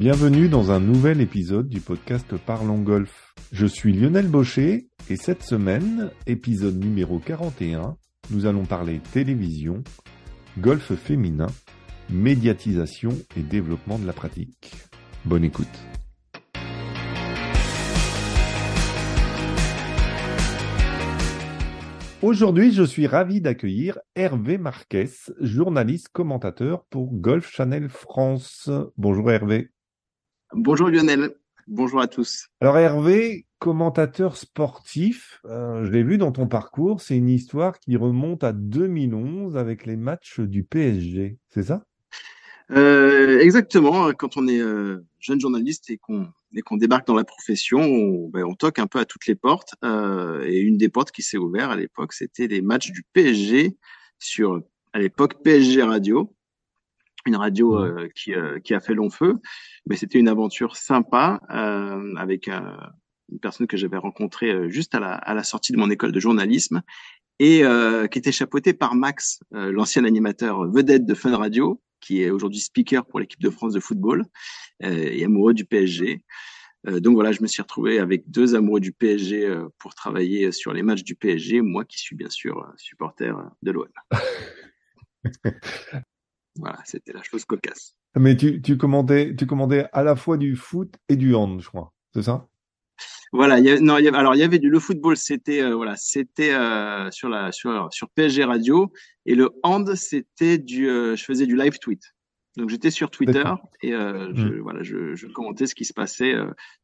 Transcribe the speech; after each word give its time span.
Bienvenue 0.00 0.48
dans 0.48 0.70
un 0.70 0.80
nouvel 0.80 1.20
épisode 1.20 1.68
du 1.68 1.82
podcast 1.82 2.34
Parlons 2.46 2.80
Golf. 2.80 3.34
Je 3.52 3.66
suis 3.66 3.92
Lionel 3.92 4.28
Baucher 4.28 4.88
et 5.10 5.16
cette 5.16 5.42
semaine, 5.42 6.10
épisode 6.26 6.82
numéro 6.82 7.18
41, 7.18 7.98
nous 8.30 8.46
allons 8.46 8.64
parler 8.64 9.02
télévision, 9.12 9.84
golf 10.56 10.94
féminin, 10.94 11.48
médiatisation 12.08 13.10
et 13.36 13.42
développement 13.42 13.98
de 13.98 14.06
la 14.06 14.14
pratique. 14.14 14.72
Bonne 15.26 15.44
écoute. 15.44 15.68
Aujourd'hui, 22.22 22.72
je 22.72 22.84
suis 22.84 23.06
ravi 23.06 23.42
d'accueillir 23.42 23.98
Hervé 24.14 24.56
Marquez, 24.56 25.10
journaliste 25.42 26.08
commentateur 26.08 26.86
pour 26.88 27.12
Golf 27.12 27.50
Channel 27.52 27.90
France. 27.90 28.70
Bonjour 28.96 29.30
Hervé. 29.30 29.68
Bonjour 30.52 30.88
Lionel. 30.88 31.36
Bonjour 31.68 32.00
à 32.00 32.08
tous. 32.08 32.48
Alors 32.60 32.76
Hervé, 32.76 33.46
commentateur 33.60 34.36
sportif, 34.36 35.40
euh, 35.44 35.84
je 35.84 35.90
l'ai 35.92 36.02
vu 36.02 36.18
dans 36.18 36.32
ton 36.32 36.48
parcours, 36.48 37.00
c'est 37.00 37.16
une 37.16 37.28
histoire 37.28 37.78
qui 37.78 37.96
remonte 37.96 38.42
à 38.42 38.52
2011 38.52 39.56
avec 39.56 39.86
les 39.86 39.96
matchs 39.96 40.40
du 40.40 40.64
PSG, 40.64 41.38
c'est 41.48 41.62
ça? 41.62 41.84
Euh, 42.72 43.38
Exactement, 43.38 44.12
quand 44.12 44.36
on 44.36 44.48
est 44.48 44.58
euh, 44.58 45.06
jeune 45.20 45.40
journaliste 45.40 45.88
et 45.90 45.98
qu'on 45.98 46.26
qu'on 46.64 46.76
débarque 46.76 47.06
dans 47.06 47.14
la 47.14 47.22
profession, 47.22 47.78
on, 47.78 48.28
ben, 48.28 48.42
on, 48.42 48.54
toque 48.54 48.80
un 48.80 48.88
peu 48.88 48.98
à 48.98 49.04
toutes 49.04 49.26
les 49.28 49.36
portes. 49.36 49.76
Et 49.84 50.58
une 50.58 50.76
des 50.76 50.88
portes 50.88 51.12
qui 51.12 51.22
s'est 51.22 51.36
ouverte 51.36 51.70
à 51.70 51.76
l'époque, 51.76 52.12
c'était 52.12 52.48
les 52.48 52.60
matchs 52.60 52.90
du 52.90 53.04
PSG 53.12 53.76
sur, 54.18 54.60
à 54.92 54.98
l'époque, 54.98 55.44
PSG 55.44 55.84
Radio 55.84 56.34
une 57.26 57.36
radio 57.36 57.78
mmh. 57.78 57.82
euh, 57.82 58.08
qui, 58.14 58.34
euh, 58.34 58.58
qui, 58.60 58.74
a 58.74 58.80
fait 58.80 58.94
long 58.94 59.10
feu, 59.10 59.36
mais 59.86 59.96
c'était 59.96 60.18
une 60.18 60.28
aventure 60.28 60.76
sympa 60.76 61.40
euh, 61.50 62.14
avec 62.16 62.48
une 62.48 63.38
personne 63.40 63.66
que 63.66 63.76
j'avais 63.76 63.96
rencontrée 63.96 64.70
juste 64.70 64.94
à 64.94 65.00
la, 65.00 65.14
à 65.14 65.34
la, 65.34 65.44
sortie 65.44 65.72
de 65.72 65.78
mon 65.78 65.90
école 65.90 66.12
de 66.12 66.20
journalisme 66.20 66.82
et 67.38 67.62
qui 68.10 68.18
était 68.18 68.32
chapeautée 68.32 68.74
par 68.74 68.94
Max, 68.94 69.40
l'ancien 69.50 70.04
animateur 70.04 70.70
vedette 70.70 71.06
de 71.06 71.14
Fun 71.14 71.34
Radio, 71.34 71.80
qui 72.00 72.22
est 72.22 72.28
aujourd'hui 72.28 72.60
speaker 72.60 73.06
pour 73.06 73.18
l'équipe 73.18 73.40
de 73.40 73.48
France 73.48 73.72
de 73.72 73.80
football 73.80 74.26
et 74.80 75.24
amoureux 75.24 75.54
du 75.54 75.64
PSG. 75.64 76.22
donc 76.86 77.14
voilà, 77.14 77.32
je 77.32 77.40
me 77.40 77.46
suis 77.46 77.62
retrouvé 77.62 77.98
avec 77.98 78.30
deux 78.30 78.56
amoureux 78.56 78.80
du 78.80 78.92
PSG 78.92 79.58
pour 79.78 79.94
travailler 79.94 80.52
sur 80.52 80.74
les 80.74 80.82
matchs 80.82 81.02
du 81.02 81.14
PSG, 81.14 81.62
moi 81.62 81.86
qui 81.86 81.98
suis 81.98 82.14
bien 82.14 82.28
sûr 82.28 82.70
supporter 82.76 83.34
de 83.62 83.70
l'OM. 83.70 83.88
Voilà, 86.56 86.78
c'était 86.84 87.12
la 87.12 87.22
chose 87.22 87.44
cocasse. 87.44 87.94
Mais 88.16 88.36
tu, 88.36 88.60
tu, 88.60 88.76
commandais, 88.76 89.34
tu 89.36 89.46
commandais 89.46 89.86
à 89.92 90.02
la 90.02 90.16
fois 90.16 90.36
du 90.36 90.56
foot 90.56 90.94
et 91.08 91.16
du 91.16 91.34
hand, 91.34 91.60
je 91.60 91.68
crois. 91.68 91.92
C'est 92.12 92.22
ça? 92.22 92.48
Voilà. 93.32 93.60
Y 93.60 93.80
non, 93.80 93.98
y 93.98 94.08
alors 94.08 94.34
il 94.34 94.38
y 94.38 94.42
avait 94.42 94.58
du 94.58 94.68
le 94.68 94.80
football, 94.80 95.16
c'était 95.16 95.62
euh, 95.62 95.74
voilà, 95.74 95.94
c'était 95.96 96.52
euh, 96.52 97.10
sur 97.10 97.28
la 97.28 97.52
sur 97.52 97.88
sur 97.92 98.10
PSG 98.10 98.44
Radio 98.44 98.92
et 99.26 99.34
le 99.34 99.50
hand, 99.62 99.94
c'était 99.94 100.58
du, 100.58 100.88
euh, 100.88 101.14
je 101.16 101.24
faisais 101.24 101.46
du 101.46 101.56
live 101.56 101.78
tweet. 101.78 102.02
Donc 102.56 102.68
j'étais 102.68 102.90
sur 102.90 103.10
Twitter 103.10 103.44
et 103.80 103.92
je, 103.92 104.48
hmm. 104.48 104.60
voilà, 104.60 104.82
je, 104.82 105.14
je, 105.14 105.28
commentais 105.28 105.66
ce 105.66 105.74
qui 105.76 105.84
se 105.84 105.92
passait 105.92 106.34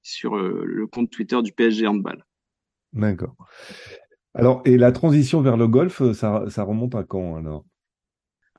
sur 0.00 0.37
le 0.37 0.87
compte 0.87 1.11
Twitter 1.11 1.42
du 1.42 1.53
PSG 1.53 1.89
handball. 1.89 2.25
D'accord. 2.92 3.34
Alors 4.33 4.62
et 4.64 4.77
la 4.77 4.92
transition 4.92 5.41
vers 5.42 5.56
le 5.56 5.67
golf, 5.67 6.12
ça, 6.12 6.44
ça 6.48 6.62
remonte 6.62 6.94
à 6.94 7.03
quand 7.03 7.34
alors? 7.34 7.64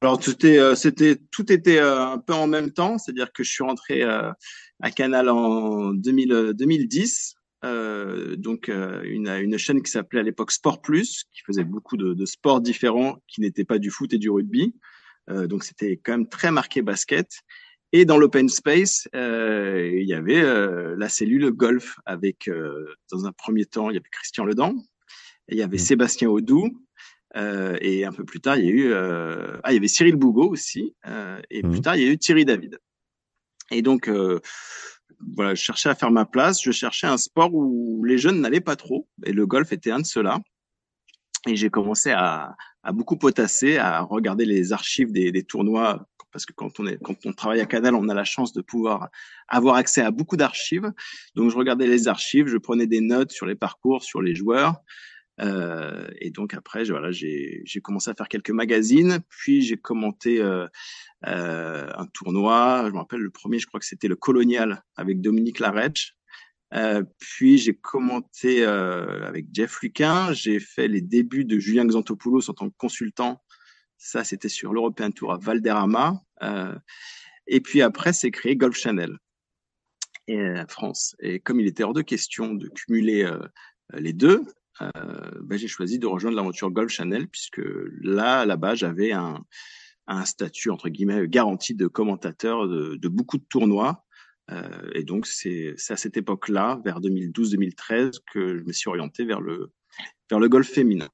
Alors 0.02 0.20
tout 0.20 0.32
était, 0.32 0.60
euh, 0.60 0.76
c'était, 0.76 1.18
tout 1.32 1.52
était 1.52 1.80
euh, 1.80 2.06
un 2.06 2.20
peu 2.20 2.34
en 2.34 2.48
même 2.48 2.72
temps, 2.72 2.98
c'est-à-dire 2.98 3.32
que 3.32 3.44
je 3.44 3.52
suis 3.52 3.64
rentré 3.64 4.04
euh, 4.04 4.32
à 4.80 4.92
Canal 4.92 5.30
en 5.30 5.94
2000, 5.94 6.54
2010, 6.54 7.36
donc 8.38 8.70
une, 8.70 9.28
une 9.28 9.58
chaîne 9.58 9.82
qui 9.82 9.92
s'appelait 9.92 10.20
à 10.20 10.24
l'époque 10.24 10.52
Sport 10.52 10.82
Plus, 10.82 11.26
qui 11.34 11.42
faisait 11.46 11.64
beaucoup 11.64 11.98
de, 11.98 12.14
de 12.14 12.26
sports 12.26 12.62
différents, 12.62 13.18
qui 13.28 13.42
n'étaient 13.42 13.66
pas 13.66 13.80
du 13.80 13.90
foot 13.90 14.14
et 14.14 14.18
du 14.18 14.30
rugby. 14.30 14.74
donc 15.28 15.64
c'était 15.66 15.98
quand 15.98 16.14
même 16.14 16.30
très 16.30 16.52
marqué 16.52 16.82
basket. 16.82 17.28
Et 17.92 18.06
dans 18.06 18.18
l'open 18.18 18.48
space, 18.48 19.10
il 19.14 20.06
y 20.06 20.14
avait 20.14 20.44
la 20.96 21.10
cellule 21.10 21.50
golf 21.52 21.96
avec, 22.06 22.50
dans 23.12 23.26
un 23.26 23.32
premier 23.32 23.66
temps, 23.66 23.90
il 23.90 23.96
y 23.96 23.98
avait 23.98 24.10
Christian 24.12 24.46
Ledan, 24.46 24.76
il 25.50 25.58
y 25.58 25.64
avait 25.64 25.78
mmh. 25.78 25.80
Sébastien 25.80 26.30
Audou, 26.30 26.87
euh, 27.36 27.78
et 27.82 28.06
un 28.06 28.12
peu 28.12 28.24
plus 28.24 28.40
tard, 28.40 28.58
il 28.58 28.66
y 28.66 28.70
a 28.70 28.72
eu 28.72 28.92
euh, 28.94 29.58
ah, 29.64 29.72
il 29.72 29.76
y 29.76 29.78
avait 29.78 29.88
Cyril 29.88 30.16
Bougot 30.16 30.50
aussi, 30.50 30.96
euh, 31.08 31.42
et 31.50 31.62
plus 31.62 31.80
mmh. 31.80 31.82
tard, 31.82 31.96
il 31.96 32.04
y 32.04 32.08
a 32.08 32.12
eu 32.12 32.18
Thierry 32.18 32.46
David. 32.46 32.80
Et 33.72 33.82
donc 33.82 34.10
voilà, 35.36 35.56
je 35.56 35.62
cherchais 35.62 35.90
à 35.90 35.96
faire 35.96 36.12
ma 36.12 36.26
place. 36.26 36.62
Je 36.64 36.72
cherchais 36.72 37.08
un 37.08 37.18
sport 37.18 37.54
où 37.54 38.04
les 38.06 38.18
jeunes 38.18 38.40
n'allaient 38.40 38.62
pas 38.62 38.78
trop, 38.78 39.08
et 39.26 39.34
le 39.34 39.46
golf 39.46 39.74
était 39.74 39.92
un 39.92 40.00
de 40.00 40.06
ceux-là. 40.06 40.40
Et 41.48 41.56
j'ai 41.56 41.70
commencé 41.70 42.12
à, 42.12 42.56
à, 42.84 42.92
beaucoup 42.92 43.18
potasser, 43.18 43.78
à 43.78 44.02
regarder 44.02 44.46
les 44.46 44.74
archives 44.74 45.12
des, 45.12 45.32
des, 45.32 45.44
tournois, 45.44 46.08
parce 46.32 46.46
que 46.46 46.54
quand 46.54 46.80
on 46.80 46.88
est, 46.88 46.98
quand 47.02 47.26
on 47.26 47.34
travaille 47.34 47.62
à 47.62 47.66
Canal, 47.66 47.96
on 47.96 48.08
a 48.10 48.14
la 48.14 48.24
chance 48.24 48.54
de 48.54 48.62
pouvoir 48.62 49.10
avoir 49.48 49.76
accès 49.76 50.02
à 50.02 50.12
beaucoup 50.12 50.38
d'archives. 50.38 50.92
Donc 51.36 51.52
je 51.52 51.58
regardais 51.58 51.88
les 51.88 52.08
archives, 52.08 52.48
je 52.48 52.58
prenais 52.58 52.88
des 52.88 53.02
notes 53.02 53.32
sur 53.32 53.46
les 53.46 53.56
parcours, 53.56 54.04
sur 54.04 54.22
les 54.22 54.36
joueurs. 54.36 54.82
Euh, 55.40 56.08
et 56.20 56.32
donc 56.32 56.54
après, 56.54 56.84
voilà, 56.86 57.12
j'ai 57.12 57.64
commencé 57.84 58.10
à 58.10 58.16
faire 58.16 58.28
quelques 58.28 58.52
magazines, 58.52 59.20
puis 59.30 59.62
j'ai 59.62 59.78
commenté 59.78 60.42
euh, 60.42 60.68
euh, 61.28 61.92
un 61.96 62.06
tournoi. 62.08 62.84
Je 62.88 62.92
me 62.92 62.98
rappelle 62.98 63.22
le 63.22 63.30
premier, 63.30 63.60
je 63.60 63.68
crois 63.68 63.80
que 63.80 63.86
c'était 63.86 64.08
le 64.08 64.16
Colonial 64.16 64.84
avec 64.96 65.22
Dominique 65.22 65.60
Larech. 65.60 66.14
Euh, 66.74 67.04
puis 67.20 67.58
j'ai 67.58 67.76
commenté 67.76 68.66
euh, 68.66 69.26
avec 69.26 69.48
Jeff 69.54 69.82
Luquin. 69.82 70.34
J'ai 70.34 70.60
fait 70.60 70.88
les 70.88 71.02
débuts 71.02 71.46
de 71.46 71.60
Julien 71.60 71.86
Xantopoulos 71.86 72.50
en 72.50 72.54
tant 72.54 72.70
que 72.70 72.76
consultant. 72.78 73.42
Ça, 73.98 74.24
c'était 74.24 74.50
sur 74.50 74.74
l'European 74.74 75.12
Tour 75.12 75.34
à 75.34 75.38
Valderrama. 75.38 76.22
et 77.48 77.62
puis 77.62 77.82
après, 77.82 78.14
c'est 78.14 78.32
créé 78.32 78.56
Golf 78.56 78.78
Channel 78.78 79.18
et 80.28 80.54
France. 80.68 81.16
Et 81.20 81.40
comme 81.40 81.60
il 81.60 81.68
était 81.68 81.84
hors 81.84 81.94
de 81.94 82.02
question 82.02 82.54
de 82.54 82.68
cumuler 82.68 83.28
les 83.94 84.14
deux, 84.14 84.44
euh, 84.44 84.44
ben, 84.80 85.58
j'ai 85.58 85.68
choisi 85.68 86.00
de 86.00 86.08
rejoindre 86.08 86.36
l'aventure 86.36 86.72
Golf 86.72 86.92
Channel 86.92 87.28
puisque 87.28 87.62
là, 88.02 88.46
là-bas, 88.46 88.76
j'avais 88.76 89.12
un, 89.12 89.44
un 90.08 90.26
statut 90.26 90.70
entre 90.70 90.90
guillemets 90.90 91.28
garanti 91.28 91.76
de 91.76 91.88
commentateur 91.88 92.68
de, 92.68 92.96
de 92.96 93.08
beaucoup 93.08 93.38
de 93.38 93.46
tournois. 93.48 94.06
Euh, 94.50 94.90
et 94.94 95.04
donc 95.04 95.28
c'est 95.28 95.76
à 95.90 95.98
cette 95.98 96.16
époque-là, 96.16 96.82
vers 96.86 97.02
2012-2013, 97.02 98.20
que 98.32 98.58
je 98.58 98.64
me 98.64 98.72
suis 98.72 98.90
orienté 98.90 99.26
vers 99.26 99.42
le 99.42 99.72
vers 100.30 100.40
le 100.40 100.48
golf 100.48 100.70
féminin. 100.70 101.10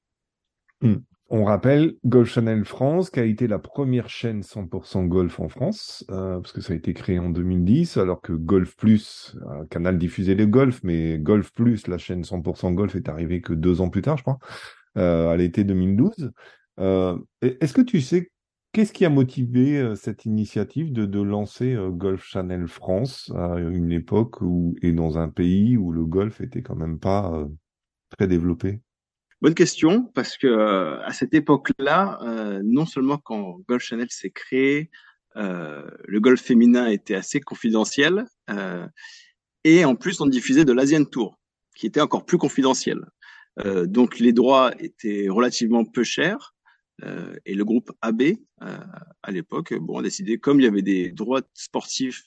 Hmm. 0.81 0.97
On 1.35 1.45
rappelle 1.45 1.95
Golf 2.05 2.29
Channel 2.29 2.63
France, 2.63 3.09
qui 3.09 3.19
a 3.19 3.23
été 3.23 3.47
la 3.47 3.57
première 3.57 4.07
chaîne 4.07 4.43
100% 4.43 5.07
golf 5.07 5.39
en 5.39 5.49
France, 5.49 6.05
euh, 6.11 6.39
parce 6.39 6.51
que 6.51 6.61
ça 6.61 6.73
a 6.73 6.75
été 6.75 6.93
créé 6.93 7.17
en 7.17 7.31
2010, 7.31 7.97
alors 7.97 8.21
que 8.21 8.33
Golf 8.33 8.75
Plus, 8.75 9.35
un 9.49 9.65
canal 9.65 9.97
diffusait 9.97 10.35
le 10.35 10.45
golf, 10.45 10.81
mais 10.83 11.17
Golf 11.17 11.51
Plus, 11.51 11.87
la 11.87 11.97
chaîne 11.97 12.21
100% 12.21 12.75
golf, 12.75 12.95
est 12.95 13.09
arrivée 13.09 13.41
que 13.41 13.53
deux 13.53 13.81
ans 13.81 13.89
plus 13.89 14.03
tard, 14.03 14.17
je 14.17 14.21
crois, 14.21 14.37
euh, 14.99 15.29
à 15.29 15.35
l'été 15.35 15.63
2012. 15.63 16.31
Euh, 16.79 17.17
Est-ce 17.41 17.73
que 17.73 17.81
tu 17.81 17.99
sais 17.99 18.29
qu'est-ce 18.71 18.93
qui 18.93 19.03
a 19.03 19.09
motivé 19.09 19.79
euh, 19.79 19.95
cette 19.95 20.25
initiative 20.25 20.93
de, 20.93 21.19
lancer 21.19 21.75
Golf 21.93 22.23
Channel 22.23 22.67
France 22.67 23.31
à 23.35 23.57
une 23.57 23.91
époque 23.91 24.35
et 24.83 24.91
dans 24.91 25.17
un 25.17 25.29
pays 25.29 25.77
où 25.77 25.91
le 25.91 26.05
golf 26.05 26.41
était 26.41 26.61
quand 26.61 26.75
même 26.75 26.99
pas 26.99 27.43
très 28.11 28.27
développé? 28.27 28.81
Bonne 29.43 29.55
question, 29.55 30.05
parce 30.05 30.37
que 30.37 30.47
euh, 30.47 31.03
à 31.03 31.11
cette 31.11 31.33
époque-là, 31.33 32.17
euh, 32.21 32.61
non 32.63 32.85
seulement 32.85 33.17
quand 33.17 33.59
Golf 33.67 33.83
Channel 33.83 34.07
s'est 34.09 34.29
créé, 34.29 34.89
euh, 35.35 35.85
le 36.05 36.21
golf 36.21 36.41
féminin 36.41 36.87
était 36.87 37.15
assez 37.15 37.41
confidentiel, 37.41 38.25
et 39.65 39.83
en 39.83 39.95
plus 39.97 40.21
on 40.21 40.27
diffusait 40.27 40.63
de 40.63 40.71
l'Asian 40.71 41.03
Tour, 41.03 41.37
qui 41.75 41.87
était 41.87 41.99
encore 41.99 42.25
plus 42.25 42.37
confidentiel. 42.37 43.01
donc 43.85 44.19
les 44.19 44.31
droits 44.31 44.71
étaient 44.79 45.27
relativement 45.27 45.83
peu 45.83 46.05
chers, 46.05 46.55
et 47.45 47.53
le 47.53 47.65
groupe 47.65 47.91
AB 47.99 48.21
à 48.61 49.31
l'époque, 49.31 49.73
bon, 49.73 49.99
a 49.99 50.03
décidé 50.03 50.37
comme 50.37 50.61
il 50.61 50.63
y 50.63 50.67
avait 50.67 50.81
des 50.81 51.11
droits 51.11 51.41
sportifs 51.53 52.23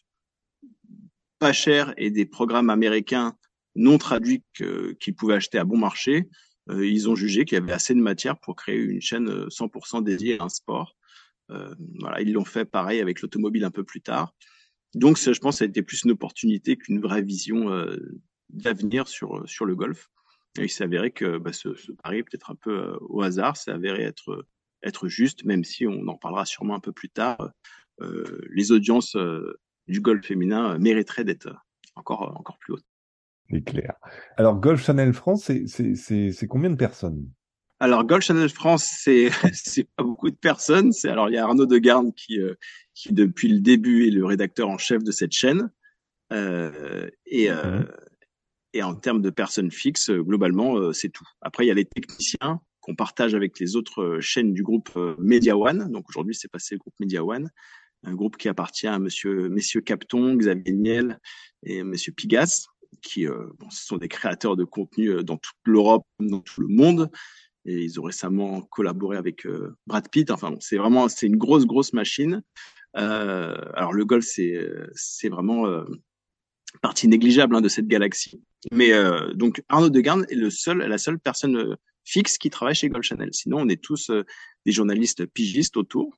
pas 1.39 1.55
chers 1.55 1.95
et 1.97 2.11
des 2.11 2.27
programmes 2.27 2.69
américains 2.69 3.35
non 3.75 3.97
traduits 3.97 4.43
qu'ils 4.53 5.15
pouvaient 5.17 5.37
acheter 5.37 5.57
à 5.57 5.65
bon 5.65 5.79
marché, 5.79 6.15
euh, 6.19 6.25
ils 6.71 7.09
ont 7.09 7.15
jugé 7.15 7.45
qu'il 7.45 7.57
y 7.57 7.61
avait 7.61 7.73
assez 7.73 7.95
de 7.95 8.01
matière 8.01 8.39
pour 8.39 8.57
créer 8.57 8.77
une 8.77 9.01
chaîne 9.01 9.29
100% 9.49 9.99
euh, 9.99 10.01
dédiée 10.03 10.41
à 10.41 10.45
un 10.45 10.49
sport. 10.49 10.97
Euh, 11.51 11.75
voilà, 12.01 12.21
ils 12.21 12.33
l'ont 12.33 12.45
fait 12.45 12.65
pareil 12.65 13.01
avec 13.01 13.23
l'automobile 13.23 13.65
un 13.65 13.71
peu 13.71 13.85
plus 13.85 14.01
tard. 14.01 14.35
Donc, 14.95 15.19
je 15.19 15.39
pense, 15.39 15.59
ça 15.59 15.65
a 15.65 15.69
été 15.69 15.83
plus 15.83 16.05
une 16.05 16.13
opportunité 16.13 16.77
qu'une 16.77 17.01
vraie 17.01 17.23
vision 17.23 17.69
d'avenir 18.49 19.09
sur 19.09 19.49
sur 19.49 19.67
le 19.67 19.77
golf. 19.77 20.09
Et 20.59 20.65
il 20.65 20.71
s'est 20.71 20.85
avéré 20.85 21.11
que 21.11 21.37
bah, 21.37 21.53
ce, 21.53 21.75
ce, 21.75 21.93
pari, 21.93 22.23
peut-être 22.23 22.51
un 22.51 22.55
peu 22.55 22.97
au 23.01 23.21
hasard, 23.21 23.57
s'est 23.57 23.71
avéré 23.71 24.05
être 24.05 24.47
être 24.83 25.09
juste, 25.09 25.45
même 25.45 25.65
si 25.65 25.87
on 25.87 26.07
en 26.09 26.17
parlera 26.17 26.47
sûrement 26.47 26.75
un 26.75 26.81
peu 26.81 26.93
plus 26.93 27.11
tard. 27.11 27.51
Euh, 28.01 28.41
les 28.51 28.73
audiences 28.73 29.17
du 29.87 30.01
golf 30.01 30.27
féminin 30.27 30.79
mériterait 30.79 31.25
d'être 31.25 31.51
encore, 31.95 32.37
encore 32.39 32.59
plus 32.59 32.75
haute. 32.75 32.85
C'est 33.51 33.63
clair. 33.63 33.95
Alors, 34.37 34.59
Golf 34.61 34.85
Channel 34.85 35.13
France, 35.13 35.51
c'est 35.67 36.47
combien 36.49 36.71
de 36.71 36.77
personnes? 36.77 37.29
Alors, 37.79 38.05
Golf 38.05 38.25
Channel 38.25 38.49
France, 38.49 38.85
c'est 39.03 39.31
c'est 39.53 39.89
pas 39.97 40.03
beaucoup 40.03 40.31
de 40.31 40.37
personnes. 40.37 40.93
C'est 40.93 41.09
alors 41.09 41.29
il 41.29 41.35
y 41.35 41.39
a 41.39 41.45
Arnaud 41.45 41.67
Degarde 41.67 42.15
qui 42.15 42.39
qui 42.95 43.13
depuis 43.13 43.49
le 43.49 43.61
début 43.61 44.07
est 44.07 44.11
le 44.11 44.25
rédacteur 44.25 44.69
en 44.69 44.79
chef 44.79 45.05
de 45.05 45.13
cette 45.13 45.33
chaîne. 45.33 45.71
Euh, 46.33 47.09
et 47.27 47.51
euh, 47.51 47.81
mmh. 47.81 47.89
et 48.73 48.83
en 48.83 48.95
termes 48.95 49.23
de 49.23 49.31
personnes 49.31 49.71
fixes, 49.71 50.11
globalement, 50.11 50.93
c'est 50.93 51.11
tout. 51.11 51.27
Après, 51.41 51.65
il 51.65 51.69
y 51.69 51.71
a 51.71 51.75
les 51.75 51.85
techniciens 51.85 52.61
qu'on 52.81 52.95
partage 52.95 53.35
avec 53.35 53.59
les 53.61 53.77
autres 53.77 54.19
chaînes 54.21 54.53
du 54.53 54.63
groupe 54.63 54.91
Media 55.19 55.57
One. 55.57 55.91
Donc 55.93 56.09
aujourd'hui, 56.09 56.35
c'est 56.35 56.51
passé 56.51 56.75
le 56.75 56.79
groupe 56.79 56.95
Media 56.99 57.25
One 57.25 57.51
un 58.07 58.15
groupe 58.15 58.37
qui 58.37 58.49
appartient 58.49 58.87
à 58.87 58.99
monsieur, 58.99 59.49
messieurs 59.49 59.81
Capton, 59.81 60.37
Xavier 60.37 60.73
Niel 60.73 61.21
et 61.65 61.83
monsieur 61.83 62.13
Pigas, 62.13 62.67
qui 63.03 63.27
euh, 63.27 63.47
sont 63.71 63.97
des 63.97 64.09
créateurs 64.09 64.57
de 64.57 64.65
contenu 64.65 65.09
euh, 65.09 65.23
dans 65.23 65.37
toute 65.37 65.57
l'Europe, 65.65 66.05
dans 66.19 66.41
tout 66.41 66.61
le 66.61 66.69
monde. 66.69 67.11
Et 67.65 67.83
ils 67.83 67.99
ont 67.99 68.05
récemment 68.05 68.63
collaboré 68.63 69.17
avec 69.17 69.47
euh, 69.47 69.77
Brad 69.87 70.09
Pitt. 70.09 70.31
Enfin, 70.31 70.55
c'est 70.61 70.77
vraiment, 70.77 71.09
c'est 71.09 71.27
une 71.27 71.37
grosse, 71.37 71.67
grosse 71.67 71.93
machine. 71.93 72.43
Alors 72.95 73.93
le 73.93 74.07
golf, 74.07 74.25
c'est, 74.25 74.59
c'est 74.95 75.29
vraiment 75.29 75.67
partie 76.81 77.09
négligeable 77.09 77.55
hein, 77.55 77.61
de 77.61 77.69
cette 77.69 77.89
galaxie. 77.89 78.41
Mais 78.73 78.91
donc 79.35 79.63
Arnaud 79.69 79.91
Degarde 79.91 80.25
est 80.31 80.35
le 80.35 80.49
seul, 80.49 80.79
la 80.79 80.97
seule 80.97 81.19
personne 81.19 81.77
fixe 82.05 82.39
qui 82.39 82.49
travaille 82.49 82.75
chez 82.75 82.89
Golf 82.89 83.05
Channel. 83.05 83.29
Sinon, 83.33 83.59
on 83.59 83.69
est 83.69 83.83
tous 83.83 84.11
des 84.65 84.73
journalistes 84.73 85.27
pigistes 85.27 85.77
autour 85.77 86.17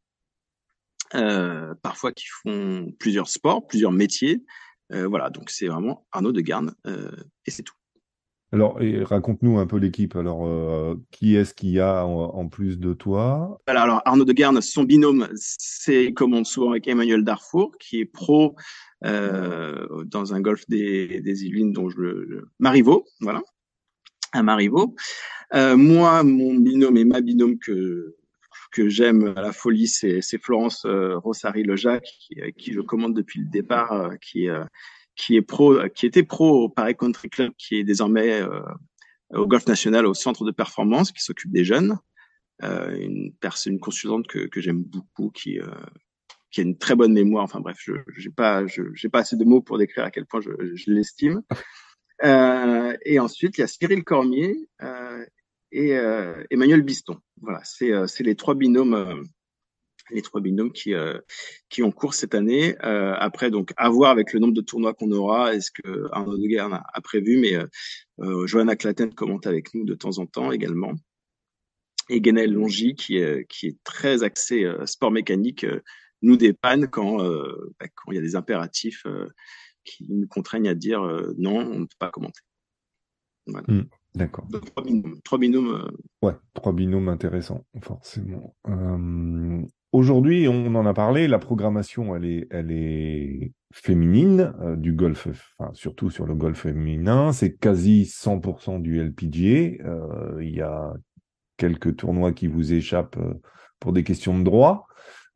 parfois 1.10 2.12
qui 2.12 2.26
font 2.28 2.92
plusieurs 3.00 3.28
sports, 3.28 3.66
plusieurs 3.66 3.90
métiers. 3.90 4.44
Euh, 4.92 5.06
voilà, 5.06 5.30
donc 5.30 5.50
c'est 5.50 5.66
vraiment 5.66 6.06
Arnaud 6.12 6.32
de 6.32 6.40
Garne 6.40 6.74
euh, 6.86 7.10
et 7.46 7.50
c'est 7.50 7.62
tout. 7.62 7.74
Alors, 8.50 8.78
raconte-nous 9.02 9.58
un 9.58 9.66
peu 9.66 9.76
l'équipe. 9.76 10.16
Alors, 10.16 10.46
euh, 10.46 10.94
qui 11.10 11.36
est-ce 11.36 11.52
qu'il 11.52 11.68
y 11.68 11.80
a 11.80 12.06
en, 12.06 12.48
plus 12.48 12.78
de 12.78 12.94
toi? 12.94 13.60
Alors, 13.66 14.00
Arnaud 14.06 14.24
de 14.24 14.32
Garne, 14.32 14.62
son 14.62 14.84
binôme, 14.84 15.28
c'est 15.34 16.14
commande 16.14 16.46
souvent 16.46 16.70
avec 16.70 16.88
Emmanuel 16.88 17.24
Darfour, 17.24 17.72
qui 17.78 18.00
est 18.00 18.06
pro 18.06 18.56
euh, 19.04 20.02
dans 20.06 20.32
un 20.32 20.40
golf 20.40 20.64
des, 20.68 21.20
des 21.20 21.44
Yvelines, 21.44 21.72
dont 21.72 21.90
je 21.90 21.98
le 21.98 22.48
Marivaux, 22.58 23.04
voilà, 23.20 23.42
à 24.32 24.42
Marivaux. 24.42 24.94
Euh, 25.54 25.76
moi, 25.76 26.22
mon 26.22 26.54
binôme 26.54 26.96
et 26.96 27.04
ma 27.04 27.20
binôme 27.20 27.58
que 27.58 28.16
que 28.70 28.88
j'aime 28.88 29.34
à 29.36 29.42
la 29.42 29.52
folie, 29.52 29.88
c'est 29.88 30.22
Florence 30.42 30.84
euh, 30.84 31.18
Rossari 31.18 31.62
Lejac, 31.62 32.04
qui, 32.56 32.72
je 32.72 32.80
commande 32.80 33.14
depuis 33.14 33.40
le 33.40 33.46
départ, 33.46 33.92
euh, 33.92 34.16
qui, 34.20 34.48
euh, 34.48 34.64
qui 35.16 35.36
est 35.36 35.42
pro, 35.42 35.76
qui 35.94 36.06
était 36.06 36.22
pro 36.22 36.64
au 36.64 36.68
Paris 36.68 36.96
Country 36.96 37.28
Club, 37.28 37.52
qui 37.58 37.76
est 37.76 37.84
désormais 37.84 38.42
au 39.30 39.46
Golf 39.46 39.66
National, 39.66 40.06
au 40.06 40.14
centre 40.14 40.44
de 40.44 40.52
performance, 40.52 41.12
qui 41.12 41.22
s'occupe 41.22 41.52
des 41.52 41.64
jeunes. 41.64 41.98
une 42.62 43.32
personne, 43.40 43.74
une 43.74 43.80
consultante 43.80 44.26
que, 44.26 44.46
que 44.46 44.60
j'aime 44.60 44.82
beaucoup, 44.82 45.30
qui 45.30 45.58
qui 46.50 46.60
a 46.60 46.64
une 46.64 46.78
très 46.78 46.94
bonne 46.94 47.12
mémoire. 47.12 47.44
Enfin 47.44 47.60
bref, 47.60 47.76
je 47.80 47.92
j'ai 48.16 48.30
pas 48.30 48.64
j'ai 48.66 49.08
pas 49.08 49.20
assez 49.20 49.36
de 49.36 49.44
mots 49.44 49.60
pour 49.60 49.78
décrire 49.78 50.04
à 50.04 50.10
quel 50.10 50.26
point 50.26 50.40
je, 50.40 50.50
l'estime. 50.90 51.42
Euh, 52.24 52.96
et 53.04 53.20
ensuite, 53.20 53.58
il 53.58 53.60
y 53.60 53.64
a 53.64 53.68
Cyril 53.68 54.02
Cormier 54.02 54.68
euh, 54.82 55.24
et 55.72 55.96
euh, 55.96 56.42
Emmanuel 56.50 56.82
Biston. 56.82 57.18
Voilà, 57.40 57.60
c'est 57.64 57.92
euh, 57.92 58.06
les 58.20 58.34
trois 58.34 58.54
binômes 58.54 58.94
euh, 58.94 59.22
les 60.10 60.22
trois 60.22 60.40
binômes 60.40 60.72
qui 60.72 60.94
qui 61.68 61.82
ont 61.82 61.92
cours 61.92 62.14
cette 62.14 62.34
année. 62.34 62.74
après, 62.80 63.50
donc, 63.50 63.74
à 63.76 63.90
voir 63.90 64.10
avec 64.10 64.32
le 64.32 64.40
nombre 64.40 64.54
de 64.54 64.62
tournois 64.62 64.94
qu'on 64.94 65.12
aura. 65.12 65.54
Est-ce 65.54 65.70
que 65.70 66.08
Arnaud 66.12 66.38
de 66.38 66.58
a, 66.58 66.82
a, 66.94 67.00
prévu 67.02 67.36
Mais 67.36 67.54
euh, 68.20 68.46
Johanna 68.46 68.74
Claten 68.74 69.14
commente 69.14 69.46
avec 69.46 69.74
nous 69.74 69.84
de 69.84 69.92
temps 69.92 70.16
en 70.16 70.24
temps 70.24 70.50
également. 70.50 70.94
Et 72.08 72.22
Guénel 72.22 72.54
Longy, 72.54 72.94
qui 72.94 73.18
est 73.18 73.46
qui 73.50 73.66
est 73.66 73.76
très 73.84 74.22
axé 74.22 74.66
sport 74.86 75.10
mécanique, 75.10 75.66
nous 76.22 76.38
dépanne 76.38 76.88
quand 76.88 77.18
bah, 77.18 77.88
quand 77.94 78.10
il 78.10 78.14
y 78.14 78.18
a 78.18 78.22
des 78.22 78.34
impératifs 78.34 79.04
qui 79.84 80.06
nous 80.08 80.26
contraignent 80.26 80.70
à 80.70 80.74
dire 80.74 81.02
non, 81.36 81.58
on 81.58 81.80
ne 81.80 81.84
peut 81.84 81.98
pas 81.98 82.10
commenter. 82.10 82.40
Voilà. 83.46 83.66
Hmm. 83.68 83.84
D'accord. 84.14 84.46
Trois 84.74 84.84
binômes. 84.84 85.20
Trois 85.22 85.38
binômes. 85.38 85.74
Euh. 85.74 86.26
Ouais, 86.26 86.34
trois 86.54 86.72
binômes 86.72 87.08
intéressants, 87.08 87.64
forcément. 87.82 88.54
Euh, 88.68 89.62
aujourd'hui, 89.92 90.48
on 90.48 90.74
en 90.74 90.86
a 90.86 90.94
parlé, 90.94 91.28
la 91.28 91.38
programmation, 91.38 92.16
elle 92.16 92.24
est, 92.24 92.46
elle 92.50 92.72
est 92.72 93.52
féminine, 93.72 94.54
euh, 94.60 94.76
du 94.76 94.92
golf, 94.92 95.28
enfin, 95.58 95.70
surtout 95.74 96.10
sur 96.10 96.26
le 96.26 96.34
golf 96.34 96.62
féminin. 96.62 97.32
C'est 97.32 97.56
quasi 97.56 98.04
100% 98.04 98.80
du 98.80 98.98
LPGA. 98.98 100.40
Il 100.40 100.54
y 100.54 100.62
a 100.62 100.94
quelques 101.56 101.96
tournois 101.96 102.32
qui 102.32 102.46
vous 102.46 102.72
échappent 102.72 103.18
pour 103.78 103.92
des 103.92 104.04
questions 104.04 104.38
de 104.38 104.44
droit. 104.44 104.86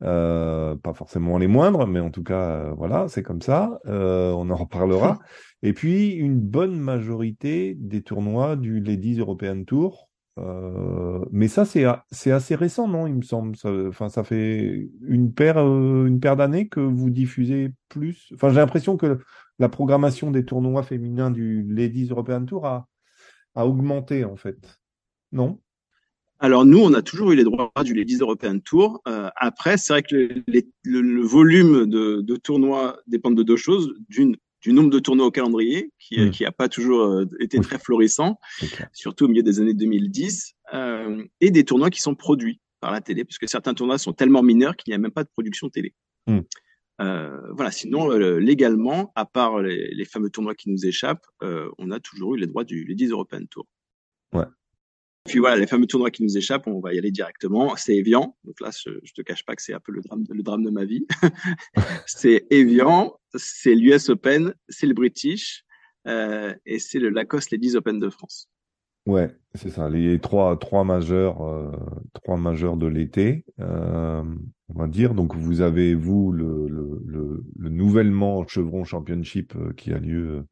Euh, 0.03 0.75
pas 0.75 0.93
forcément 0.93 1.37
les 1.37 1.47
moindres, 1.47 1.87
mais 1.87 1.99
en 2.01 2.09
tout 2.09 2.23
cas, 2.23 2.49
euh, 2.49 2.73
voilà, 2.73 3.07
c'est 3.07 3.23
comme 3.23 3.41
ça. 3.41 3.79
Euh, 3.85 4.31
on 4.31 4.49
en 4.49 4.55
reparlera. 4.55 5.19
Et 5.61 5.71
puis, 5.73 6.11
une 6.11 6.39
bonne 6.39 6.77
majorité 6.77 7.75
des 7.75 8.01
tournois 8.01 8.57
du 8.57 8.81
Ladies 8.81 9.19
European 9.19 9.63
Tour. 9.63 10.09
mais 11.31 11.47
ça, 11.47 11.63
c'est 11.63 11.85
c'est 12.11 12.31
assez 12.31 12.55
récent, 12.55 12.87
non 12.87 13.07
Il 13.07 13.15
me 13.15 13.21
semble. 13.21 13.55
Enfin, 13.87 14.09
ça, 14.09 14.23
fait 14.25 14.89
une 15.07 15.33
paire 15.33 15.57
une 15.59 16.19
paire 16.19 16.35
d'années 16.35 16.67
que 16.67 16.81
vous 16.81 17.09
diffusez 17.09 17.71
plus. 17.87 18.31
Enfin, 18.33 18.49
j'ai 18.49 18.57
l'impression 18.57 18.97
que 18.97 19.19
la 19.59 19.69
programmation 19.69 20.31
des 20.31 20.43
tournois 20.43 20.83
féminins 20.83 21.31
du 21.31 21.63
Ladies 21.69 22.07
European 22.09 22.45
Tour 22.45 22.65
a 22.65 22.87
a 23.55 23.65
augmenté 23.67 24.25
en 24.25 24.35
fait. 24.35 24.79
Non? 25.31 25.61
Alors 26.43 26.65
nous, 26.65 26.79
on 26.79 26.93
a 26.93 27.01
toujours 27.01 27.31
eu 27.31 27.37
les 27.37 27.45
droits 27.45 27.71
du 27.85 27.93
Ladies 27.93 28.17
European 28.17 28.59
Tour. 28.59 29.01
Euh, 29.07 29.29
après, 29.37 29.77
c'est 29.77 29.93
vrai 29.93 30.03
que 30.03 30.43
le, 30.83 31.21
volume 31.21 31.85
de, 31.85 32.35
tournois 32.35 32.99
dépend 33.07 33.31
de 33.31 33.43
deux 33.43 33.55
choses. 33.55 33.93
D'une, 34.09 34.35
du 34.59 34.73
nombre 34.73 34.89
de 34.89 34.99
tournois 34.99 35.27
au 35.27 35.31
calendrier, 35.31 35.93
qui 35.99 36.17
n'a 36.17 36.25
hmm. 36.25 36.51
pas 36.57 36.67
toujours 36.67 36.99
euh, 36.99 37.25
été 37.39 37.61
très 37.61 37.79
florissant, 37.79 38.39
surtout 38.91 39.23
au 39.23 39.27
milieu 39.29 39.41
des 39.41 39.61
années 39.61 39.73
2010, 39.73 40.55
euh, 40.73 41.23
et 41.39 41.49
des 41.49 41.63
tournois 41.63 41.89
qui 41.89 42.01
sont 42.01 42.13
produits 42.13 42.59
par 42.81 42.91
la 42.91 42.99
télé, 42.99 43.23
puisque 43.23 43.47
certains 43.47 43.73
tournois 43.73 43.97
sont 43.97 44.11
tellement 44.11 44.43
mineurs 44.43 44.75
qu'il 44.75 44.91
n'y 44.91 44.95
a 44.95 44.97
même 44.97 45.11
pas 45.11 45.23
de 45.23 45.29
production 45.29 45.69
télé. 45.69 45.93
Hmm. 46.27 46.41
voilà. 46.99 47.71
Sinon, 47.71 48.09
légalement, 48.09 49.13
à 49.15 49.25
part 49.25 49.61
les, 49.61 50.03
fameux 50.03 50.29
tournois 50.29 50.55
qui 50.55 50.69
nous 50.69 50.85
échappent, 50.85 51.25
on 51.41 51.89
a 51.89 52.01
toujours 52.01 52.35
eu 52.35 52.37
les 52.37 52.47
droits 52.47 52.65
du 52.65 52.83
Ladies 52.83 53.07
European 53.07 53.45
Tour. 53.49 53.65
Puis 55.25 55.39
voilà, 55.39 55.55
les 55.55 55.67
fameux 55.67 55.87
tournois 55.87 56.11
qui 56.11 56.23
nous 56.23 56.37
échappent, 56.37 56.67
on 56.67 56.81
va 56.81 56.93
y 56.93 56.97
aller 56.97 57.11
directement. 57.11 57.75
C'est 57.77 57.95
Evian. 57.95 58.35
Donc 58.43 58.59
là, 58.59 58.71
je, 58.71 58.91
je 59.03 59.13
te 59.13 59.21
cache 59.21 59.45
pas 59.45 59.55
que 59.55 59.61
c'est 59.61 59.73
un 59.73 59.79
peu 59.79 59.93
le 59.93 60.01
drame, 60.01 60.25
le 60.29 60.43
drame 60.43 60.63
de 60.63 60.69
ma 60.69 60.83
vie. 60.83 61.05
c'est 62.05 62.45
Evian, 62.49 63.13
c'est 63.33 63.73
l'US 63.73 64.09
Open, 64.09 64.53
c'est 64.67 64.87
le 64.87 64.93
British 64.93 65.63
euh, 66.07 66.53
et 66.65 66.79
c'est 66.79 66.99
le 66.99 67.09
Lacoste 67.09 67.51
Ladies 67.51 67.77
Open 67.77 67.99
de 67.99 68.09
France. 68.09 68.49
Ouais, 69.05 69.33
c'est 69.55 69.69
ça. 69.69 69.89
Les 69.89 70.19
trois, 70.19 70.57
trois 70.57 70.83
majeurs, 70.83 71.41
euh, 71.41 71.71
trois 72.13 72.37
majeurs 72.37 72.77
de 72.77 72.87
l'été, 72.87 73.45
euh, 73.59 74.23
on 74.69 74.79
va 74.79 74.87
dire. 74.87 75.13
Donc 75.13 75.35
vous 75.35 75.61
avez 75.61 75.93
vous 75.93 76.31
le, 76.31 76.67
le, 76.67 77.01
le, 77.05 77.43
le 77.57 77.69
nouvellement 77.69 78.45
Chevron 78.47 78.83
Championship 78.83 79.53
qui 79.75 79.91
a 79.93 79.99
lieu 79.99 80.45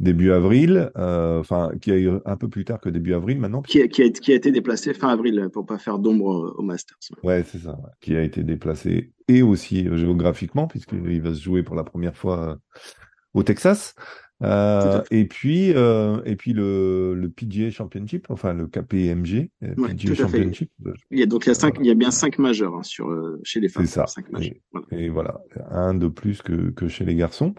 début 0.00 0.30
avril, 0.30 0.90
euh, 0.96 1.40
enfin 1.40 1.72
qui 1.80 1.90
a 1.90 1.96
eu 1.96 2.10
un 2.24 2.36
peu 2.36 2.48
plus 2.48 2.64
tard 2.64 2.80
que 2.80 2.88
début 2.88 3.14
avril 3.14 3.38
maintenant. 3.40 3.62
Qui 3.62 3.82
a, 3.82 3.88
qui 3.88 4.02
a, 4.02 4.10
qui 4.10 4.32
a 4.32 4.36
été 4.36 4.52
déplacé 4.52 4.94
fin 4.94 5.08
avril 5.08 5.48
pour 5.52 5.66
pas 5.66 5.78
faire 5.78 5.98
d'ombre 5.98 6.54
au 6.56 6.62
Masters. 6.62 6.96
Ouais, 7.22 7.44
c'est 7.44 7.58
ça, 7.58 7.78
qui 8.00 8.16
a 8.16 8.22
été 8.22 8.42
déplacé 8.42 9.12
et 9.26 9.42
aussi 9.42 9.84
géographiquement 9.96 10.66
puisqu'il 10.66 11.20
va 11.20 11.34
se 11.34 11.42
jouer 11.42 11.62
pour 11.62 11.76
la 11.76 11.84
première 11.84 12.16
fois 12.16 12.50
euh, 12.50 12.54
au 13.34 13.42
Texas. 13.42 13.94
Euh, 14.42 15.02
et 15.10 15.24
puis, 15.24 15.72
euh, 15.74 16.20
et 16.24 16.36
puis 16.36 16.52
le, 16.52 17.14
le 17.14 17.28
PGA 17.28 17.70
Championship, 17.70 18.26
enfin 18.28 18.52
le 18.52 18.68
KPMG 18.68 19.50
euh, 19.64 19.74
PGA 19.74 20.14
Championship. 20.14 20.70
Il 21.10 21.18
y 21.18 21.22
a 21.22 21.26
donc 21.26 21.46
il 21.46 21.48
y 21.48 21.52
a 21.52 21.54
cinq, 21.54 21.76
il 21.80 21.86
y 21.86 21.90
a 21.90 21.94
bien 21.94 22.12
cinq 22.12 22.38
majeurs 22.38 22.74
hein, 22.74 22.84
sur 22.84 23.08
euh, 23.08 23.40
chez 23.42 23.58
les 23.58 23.68
femmes. 23.68 23.86
C'est 23.86 23.94
ça. 23.94 24.06
Cinq 24.06 24.30
majeurs. 24.30 24.54
Et, 24.92 25.08
voilà. 25.08 25.40
un 25.70 25.94
de 25.94 26.06
plus 26.06 26.40
que 26.42 26.70
que 26.70 26.86
chez 26.86 27.04
les 27.04 27.16
garçons. 27.16 27.54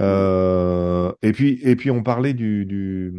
Euh, 0.00 1.12
et 1.22 1.32
puis 1.32 1.60
et 1.62 1.76
puis 1.76 1.90
on 1.90 2.02
parlait 2.02 2.34
du 2.34 2.64
du 2.64 3.12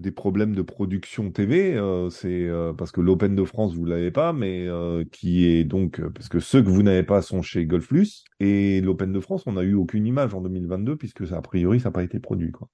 des 0.00 0.10
problèmes 0.10 0.54
de 0.54 0.62
production 0.62 1.30
TV, 1.30 1.76
euh, 1.76 2.10
c'est 2.10 2.48
euh, 2.48 2.72
parce 2.72 2.92
que 2.92 3.00
l'Open 3.00 3.36
de 3.36 3.44
France 3.44 3.74
vous 3.74 3.84
l'avez 3.84 4.10
pas, 4.10 4.32
mais 4.32 4.66
euh, 4.66 5.04
qui 5.12 5.46
est 5.46 5.64
donc 5.64 6.00
parce 6.12 6.28
que 6.28 6.40
ceux 6.40 6.62
que 6.62 6.68
vous 6.68 6.82
n'avez 6.82 7.02
pas 7.02 7.22
sont 7.22 7.42
chez 7.42 7.66
Golf 7.66 7.88
Plus 7.88 8.24
et 8.40 8.80
l'Open 8.80 9.12
de 9.12 9.20
France 9.20 9.44
on 9.46 9.52
n'a 9.52 9.62
eu 9.62 9.74
aucune 9.74 10.06
image 10.06 10.34
en 10.34 10.40
2022 10.40 10.96
puisque 10.96 11.26
ça, 11.26 11.36
a 11.36 11.42
priori 11.42 11.80
ça 11.80 11.88
n'a 11.88 11.92
pas 11.92 12.02
été 12.02 12.18
produit 12.18 12.50
quoi. 12.50 12.68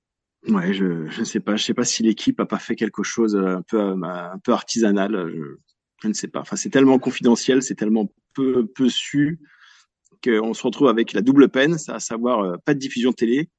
Ouais, 0.49 0.73
je 0.73 1.07
je 1.09 1.25
sais 1.25 1.41
pas, 1.41 1.57
je 1.57 1.65
sais 1.65 1.75
pas 1.75 1.85
si 1.85 2.03
l'équipe 2.03 2.39
a 2.41 2.47
pas 2.47 2.59
fait 2.59 2.77
quelque 2.77 3.03
chose 3.03 3.37
un 3.37 3.63
peu 3.63 3.81
un 3.81 4.39
peu 4.43 4.53
artisanal, 4.53 5.29
je, 5.29 5.57
je 6.03 6.09
ne 6.09 6.13
sais 6.13 6.29
pas. 6.29 6.41
Enfin 6.41 6.57
c'est 6.57 6.71
tellement 6.71 6.99
confidentiel, 6.99 7.63
c'est 7.63 7.75
tellement 7.75 8.13
peu 8.35 8.67
peu 8.67 8.89
su 8.89 9.41
qu'on 10.25 10.55
se 10.55 10.63
retrouve 10.63 10.89
avec 10.89 11.13
la 11.13 11.21
double 11.21 11.49
peine, 11.49 11.77
à 11.89 12.01
savoir 12.01 12.61
pas 12.63 12.75
de 12.75 12.79
diffusion 12.79 13.13
télé 13.13 13.51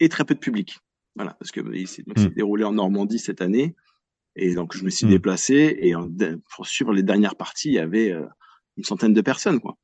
et 0.00 0.08
très 0.08 0.24
peu 0.24 0.34
de 0.34 0.40
public. 0.40 0.78
Voilà, 1.16 1.34
parce 1.34 1.50
que 1.50 1.60
il 1.74 1.88
s'est 1.88 2.04
mm. 2.06 2.34
déroulé 2.34 2.64
en 2.64 2.72
Normandie 2.72 3.18
cette 3.18 3.40
année. 3.40 3.74
Et 4.36 4.54
donc, 4.54 4.76
je 4.76 4.84
me 4.84 4.90
suis 4.90 5.06
mm. 5.06 5.10
déplacé 5.10 5.76
et 5.80 5.94
pour 6.54 6.66
suivre 6.66 6.92
les 6.92 7.02
dernières 7.02 7.36
parties, 7.36 7.68
il 7.68 7.74
y 7.74 7.78
avait 7.78 8.14
une 8.76 8.84
centaine 8.84 9.12
de 9.12 9.20
personnes, 9.22 9.60
quoi. 9.60 9.76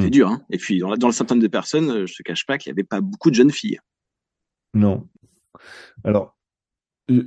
C'est 0.00 0.08
dur, 0.08 0.28
hein. 0.28 0.40
Et 0.48 0.56
puis, 0.56 0.78
dans 0.78 0.88
la, 0.88 0.96
dans 0.96 1.08
la 1.08 1.12
centaine 1.12 1.38
de 1.38 1.48
personnes, 1.48 2.06
je 2.06 2.14
te 2.14 2.22
cache 2.22 2.46
pas 2.46 2.56
qu'il 2.56 2.70
y 2.70 2.72
avait 2.72 2.82
pas 2.82 3.02
beaucoup 3.02 3.28
de 3.28 3.34
jeunes 3.34 3.50
filles. 3.50 3.78
Non. 4.72 5.06
Alors, 6.02 6.34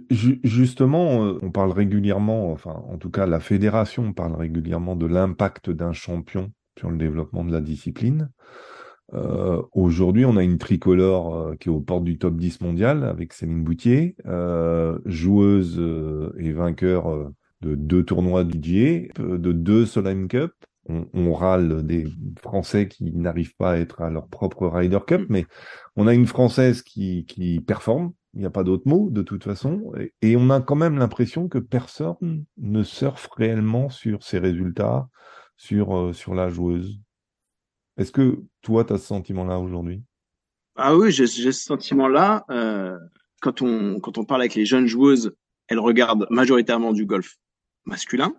Justement, 0.10 1.26
euh, 1.26 1.40
on 1.42 1.52
parle 1.52 1.72
régulièrement, 1.72 2.52
enfin, 2.52 2.84
en 2.88 2.98
tout 2.98 3.10
cas, 3.10 3.26
la 3.26 3.40
fédération 3.40 4.14
parle 4.14 4.36
régulièrement 4.36 4.96
de 4.96 5.06
l'impact 5.06 5.70
d'un 5.70 5.94
champion 5.94 6.52
sur 6.80 6.90
le 6.90 6.98
développement 6.98 7.44
de 7.44 7.52
la 7.52 7.62
discipline. 7.62 8.32
Euh, 9.14 9.62
aujourd'hui, 9.74 10.26
on 10.26 10.38
a 10.38 10.44
une 10.44 10.58
tricolore 10.58 11.36
euh, 11.36 11.56
qui 11.56 11.70
est 11.70 11.72
aux 11.72 11.80
portes 11.80 12.04
du 12.04 12.18
top 12.18 12.36
10 12.38 12.62
mondial 12.62 13.04
avec 13.04 13.34
Céline 13.34 13.64
Boutier, 13.64 14.16
joueuse 15.06 15.82
et 16.38 16.52
vainqueur 16.52 17.32
de 17.62 17.76
deux 17.76 18.04
tournois 18.04 18.44
DJ, 18.44 19.10
de 19.18 19.52
deux 19.52 19.86
Solheim 19.86 20.28
Cup. 20.28 20.52
On, 20.88 21.08
on, 21.16 21.34
râle 21.34 21.84
des 21.84 22.06
Français 22.40 22.88
qui 22.88 23.12
n'arrivent 23.12 23.56
pas 23.56 23.72
à 23.72 23.78
être 23.78 24.02
à 24.02 24.12
leur 24.12 24.28
propre 24.28 24.68
Ryder 24.68 25.00
Cup, 25.08 25.22
mm. 25.22 25.26
mais 25.30 25.46
on 25.96 26.06
a 26.06 26.14
une 26.14 26.28
Française 26.28 26.84
qui, 26.84 27.26
qui 27.26 27.60
performe, 27.60 28.12
il 28.36 28.42
n'y 28.42 28.46
a 28.46 28.52
pas 28.52 28.64
d'autre 28.64 28.88
mot 28.88 29.10
de 29.10 29.22
toute 29.22 29.44
façon, 29.44 29.94
et, 30.22 30.36
on 30.36 30.50
a 30.50 30.62
quand 30.62 30.76
même 30.76 30.98
l'impression 30.98 31.48
que 31.48 31.58
personne 31.58 32.46
ne 32.58 32.84
surfe 32.84 33.28
réellement 33.36 33.90
sur 33.90 34.24
ces 34.24 34.40
résultats, 34.40 35.08
sur, 35.58 35.98
euh, 35.98 36.14
sur 36.14 36.36
la 36.36 36.50
joueuse. 36.50 37.00
Est-ce 37.98 38.12
que 38.12 38.40
toi, 38.62 38.84
tu 38.84 38.94
as 38.94 38.98
ce 38.98 39.06
sentiment-là 39.08 39.60
aujourd'hui? 39.60 40.04
Ah 40.76 40.96
oui, 40.96 41.12
j'ai 41.12 41.28
ce 41.28 41.52
sentiment-là. 41.52 42.46
Euh, 42.50 42.98
quand, 43.42 43.62
on, 43.62 44.00
quand 44.00 44.18
on 44.18 44.26
parle 44.26 44.42
avec 44.42 44.56
les 44.56 44.66
jeunes 44.66 44.88
joueuses, 44.88 45.36
elles 45.68 45.80
regardent 45.80 46.28
majoritairement 46.30 46.92
du 46.92 47.06
golf 47.06 47.38
masculin. 47.86 48.36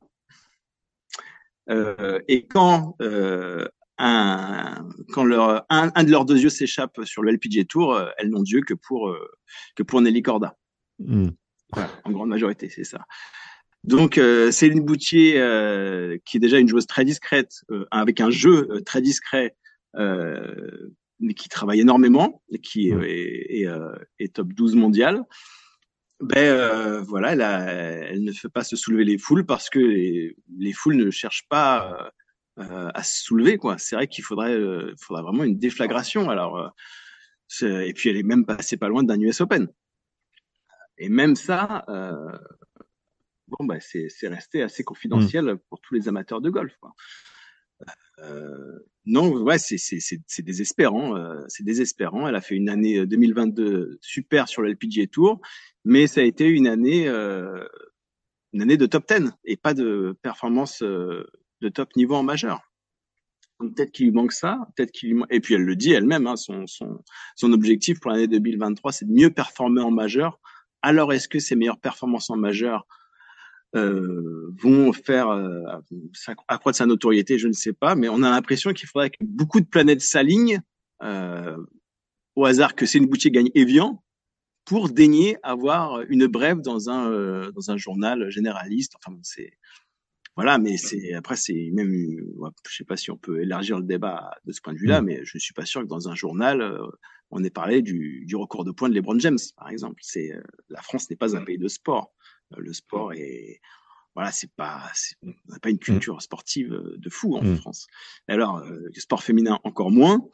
Euh, 1.71 2.21
et 2.29 2.47
quand 2.47 2.95
euh, 3.01 3.67
un, 3.99 4.89
quand 5.13 5.25
leur, 5.25 5.65
un, 5.71 5.91
un, 5.95 6.05
de 6.05 6.11
leurs 6.11 6.25
deux 6.25 6.39
yeux 6.39 6.51
s'échappe 6.51 7.01
sur 7.05 7.23
le 7.23 7.33
LPG 7.33 7.67
Tour, 7.67 7.95
euh, 7.95 8.11
elles 8.19 8.29
n'ont 8.29 8.43
Dieu 8.43 8.61
que 8.61 8.75
pour, 8.75 9.09
euh, 9.09 9.31
que 9.75 9.83
pour 9.83 10.01
Nelly 10.01 10.23
Corda. 10.23 10.57
Hmm. 10.99 11.31
en 12.05 12.11
grande 12.11 12.29
majorité, 12.29 12.69
c'est 12.69 12.85
ça. 12.85 13.05
Donc, 13.87 14.19
euh, 14.19 14.51
Céline 14.51 14.85
Boutier, 14.85 15.41
euh, 15.41 16.19
qui 16.25 16.37
est 16.37 16.41
déjà 16.41 16.59
une 16.59 16.69
joueuse 16.69 16.87
très 16.87 17.05
discrète, 17.05 17.63
avec 17.91 18.21
un 18.21 18.31
jeu 18.31 18.83
très 18.85 19.01
discret, 19.01 19.57
mais 19.95 21.35
qui 21.35 21.49
travaille 21.49 21.81
énormément, 21.81 22.43
et 22.51 22.59
qui 22.59 22.91
est, 22.91 23.63
est, 23.63 23.69
est, 24.19 24.35
top 24.35 24.53
12 24.53 24.75
mondial, 24.75 25.25
ben 26.21 27.01
voilà, 27.01 27.33
elle, 27.33 27.43
a, 27.43 27.61
elle, 27.71 28.25
ne 28.25 28.33
fait 28.33 28.49
pas 28.49 28.65
se 28.65 28.77
soulever 28.77 29.05
les 29.05 29.19
foules 29.19 29.45
parce 29.45 29.71
que 29.71 29.79
les, 29.79 30.37
les 30.59 30.73
foules 30.73 30.97
ne 30.97 31.11
cherchent 31.11 31.47
pas 31.49 32.13
euh, 32.59 32.89
à 32.95 33.03
se 33.03 33.23
soulever 33.23 33.59
quoi. 33.59 33.77
C'est 33.77 33.97
vrai 33.97 34.07
qu'il 34.07 34.25
faudrait, 34.25 34.55
euh, 34.55 34.95
faudrait 34.99 35.23
vraiment 35.23 35.45
une 35.45 35.59
déflagration. 35.59 36.31
Alors 36.31 36.57
euh, 37.63 37.81
et 37.81 37.93
puis 37.93 38.09
elle 38.09 38.17
est 38.17 38.23
même 38.23 38.47
passée 38.47 38.79
pas 38.79 38.89
loin 38.89 39.03
d'un 39.03 39.21
US 39.21 39.43
Open. 39.43 39.69
Et 40.97 41.11
même 41.11 41.37
ça, 41.37 41.85
bon 43.49 43.65
bah 43.65 43.79
c'est 43.81 44.09
resté 44.29 44.63
assez 44.63 44.85
confidentiel 44.85 45.45
mmh. 45.45 45.59
pour 45.69 45.81
tous 45.81 45.95
les 45.95 46.09
amateurs 46.09 46.41
de 46.41 46.51
golf. 46.51 46.77
Quoi. 46.81 46.95
Euh, 48.21 48.79
non, 49.05 49.43
ouais, 49.43 49.59
c'est 49.59 49.77
c'est 49.79 50.43
désespérant, 50.43 51.17
euh, 51.17 51.45
c'est 51.49 51.65
désespérant. 51.65 52.27
Elle 52.27 52.35
a 52.35 52.41
fait 52.41 52.57
une 52.57 52.69
année 52.69 53.07
2022 53.07 53.99
super 54.01 54.49
sur 54.49 54.63
l'LPGA 54.63 55.07
Tour, 55.07 55.41
mais 55.85 56.07
ça 56.07 56.21
a 56.21 56.25
été 56.25 56.49
une 56.49 56.67
année 56.67 57.09
euh, 57.09 57.65
une 58.53 58.63
année 58.63 58.77
de 58.77 58.87
top 58.87 59.07
10 59.09 59.31
et 59.45 59.57
pas 59.57 59.75
de 59.75 60.17
performance 60.23 60.83
de 60.83 61.69
top 61.73 61.95
niveau 61.97 62.15
en 62.15 62.23
majeur. 62.23 62.61
Peut-être 63.59 63.93
qu'il 63.93 64.07
lui 64.07 64.13
manque 64.13 64.33
ça, 64.33 64.59
peut-être 64.75 64.93
qu'il 64.93 65.15
lui 65.15 65.23
et 65.31 65.41
puis 65.41 65.55
elle 65.55 65.65
le 65.65 65.77
dit 65.77 65.93
elle-même, 65.93 66.27
hein, 66.27 66.37
son, 66.37 66.67
son, 66.67 67.03
son 67.37 67.53
objectif 67.53 68.01
pour 68.01 68.11
l'année 68.11 68.29
2023, 68.29 68.93
c'est 68.93 69.07
de 69.07 69.13
mieux 69.13 69.31
performer 69.31 69.83
en 69.83 69.91
majeur. 69.91 70.41
Alors 70.83 71.13
est-ce 71.13 71.29
que 71.29 71.39
ces 71.39 71.57
meilleures 71.57 71.81
performances 71.81 72.31
en 72.31 72.37
majeur 72.37 72.87
euh, 73.77 74.53
vont 74.61 74.93
faire 74.93 75.29
euh, 75.29 75.63
accroître 76.49 76.79
sa 76.79 76.87
notoriété 76.87 77.39
Je 77.39 77.49
ne 77.49 77.53
sais 77.53 77.73
pas, 77.73 77.95
mais 77.95 78.09
on 78.09 78.23
a 78.23 78.31
l'impression 78.31 78.73
qu'il 78.73 78.89
faudrait 78.89 79.11
que 79.11 79.17
beaucoup 79.21 79.61
de 79.61 79.67
planètes 79.67 80.01
s'alignent 80.01 80.61
euh, 81.03 81.57
au 82.35 82.45
hasard 82.45 82.75
que 82.75 82.87
c'est 82.87 82.99
une 82.99 83.07
boutique 83.07 83.35
gagne 83.35 83.51
Evian 83.55 84.03
pour 84.65 84.89
daigner 84.91 85.37
avoir 85.43 86.03
une 86.09 86.27
brève 86.27 86.61
dans 86.61 86.91
un 86.91 87.11
euh, 87.11 87.51
dans 87.53 87.71
un 87.71 87.77
journal 87.77 88.31
généraliste. 88.31 88.95
Enfin, 88.97 89.17
c'est 89.23 89.53
voilà, 90.35 90.59
mais 90.59 90.77
c'est 90.77 91.15
après 91.15 91.37
c'est 91.37 91.71
même, 91.73 91.91
je 92.69 92.77
sais 92.77 92.85
pas 92.85 92.97
si 92.97 93.11
on 93.11 93.17
peut 93.17 93.41
élargir 93.41 93.79
le 93.79 93.85
débat 93.85 94.33
de 94.45 94.53
ce 94.53 94.61
point 94.61 94.75
de 94.75 94.79
vue-là, 94.79 95.01
mmh. 95.01 95.05
mais 95.05 95.25
je 95.25 95.33
ne 95.37 95.41
suis 95.41 95.55
pas 95.55 95.65
sûr 95.65 95.83
que 95.83 95.87
dans 95.87 96.09
un 96.09 96.15
journal 96.15 96.61
euh, 96.61 96.87
on 97.31 97.43
ait 97.43 97.51
parlé 97.51 97.83
du, 97.83 98.25
du 98.27 98.37
record 98.37 98.65
de 98.65 98.71
points 98.71 98.89
de 98.89 98.95
LeBron 98.95 99.19
James, 99.19 99.39
par 99.57 99.69
exemple. 99.69 100.01
C'est 100.03 100.33
euh, 100.33 100.43
la 100.69 100.83
France 100.83 101.11
n'est 101.11 101.17
pas 101.17 101.37
un 101.37 101.45
pays 101.45 101.59
de 101.59 101.69
sport. 101.69 102.13
Euh, 102.53 102.57
le 102.59 102.73
sport 102.73 103.13
est 103.13 103.61
voilà, 104.15 104.33
c'est 104.33 104.51
pas, 104.57 104.91
on 105.23 105.33
n'a 105.49 105.59
pas 105.59 105.69
une 105.69 105.77
mmh. 105.77 105.81
culture 105.81 106.23
sportive 106.23 106.71
de 106.97 107.11
fou 107.11 107.37
en 107.37 107.43
mmh. 107.43 107.57
France. 107.57 107.87
Alors, 108.29 108.65
le 108.65 108.91
sport 108.95 109.23
féminin 109.23 109.61
encore 109.63 109.91
moins, 109.91 110.27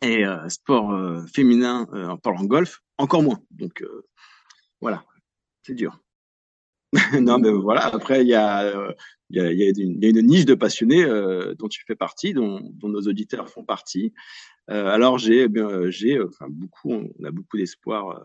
et 0.00 0.24
sport 0.48 1.28
féminin 1.28 1.86
en 1.92 2.16
parlant 2.16 2.44
golf 2.44 2.82
encore 2.96 3.22
moins. 3.22 3.42
Donc 3.50 3.84
voilà, 4.80 5.04
c'est 5.62 5.74
dur. 5.74 6.02
non, 7.20 7.38
mais 7.38 7.50
voilà. 7.50 7.86
Après, 7.86 8.22
il 8.22 8.28
y 8.28 8.34
a, 8.34 8.64
euh, 8.64 8.92
il 9.30 9.36
y 9.36 9.40
a, 9.40 9.52
y 9.52 9.62
a, 9.62 9.68
une, 9.68 10.02
y 10.02 10.06
a 10.06 10.08
une 10.10 10.26
niche 10.26 10.44
de 10.44 10.54
passionnés 10.54 11.02
euh, 11.04 11.54
dont 11.54 11.68
tu 11.68 11.82
fais 11.86 11.94
partie, 11.94 12.34
dont, 12.34 12.60
dont 12.74 12.88
nos 12.88 13.00
auditeurs 13.02 13.48
font 13.48 13.64
partie. 13.64 14.12
Euh, 14.70 14.88
alors, 14.88 15.18
j'ai, 15.18 15.44
eh 15.44 15.90
j'ai, 15.90 16.20
enfin, 16.20 16.46
beaucoup, 16.50 16.92
on 16.92 17.24
a 17.24 17.30
beaucoup 17.30 17.56
d'espoir 17.56 18.10
euh, 18.10 18.24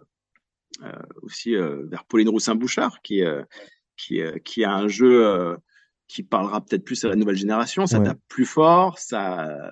aussi 1.22 1.56
vers 1.56 2.06
Pauline 2.06 2.30
Roussin-Bouchard, 2.30 3.02
qui, 3.02 3.24
qui, 3.96 4.22
qui 4.44 4.64
a 4.64 4.74
un 4.74 4.88
jeu 4.88 5.56
qui 6.08 6.24
parlera 6.24 6.62
peut-être 6.62 6.86
plus 6.86 7.04
à 7.06 7.10
la 7.10 7.16
nouvelle 7.16 7.36
génération. 7.36 7.86
Ça 7.88 8.00
tape 8.00 8.20
plus 8.28 8.46
fort, 8.46 9.00
ça, 9.00 9.72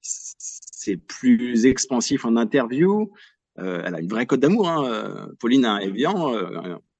c'est 0.00 0.96
plus 0.96 1.66
expansif 1.66 2.24
en 2.24 2.36
interview. 2.36 3.12
elle 3.56 3.94
a 3.94 4.00
une 4.00 4.08
vraie 4.08 4.26
cote 4.26 4.40
d'amour. 4.40 4.68
Hein. 4.68 5.28
Pauline 5.38 5.64
a 5.64 5.82
Evian. 5.82 6.34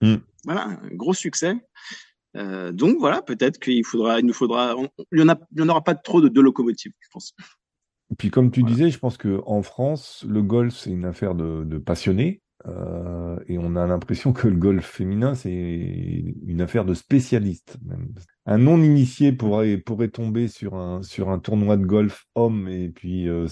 Mm 0.01 0.17
voilà, 0.45 0.79
un 0.83 0.95
gros 0.95 1.15
succès. 1.15 1.55
Euh, 2.37 2.73
donc 2.73 2.99
voilà, 2.99 3.23
peut-être 3.23 3.59
qu'il 3.59 3.85
faudra, 3.85 4.21
il 4.21 4.27
nous 4.27 4.33
faudra, 4.33 4.75
il 5.13 5.19
y 5.19 5.23
en 5.23 5.29
en 5.29 5.69
aura 5.69 5.83
pas 5.83 5.95
trop 5.95 6.21
de 6.21 6.29
deux 6.29 6.43
locomotives, 6.43 6.93
je 7.01 7.09
pense. 7.13 7.35
Et 8.11 8.17
puis 8.17 8.31
comme 8.31 8.51
tu 8.51 8.63
disais, 8.63 8.91
je 8.91 8.99
pense 8.99 9.17
que 9.17 9.41
en 9.47 9.63
France, 9.63 10.25
le 10.29 10.43
golf 10.43 10.75
c'est 10.75 10.91
une 10.91 11.05
affaire 11.05 11.35
de, 11.35 11.65
de 11.65 11.79
passionnés. 11.79 12.43
Euh, 12.67 13.37
et 13.47 13.59
on 13.59 13.77
a 13.77 13.87
l'impression 13.87 14.33
que 14.33 14.49
le 14.49 14.57
golf 14.57 14.87
féminin, 14.87 15.35
c'est 15.35 15.51
une 16.47 16.61
affaire 16.61 16.85
de 16.85 16.95
spécialistes. 16.95 17.77
Un 18.47 18.59
non-initié 18.59 19.33
pourrait, 19.33 19.83
tomber 20.13 20.49
sur 20.49 20.75
un, 20.75 21.01
tournoi 21.43 21.77
de 21.77 21.85
golf 21.85 22.27
homme 22.35 22.69
et 22.69 22.89
puis 22.89 23.29
euh, 23.29 23.47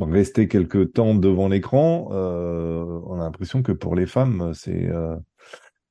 rester 0.00 0.48
quelque 0.48 0.82
temps 0.84 1.14
devant 1.14 1.48
l'écran. 1.48 2.08
Euh, 2.12 3.00
on 3.06 3.20
a 3.20 3.24
l'impression 3.24 3.62
que 3.62 3.72
pour 3.72 3.94
les 3.94 4.06
femmes, 4.06 4.52
c'est 4.54 4.88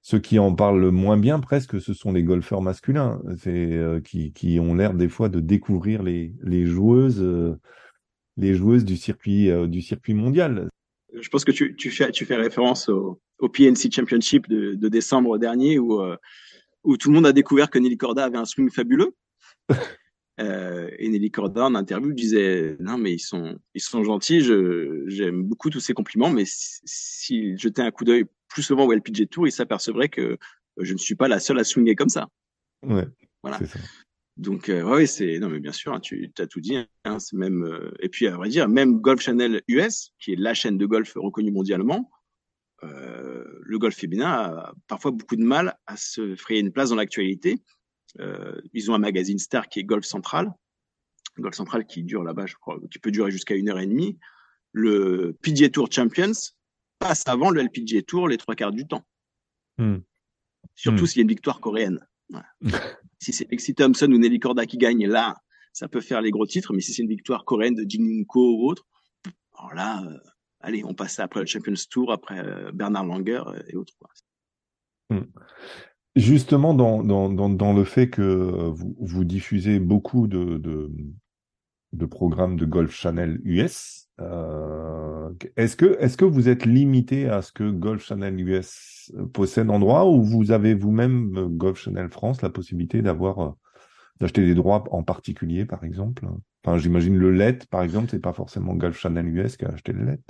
ceux 0.01 0.19
qui 0.19 0.39
en 0.39 0.53
parlent 0.53 0.79
le 0.79 0.91
moins 0.91 1.17
bien 1.17 1.39
presque, 1.39 1.81
ce 1.81 1.93
sont 1.93 2.13
les 2.13 2.24
golfeurs 2.24 2.62
masculins, 2.62 3.22
c'est 3.38 3.79
qui, 4.03 4.60
ont 4.60 4.75
l'air 4.75 4.93
des 4.93 5.10
fois 5.10 5.29
de 5.29 5.39
découvrir 5.39 6.03
les, 6.03 6.65
joueuses, 6.65 7.25
les 8.36 8.53
joueuses 8.53 8.86
du 8.86 8.98
circuit 8.98 10.13
mondial. 10.13 10.69
Je 11.19 11.29
pense 11.29 11.45
que 11.45 11.51
tu, 11.51 11.75
tu 11.75 11.91
fais 11.91 12.12
tu 12.12 12.25
fais 12.25 12.36
référence 12.36 12.89
au, 12.89 13.21
au 13.39 13.50
PNC 13.50 13.91
Championship 13.91 14.47
de, 14.47 14.75
de, 14.75 14.88
décembre 14.89 15.38
dernier 15.38 15.79
où 15.79 16.01
où 16.83 16.97
tout 16.97 17.09
le 17.09 17.15
monde 17.15 17.25
a 17.25 17.33
découvert 17.33 17.69
que 17.69 17.79
Nelly 17.79 17.97
Corda 17.97 18.25
avait 18.25 18.38
un 18.38 18.45
swing 18.45 18.69
fabuleux. 18.69 19.15
Euh, 20.39 20.91
et 21.00 21.09
Nelly 21.09 21.31
Corda 21.31 21.65
en 21.65 21.74
interview 21.74 22.13
disait 22.13 22.77
non 22.79 23.00
mais 23.00 23.12
ils 23.12 23.19
sont 23.19 23.57
ils 23.74 23.81
sont 23.81 24.03
gentils, 24.03 24.41
j'aime 25.07 25.41
beaucoup 25.41 25.71
tous 25.71 25.79
ces 25.79 25.95
compliments, 25.95 26.29
mais 26.29 26.43
s'ils 26.45 27.57
jetaient 27.57 27.81
un 27.81 27.89
coup 27.89 28.03
d'œil 28.03 28.25
plus 28.47 28.62
souvent 28.62 28.86
au 28.86 28.93
LPG 28.93 29.29
Tour, 29.29 29.47
ils 29.47 29.51
s'apercevraient 29.51 30.09
que 30.09 30.38
je 30.77 30.93
ne 30.93 30.97
suis 31.00 31.15
pas 31.15 31.27
la 31.27 31.39
seule 31.39 31.57
à 31.57 31.63
swinger 31.63 31.95
comme 31.95 32.09
ça. 32.09 32.27
Ouais. 32.83 33.07
Voilà. 33.41 33.57
Ça. 33.65 33.79
Donc 34.38 34.70
euh, 34.70 34.84
ouais 34.84 35.08
c'est 35.08 35.39
non 35.39 35.50
mais 35.50 35.60
bien 35.60 35.72
sûr 35.72 35.94
hein, 35.94 36.00
tu 36.00 36.32
as 36.38 36.48
tout 36.48 36.62
dit 36.62 36.77
hein, 37.06 37.20
c'est 37.20 37.36
même 37.36 37.63
euh, 37.63 37.91
et 38.00 38.10
puis 38.10 38.27
à 38.27 38.36
vrai 38.38 38.50
dire 38.50 38.67
même 38.70 39.00
Golf 39.00 39.22
Channel 39.22 39.63
US 39.67 40.12
qui 40.20 40.34
est 40.34 40.36
la 40.36 40.53
chaîne 40.53 40.77
de 40.77 40.86
golf 40.86 41.13
reconnue 41.15 41.51
mondialement 41.51 42.12
euh, 42.84 43.44
le 43.62 43.79
golf 43.79 43.96
féminin 43.96 44.29
a 44.29 44.74
parfois 44.88 45.10
beaucoup 45.10 45.36
de 45.36 45.44
mal 45.44 45.75
à 45.88 45.98
se 45.98 46.36
frayer 46.36 46.60
une 46.60 46.72
place 46.72 46.89
dans 46.89 46.96
l'actualité 46.96 47.63
euh, 48.20 48.60
ils 48.74 48.89
ont 48.89 48.96
un 48.96 49.00
magazine 49.00 49.39
star 49.39 49.67
qui 49.67 49.79
est 49.79 49.84
Golf 49.84 50.06
Central. 50.06 50.51
golf 51.38 51.56
central 51.56 51.86
qui 51.86 52.03
dure 52.03 52.24
là-bas, 52.24 52.46
je 52.46 52.56
crois, 52.56 52.79
qui 52.91 53.00
peut 53.00 53.12
durer 53.12 53.32
jusqu'à 53.32 53.56
une 53.56 53.70
heure 53.70 53.79
et 53.79 53.88
demie. 53.88 54.17
Le 54.72 55.38
PGA 55.41 55.70
Tour 55.70 55.89
Champions 55.91 56.32
passe 57.00 57.24
avant 57.27 57.51
le 57.51 57.62
LPGA 57.62 58.01
Tour 58.01 58.27
les 58.27 58.38
trois 58.38 58.56
quarts 58.56 58.72
du 58.72 58.88
temps. 58.88 59.06
Hmm. 59.77 59.98
Surtout 60.75 61.03
hmm. 61.03 61.08
s'il 61.08 61.17
y 61.17 61.22
a 61.22 61.24
une 61.24 61.29
victoire 61.29 61.60
coréenne. 61.60 62.06
si 63.19 63.34
c'est 63.34 63.50
Lexi 63.50 63.75
Thompson 63.75 64.12
ou 64.12 64.17
Nelly 64.17 64.39
Korda 64.39 64.65
qui 64.65 64.77
gagne, 64.77 65.07
là, 65.07 65.36
ça 65.74 65.88
peut 65.88 66.01
faire 66.01 66.22
les 66.22 66.31
gros 66.31 66.46
titres. 66.46 66.74
Mais 66.74 66.81
si 66.81 66.93
c'est 66.93 67.03
une 67.03 67.10
victoire 67.10 67.46
coréenne 67.46 67.75
de 67.75 67.86
Jin 67.88 68.24
Ko 68.27 68.57
ou 68.57 68.69
autre, 68.69 68.86
alors 69.57 69.74
là, 69.74 70.03
euh, 70.03 70.17
allez, 70.62 70.84
on 70.84 70.93
passe 70.93 71.19
après 71.19 71.39
le 71.39 71.46
Champions 71.46 71.74
Tour, 71.89 72.12
après 72.12 72.39
euh, 72.39 72.72
Bernard 72.74 73.05
Langer 73.05 73.43
euh, 73.48 73.62
et 73.67 73.75
autres. 73.75 73.93
Hmm. 75.10 75.24
Justement, 76.15 76.74
dans, 76.74 77.03
dans, 77.03 77.29
dans, 77.29 77.74
le 77.74 77.84
fait 77.84 78.10
que 78.10 78.22
vous, 78.22 78.96
vous 79.00 79.24
diffusez 79.24 79.79
beaucoup 79.79 80.27
de, 80.27 80.57
de, 80.57 80.91
de, 81.93 82.05
programmes 82.07 82.57
de 82.57 82.65
Golf 82.65 82.91
Channel 82.91 83.39
US, 83.43 84.10
euh, 84.19 84.87
est-ce 85.56 85.75
que, 85.75 86.25
vous 86.25 86.50
êtes 86.50 86.65
limité 86.65 87.27
à 87.27 87.41
ce 87.41 87.51
que 87.51 87.70
Golf 87.70 88.06
Channel 88.06 88.39
US 88.39 89.12
possède 89.34 89.70
en 89.70 89.79
droit 89.79 90.06
ou 90.06 90.24
vous 90.24 90.51
avez 90.51 90.74
vous-même, 90.74 91.48
Golf 91.58 91.79
Channel 91.79 92.10
France, 92.10 92.41
la 92.41 92.50
possibilité 92.50 93.01
d'avoir 93.01 93.56
d'acheter 94.20 94.46
des 94.46 94.56
droits 94.56 94.84
en 94.91 95.03
particulier, 95.03 95.65
par 95.65 95.84
exemple? 95.84 96.25
J'imagine 96.75 97.17
le 97.17 97.32
LED, 97.32 97.65
par 97.67 97.84
exemple, 97.84 98.10
c'est 98.12 98.20
pas 98.20 98.34
forcément 98.34 98.75
Golf 98.75 99.00
Channel 99.00 99.27
US 99.27 99.56
qui 99.56 99.65
a 99.65 99.70
acheté 99.70 99.94
le 99.94 100.06
LED. 100.06 100.22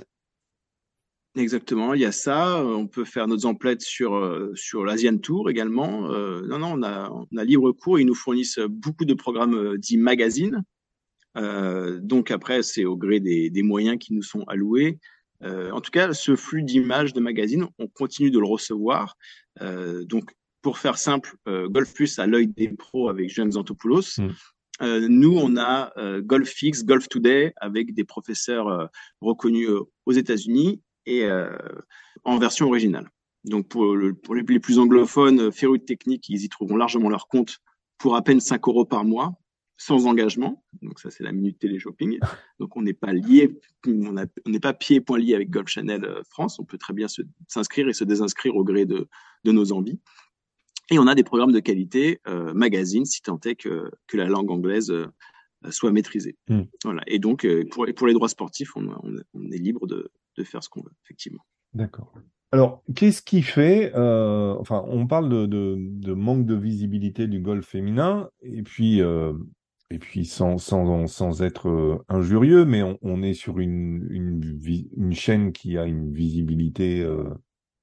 Exactement, 1.36 1.94
il 1.94 2.00
y 2.00 2.04
a 2.04 2.12
ça. 2.12 2.64
On 2.64 2.86
peut 2.86 3.04
faire 3.04 3.28
nos 3.28 3.46
emplettes 3.46 3.82
sur 3.82 4.14
euh, 4.14 4.52
sur 4.54 4.84
l'Asian 4.84 5.18
Tour 5.18 5.50
également. 5.50 6.10
Euh, 6.10 6.40
non, 6.46 6.58
non, 6.58 6.72
on 6.74 6.82
a, 6.82 7.10
on 7.10 7.26
libre 7.42 7.70
cours. 7.72 8.00
Ils 8.00 8.06
nous 8.06 8.14
fournissent 8.14 8.58
beaucoup 8.58 9.04
de 9.04 9.14
programmes 9.14 9.54
euh, 9.54 9.78
dits 9.78 9.98
magazines. 9.98 10.64
Donc 12.00 12.30
après, 12.30 12.62
c'est 12.62 12.84
au 12.84 12.96
gré 12.96 13.20
des, 13.20 13.50
des, 13.50 13.62
moyens 13.62 13.98
qui 13.98 14.12
nous 14.12 14.22
sont 14.22 14.44
alloués. 14.48 14.98
en 15.42 15.80
tout 15.80 15.90
cas, 15.90 16.12
ce 16.12 16.36
flux 16.36 16.62
d'images 16.62 17.12
de 17.12 17.20
magazines, 17.20 17.66
on 17.78 17.86
continue 17.86 18.30
de 18.30 18.38
le 18.38 18.46
recevoir. 18.46 19.16
donc, 19.60 20.32
pour 20.62 20.78
faire 20.78 20.98
simple, 20.98 21.36
Golf 21.46 21.94
Plus 21.94 22.18
a 22.18 22.26
l'œil 22.26 22.48
des 22.48 22.68
pros 22.68 23.08
avec 23.08 23.28
Julien 23.28 23.48
Xantopoulos. 23.48 24.18
Mm. 24.18 25.06
nous, 25.06 25.38
on 25.38 25.56
a 25.56 25.92
Golf 26.20 26.48
Fix, 26.48 26.84
Golf 26.84 27.08
Today 27.08 27.52
avec 27.56 27.94
des 27.94 28.04
professeurs 28.04 28.90
reconnus 29.20 29.68
aux 30.06 30.12
États-Unis 30.12 30.80
et 31.08 31.24
euh, 31.24 31.48
en 32.24 32.38
version 32.38 32.66
originale. 32.66 33.10
Donc 33.44 33.68
pour, 33.68 33.96
pour 34.22 34.34
les, 34.34 34.60
plus 34.60 34.78
anglophones, 34.78 35.40
euh, 35.40 35.50
férus 35.50 35.80
de 35.80 35.84
technique, 35.84 36.28
ils 36.28 36.44
y 36.44 36.48
trouveront 36.48 36.76
largement 36.76 37.08
leur 37.08 37.28
compte 37.28 37.58
pour 37.96 38.14
à 38.14 38.22
peine 38.22 38.40
5 38.40 38.68
euros 38.68 38.84
par 38.84 39.04
mois, 39.04 39.34
sans 39.78 40.06
engagement. 40.06 40.62
Donc 40.82 41.00
ça, 41.00 41.10
c'est 41.10 41.24
la 41.24 41.32
minute 41.32 41.58
télé-shopping. 41.58 42.18
Donc 42.58 42.76
on 42.76 42.82
n'est 42.82 42.92
pas 42.92 43.12
lié, 43.12 43.58
on 43.86 44.12
n'est 44.46 44.60
pas 44.60 44.74
pied 44.74 44.96
et 44.96 45.00
point 45.00 45.18
lié 45.18 45.34
avec 45.34 45.48
Golf 45.48 45.68
Channel 45.68 46.04
euh, 46.04 46.22
France. 46.28 46.58
On 46.58 46.64
peut 46.64 46.76
très 46.76 46.92
bien 46.92 47.06
s'inscrire 47.46 47.88
et 47.88 47.94
se 47.94 48.04
désinscrire 48.04 48.54
au 48.56 48.64
gré 48.64 48.84
de, 48.84 49.08
de, 49.44 49.52
nos 49.52 49.72
envies. 49.72 49.98
Et 50.90 50.98
on 50.98 51.06
a 51.06 51.14
des 51.14 51.24
programmes 51.24 51.52
de 51.52 51.60
qualité, 51.60 52.20
euh, 52.28 52.52
magazine, 52.52 53.06
si 53.06 53.22
tant 53.22 53.40
est 53.46 53.54
que, 53.54 53.90
que 54.06 54.16
la 54.16 54.26
langue 54.26 54.50
anglaise 54.50 54.92
soit 55.70 55.92
maîtrisée. 55.92 56.36
Hmm. 56.48 56.64
Voilà. 56.84 57.02
Et 57.06 57.18
donc, 57.18 57.46
pour, 57.70 57.86
pour 57.96 58.06
les 58.06 58.12
droits 58.12 58.28
sportifs, 58.28 58.76
on, 58.76 58.88
on 59.34 59.50
est 59.50 59.58
libre 59.58 59.86
de, 59.86 60.10
de 60.36 60.44
faire 60.44 60.62
ce 60.62 60.68
qu'on 60.68 60.82
veut, 60.82 60.92
effectivement. 61.04 61.44
D'accord. 61.74 62.14
Alors, 62.50 62.82
qu'est-ce 62.96 63.20
qui 63.20 63.42
fait, 63.42 63.92
euh, 63.94 64.54
enfin, 64.58 64.82
on 64.86 65.06
parle 65.06 65.28
de, 65.28 66.14
manque 66.14 66.46
de 66.46 66.54
visibilité 66.54 67.26
du 67.26 67.40
golf 67.40 67.66
féminin, 67.66 68.30
et 68.42 68.62
puis, 68.62 69.02
euh, 69.02 69.34
et 69.90 69.98
puis 69.98 70.24
sans, 70.24 70.58
sans, 70.58 71.06
sans 71.06 71.42
être 71.42 71.68
euh, 71.68 72.04
injurieux, 72.08 72.64
mais 72.64 72.82
on, 73.02 73.22
est 73.22 73.34
sur 73.34 73.58
une, 73.58 74.06
une, 74.10 75.12
chaîne 75.14 75.52
qui 75.52 75.78
a 75.78 75.86
une 75.86 76.12
visibilité 76.12 77.06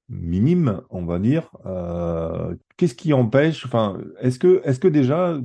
minime, 0.08 0.82
on 0.90 1.04
va 1.04 1.18
dire. 1.18 1.50
Qu'est-ce 2.76 2.94
qui 2.94 3.12
empêche, 3.12 3.66
enfin, 3.66 3.98
est-ce 4.20 4.38
que, 4.38 4.60
est-ce 4.64 4.78
que 4.78 4.88
déjà, 4.88 5.38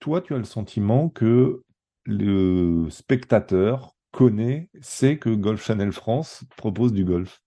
toi, 0.00 0.20
tu 0.20 0.34
as 0.34 0.38
le 0.38 0.44
sentiment 0.44 1.08
que 1.08 1.62
le 2.04 2.88
spectateur 2.90 3.94
connaît, 4.10 4.70
sait 4.80 5.18
que 5.18 5.30
Golf 5.30 5.64
Channel 5.64 5.92
France 5.92 6.44
propose 6.56 6.92
du 6.92 7.04
golf? 7.04 7.40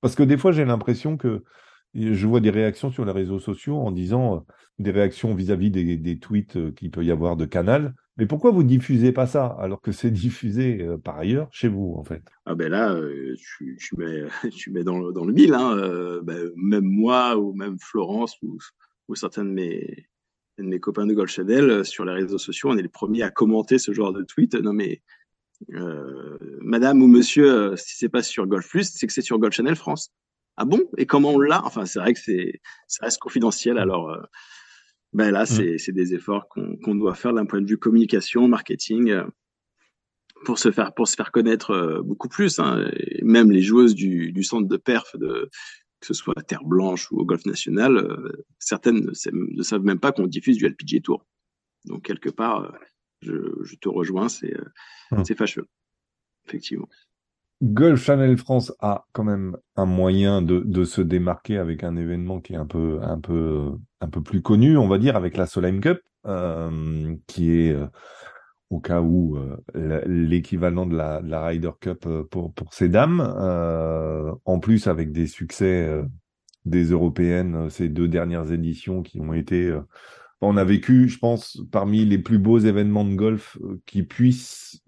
Parce 0.00 0.14
que 0.14 0.22
des 0.22 0.36
fois, 0.36 0.52
j'ai 0.52 0.64
l'impression 0.64 1.16
que 1.16 1.44
je 1.94 2.26
vois 2.26 2.40
des 2.40 2.50
réactions 2.50 2.90
sur 2.90 3.04
les 3.04 3.12
réseaux 3.12 3.38
sociaux 3.38 3.76
en 3.76 3.90
disant 3.90 4.36
euh, 4.36 4.40
des 4.78 4.90
réactions 4.90 5.34
vis-à-vis 5.34 5.70
des, 5.70 6.18
tweets 6.18 6.56
euh, 6.56 6.72
qu'il 6.72 6.90
peut 6.90 7.04
y 7.04 7.10
avoir 7.10 7.36
de 7.36 7.44
Canal. 7.44 7.94
Mais 8.16 8.26
pourquoi 8.26 8.50
vous 8.50 8.62
diffusez 8.62 9.12
pas 9.12 9.26
ça 9.26 9.46
alors 9.60 9.80
que 9.80 9.92
c'est 9.92 10.10
diffusé 10.10 10.82
euh, 10.82 10.98
par 10.98 11.18
ailleurs 11.18 11.48
chez 11.52 11.68
vous 11.68 11.94
en 11.96 12.04
fait? 12.04 12.22
Ah 12.46 12.54
ben 12.54 12.70
là, 12.70 12.94
mets, 13.96 14.24
tu 14.50 14.70
mets 14.70 14.84
dans 14.84 14.98
le, 14.98 15.12
dans 15.12 15.24
le 15.24 15.32
mille. 15.32 15.54
Hein, 15.54 16.20
ben, 16.22 16.50
même 16.56 16.84
moi 16.84 17.36
ou 17.36 17.52
même 17.54 17.78
Florence 17.80 18.36
ou, 18.42 18.58
certains 19.14 19.44
de 19.44 19.50
mes, 19.50 20.78
copains 20.78 21.06
de 21.06 21.14
Golf 21.14 21.30
Channel 21.30 21.84
sur 21.84 22.04
les 22.04 22.12
réseaux 22.12 22.38
sociaux, 22.38 22.70
on 22.70 22.76
est 22.76 22.82
les 22.82 22.88
premiers 22.88 23.22
à 23.22 23.30
commenter 23.30 23.78
ce 23.78 23.92
genre 23.92 24.12
de 24.12 24.22
tweet. 24.22 24.54
Non 24.54 24.72
mais 24.72 25.02
euh, 25.74 26.38
madame 26.60 27.02
ou 27.02 27.06
monsieur, 27.06 27.52
euh, 27.52 27.76
si 27.76 27.96
c'est 27.96 28.08
pas 28.08 28.22
sur 28.22 28.46
Golf 28.46 28.68
Plus, 28.68 28.90
c'est 28.92 29.06
que 29.06 29.12
c'est 29.12 29.22
sur 29.22 29.38
Golf 29.38 29.54
Channel 29.54 29.76
France. 29.76 30.12
Ah 30.60 30.66
bon? 30.66 30.80
Et 30.98 31.06
comment 31.06 31.30
on 31.30 31.38
l'a? 31.38 31.64
Enfin, 31.64 31.86
c'est 31.86 31.98
vrai 31.98 32.12
que 32.12 32.20
c'est 32.20 32.60
ça 32.86 33.06
reste 33.06 33.18
confidentiel. 33.18 33.78
Alors, 33.78 34.10
euh, 34.10 34.20
ben 35.14 35.30
là, 35.30 35.44
mm. 35.44 35.78
c'est 35.78 35.92
des 35.92 36.12
efforts 36.12 36.48
qu'on 36.48 36.94
doit 36.94 37.14
faire 37.14 37.32
d'un 37.32 37.46
point 37.46 37.62
de 37.62 37.66
vue 37.66 37.78
communication, 37.78 38.46
marketing, 38.46 39.22
pour 40.44 40.58
se 40.58 40.70
faire 40.70 40.92
pour 40.92 41.08
se 41.08 41.16
faire 41.16 41.32
connaître 41.32 42.02
beaucoup 42.04 42.28
plus. 42.28 42.58
Hein. 42.58 42.90
même 43.22 43.50
les 43.50 43.62
joueuses 43.62 43.94
du, 43.94 44.32
du 44.32 44.44
centre 44.44 44.68
de 44.68 44.76
perf 44.76 45.16
de 45.16 45.48
que 46.00 46.06
ce 46.06 46.14
soit 46.14 46.34
à 46.36 46.42
Terre 46.42 46.64
Blanche 46.64 47.10
ou 47.10 47.20
au 47.20 47.24
Golf 47.24 47.46
National, 47.46 48.20
certaines 48.58 49.00
ne, 49.00 49.56
ne, 49.56 49.62
savent 49.62 49.84
même 49.84 50.00
pas 50.00 50.12
qu'on 50.12 50.26
diffuse 50.26 50.56
du 50.56 50.66
LPGA 50.66 51.00
Tour. 51.00 51.26
Donc 51.86 52.04
quelque 52.04 52.30
part, 52.30 52.72
je, 53.22 53.74
te 53.80 53.88
rejoins, 53.88 54.28
c'est 54.28 54.54
euh, 54.54 54.64
hum. 55.12 55.24
c'est 55.24 55.36
fâcheux, 55.36 55.66
effectivement. 56.46 56.88
Golf 57.62 58.02
Channel 58.02 58.38
France 58.38 58.72
a 58.80 59.04
quand 59.12 59.24
même 59.24 59.56
un 59.76 59.84
moyen 59.84 60.40
de, 60.40 60.84
se 60.84 61.02
démarquer 61.02 61.58
avec 61.58 61.84
un 61.84 61.96
événement 61.96 62.40
qui 62.40 62.54
est 62.54 62.56
un 62.56 62.66
peu 62.66 63.00
un 63.02 63.20
peu 63.20 63.72
un 64.00 64.08
peu 64.08 64.22
plus 64.22 64.40
connu, 64.40 64.78
on 64.78 64.88
va 64.88 64.96
dire, 64.98 65.14
avec 65.14 65.36
la 65.36 65.46
Solheim 65.46 65.80
Cup, 65.80 66.00
euh, 66.26 67.14
qui 67.26 67.52
est 67.52 67.72
euh, 67.72 67.86
au 68.70 68.80
cas 68.80 69.02
où 69.02 69.36
l'équivalent 70.06 70.86
de 70.86 70.96
la, 70.96 71.20
de 71.20 71.28
la, 71.28 71.44
Ryder 71.44 71.72
Cup 71.80 72.08
pour 72.30 72.54
pour 72.54 72.72
ces 72.72 72.88
dames. 72.88 73.20
en 73.20 74.58
plus, 74.60 74.86
avec 74.86 75.12
des 75.12 75.26
succès 75.26 76.02
des 76.64 76.84
européennes 76.84 77.68
ces 77.68 77.88
deux 77.88 78.08
dernières 78.08 78.52
éditions 78.52 79.02
qui 79.02 79.20
ont 79.20 79.32
été 79.32 79.74
on 80.40 80.56
a 80.56 80.64
vécu, 80.64 81.08
je 81.08 81.18
pense, 81.18 81.60
parmi 81.70 82.04
les 82.04 82.18
plus 82.18 82.38
beaux 82.38 82.58
événements 82.58 83.04
de 83.04 83.14
golf 83.14 83.58
euh, 83.62 83.80
qui 83.86 84.02
puissent, 84.02 84.82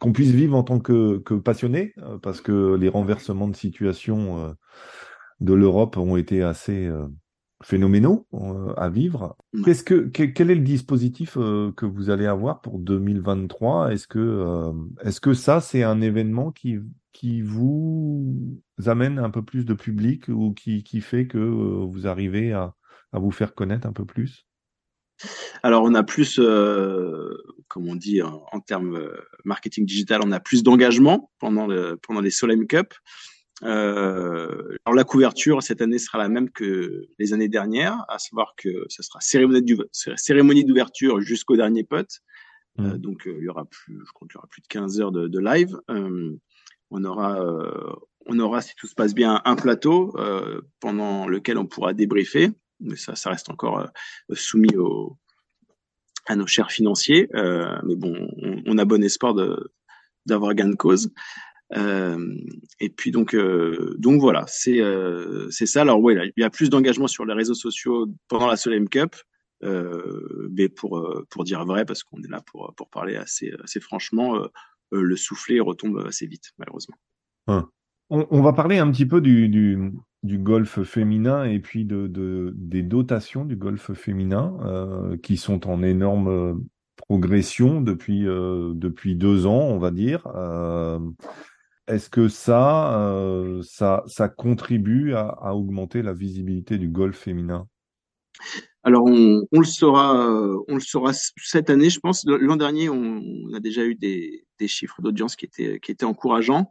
qu'on 0.00 0.12
puisse 0.12 0.30
vivre 0.30 0.56
en 0.56 0.62
tant 0.62 0.80
que, 0.80 1.18
que 1.18 1.34
passionné, 1.34 1.94
euh, 1.98 2.18
parce 2.18 2.40
que 2.40 2.76
les 2.76 2.88
renversements 2.88 3.48
de 3.48 3.56
situation 3.56 4.44
euh, 4.44 4.52
de 5.40 5.54
l'Europe 5.54 5.96
ont 5.96 6.16
été 6.16 6.42
assez 6.42 6.90
phénoménaux 7.62 8.26
à 8.76 8.88
vivre. 8.88 9.36
Qu'est-ce 9.64 9.84
que 9.84 10.08
quel 10.08 10.50
est 10.50 10.56
le 10.56 10.62
dispositif 10.62 11.34
que 11.34 11.86
vous 11.86 12.10
allez 12.10 12.26
avoir 12.26 12.60
pour 12.60 12.80
2023 12.80 13.92
Est-ce 13.92 14.08
que 14.08 14.72
est-ce 15.04 15.20
que 15.20 15.34
ça 15.34 15.60
c'est 15.60 15.84
un 15.84 16.00
événement 16.00 16.50
qui 16.50 16.78
qui 17.12 17.40
vous 17.40 18.34
amène 18.84 19.20
un 19.20 19.30
peu 19.30 19.44
plus 19.44 19.64
de 19.64 19.74
public 19.74 20.24
ou 20.26 20.52
qui 20.54 20.82
qui 20.82 21.00
fait 21.00 21.28
que 21.28 21.38
vous 21.38 22.08
arrivez 22.08 22.52
à 22.52 22.74
à 23.12 23.20
vous 23.20 23.30
faire 23.30 23.54
connaître 23.54 23.86
un 23.86 23.92
peu 23.92 24.04
plus? 24.04 24.47
Alors, 25.62 25.82
on 25.84 25.94
a 25.94 26.02
plus, 26.02 26.38
euh, 26.38 27.36
comme 27.68 27.88
on 27.88 27.96
dit 27.96 28.22
en, 28.22 28.60
termes 28.60 28.96
euh, 28.96 29.16
marketing 29.44 29.86
digital, 29.86 30.20
on 30.24 30.32
a 30.32 30.40
plus 30.40 30.62
d'engagement 30.62 31.30
pendant, 31.38 31.66
le, 31.66 31.96
pendant 31.96 32.20
les 32.20 32.30
Solheim 32.30 32.66
Cup. 32.66 32.94
Euh, 33.64 34.76
alors, 34.84 34.94
la 34.94 35.04
couverture 35.04 35.62
cette 35.62 35.80
année 35.80 35.98
sera 35.98 36.18
la 36.18 36.28
même 36.28 36.50
que 36.50 37.06
les 37.18 37.32
années 37.32 37.48
dernières, 37.48 38.04
à 38.08 38.18
savoir 38.18 38.54
que 38.56 38.84
ce 38.88 39.02
sera 39.02 39.20
cérémonie 39.20 40.64
d'ouverture 40.64 41.20
jusqu'au 41.20 41.56
dernier 41.56 41.84
pote. 41.84 42.20
Mmh. 42.76 42.92
donc, 42.98 43.22
il 43.26 43.42
y 43.42 43.48
aura 43.48 43.64
plus, 43.64 43.98
je 44.06 44.12
crois 44.12 44.28
qu'il 44.28 44.36
y 44.36 44.38
aura 44.38 44.46
plus 44.46 44.62
de 44.62 44.68
15 44.68 45.00
heures 45.00 45.10
de, 45.10 45.26
de 45.26 45.40
live. 45.40 45.76
on 45.88 47.04
aura, 47.04 47.44
on 48.26 48.38
aura, 48.38 48.62
si 48.62 48.76
tout 48.76 48.86
se 48.86 48.94
passe 48.94 49.14
bien, 49.14 49.42
un 49.44 49.56
plateau 49.56 50.14
pendant 50.78 51.26
lequel 51.26 51.58
on 51.58 51.66
pourra 51.66 51.92
débriefer 51.92 52.52
mais 52.80 52.96
ça, 52.96 53.14
ça 53.14 53.30
reste 53.30 53.50
encore 53.50 53.80
euh, 53.80 54.34
soumis 54.34 54.76
au, 54.76 55.16
à 56.26 56.36
nos 56.36 56.46
chers 56.46 56.70
financiers. 56.70 57.28
Euh, 57.34 57.78
mais 57.84 57.96
bon, 57.96 58.14
on, 58.66 58.78
a 58.78 58.84
bon 58.84 59.02
espoir 59.02 59.34
d'avoir 60.26 60.54
gain 60.54 60.68
de 60.68 60.74
cause. 60.74 61.10
Euh, 61.76 62.34
et 62.80 62.88
puis 62.88 63.10
donc 63.10 63.36
donc 63.98 64.20
voilà, 64.20 64.44
c'est 64.46 64.80
c'est 65.50 65.66
ça. 65.66 65.82
Alors 65.82 66.00
ouais, 66.00 66.32
il 66.36 66.40
y 66.40 66.44
a 66.44 66.50
plus 66.50 66.70
d'engagement 66.70 67.08
sur 67.08 67.26
les 67.26 67.34
réseaux 67.34 67.54
sociaux 67.54 68.06
pendant 68.28 68.46
la 68.46 68.56
Solheim 68.56 68.88
Cup. 68.88 69.16
mais 69.62 70.68
pour 70.68 71.24
pour 71.28 71.44
dire 71.44 71.64
vrai, 71.66 71.84
parce 71.84 72.02
qu'on 72.02 72.22
est 72.22 72.30
là 72.30 72.40
pour 72.46 72.72
pour 72.74 72.88
parler 72.88 73.16
assez 73.16 73.52
assez 73.62 73.80
franchement, 73.80 74.48
le 74.90 75.16
soufflet 75.16 75.60
retombe 75.60 76.06
assez 76.06 76.26
vite, 76.26 76.52
malheureusement. 76.58 76.96
Hein. 77.48 77.68
On, 78.10 78.40
va 78.40 78.54
parler 78.54 78.78
un 78.78 78.90
petit 78.90 79.04
peu 79.04 79.20
du, 79.20 79.50
du, 79.50 79.92
du 80.22 80.38
golf 80.38 80.82
féminin 80.82 81.44
et 81.44 81.60
puis 81.60 81.84
de, 81.84 82.06
de, 82.06 82.52
des 82.56 82.82
dotations 82.82 83.44
du 83.44 83.56
golf 83.56 83.92
féminin 83.92 84.56
euh, 84.64 85.16
qui 85.18 85.36
sont 85.36 85.68
en 85.68 85.82
énorme 85.82 86.64
progression 86.96 87.80
depuis, 87.80 88.26
euh, 88.26 88.72
depuis 88.74 89.14
deux 89.14 89.46
ans, 89.46 89.62
on 89.62 89.78
va 89.78 89.90
dire. 89.90 90.26
Euh, 90.34 90.98
est-ce 91.86 92.10
que 92.10 92.28
ça, 92.28 92.98
euh, 93.00 93.62
ça, 93.62 94.02
ça 94.06 94.28
contribue 94.28 95.14
à, 95.14 95.28
à, 95.28 95.54
augmenter 95.54 96.02
la 96.02 96.12
visibilité 96.12 96.76
du 96.76 96.88
golf 96.88 97.16
féminin? 97.16 97.66
Alors 98.82 99.04
on, 99.06 99.42
on, 99.52 99.60
le 99.60 99.66
saura, 99.66 100.14
on 100.68 100.74
le 100.74 100.80
saura 100.80 101.12
cette 101.12 101.70
année, 101.70 101.90
je 101.90 102.00
pense. 102.00 102.24
L'an 102.26 102.56
dernier, 102.56 102.88
on, 102.88 103.22
on, 103.22 103.54
a 103.54 103.60
déjà 103.60 103.84
eu 103.84 103.94
des, 103.94 104.44
des 104.58 104.68
chiffres 104.68 105.00
d'audience 105.00 105.34
qui 105.34 105.46
étaient, 105.46 105.80
qui 105.80 105.90
étaient 105.90 106.04
encourageants. 106.04 106.68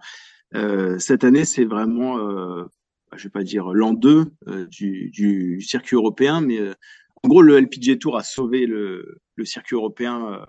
Euh, 0.55 0.97
cette 0.99 1.23
année, 1.23 1.45
c'est 1.45 1.65
vraiment, 1.65 2.19
euh, 2.19 2.65
je 3.15 3.23
vais 3.23 3.29
pas 3.29 3.43
dire 3.43 3.73
l'an 3.73 3.93
2 3.93 4.25
euh, 4.47 4.65
du, 4.67 5.09
du, 5.09 5.61
circuit 5.61 5.95
européen, 5.95 6.41
mais 6.41 6.59
euh, 6.59 6.73
en 7.23 7.29
gros, 7.29 7.41
le 7.41 7.59
LPG 7.59 7.99
Tour 7.99 8.17
a 8.17 8.23
sauvé 8.23 8.65
le, 8.65 9.19
le 9.35 9.45
circuit 9.45 9.75
européen 9.75 10.45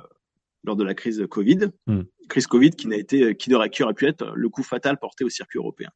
lors 0.65 0.77
de 0.77 0.85
la 0.85 0.95
crise 0.95 1.25
Covid, 1.31 1.71
hmm. 1.87 2.03
crise 2.29 2.47
Covid 2.47 2.71
qui 2.71 2.89
n'a 2.89 2.97
été, 2.97 3.35
qui 3.37 3.53
aurait, 3.55 3.71
qui 3.71 3.83
aurait 3.83 3.95
pu 3.95 4.07
être 4.07 4.33
le 4.35 4.49
coup 4.49 4.63
fatal 4.63 4.99
porté 4.99 5.25
au 5.25 5.31
circuit 5.31 5.59
européen. 5.59 5.91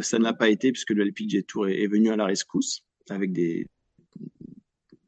ça 0.00 0.18
ne 0.18 0.24
l'a 0.24 0.32
pas 0.32 0.48
été 0.48 0.72
puisque 0.72 0.90
le 0.90 1.04
LPG 1.04 1.44
Tour 1.46 1.68
est, 1.68 1.82
est, 1.82 1.86
venu 1.86 2.10
à 2.10 2.16
la 2.16 2.24
rescousse 2.24 2.84
avec 3.10 3.32
des, 3.32 3.66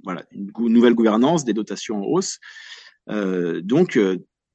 voilà, 0.05 0.25
une 0.33 0.53
nouvelle 0.69 0.95
gouvernance, 0.95 1.45
des 1.45 1.55
dotations 1.55 2.03
en 2.03 2.05
hausse. 2.05 2.39
Euh, 3.09 3.63
donc, 3.63 3.99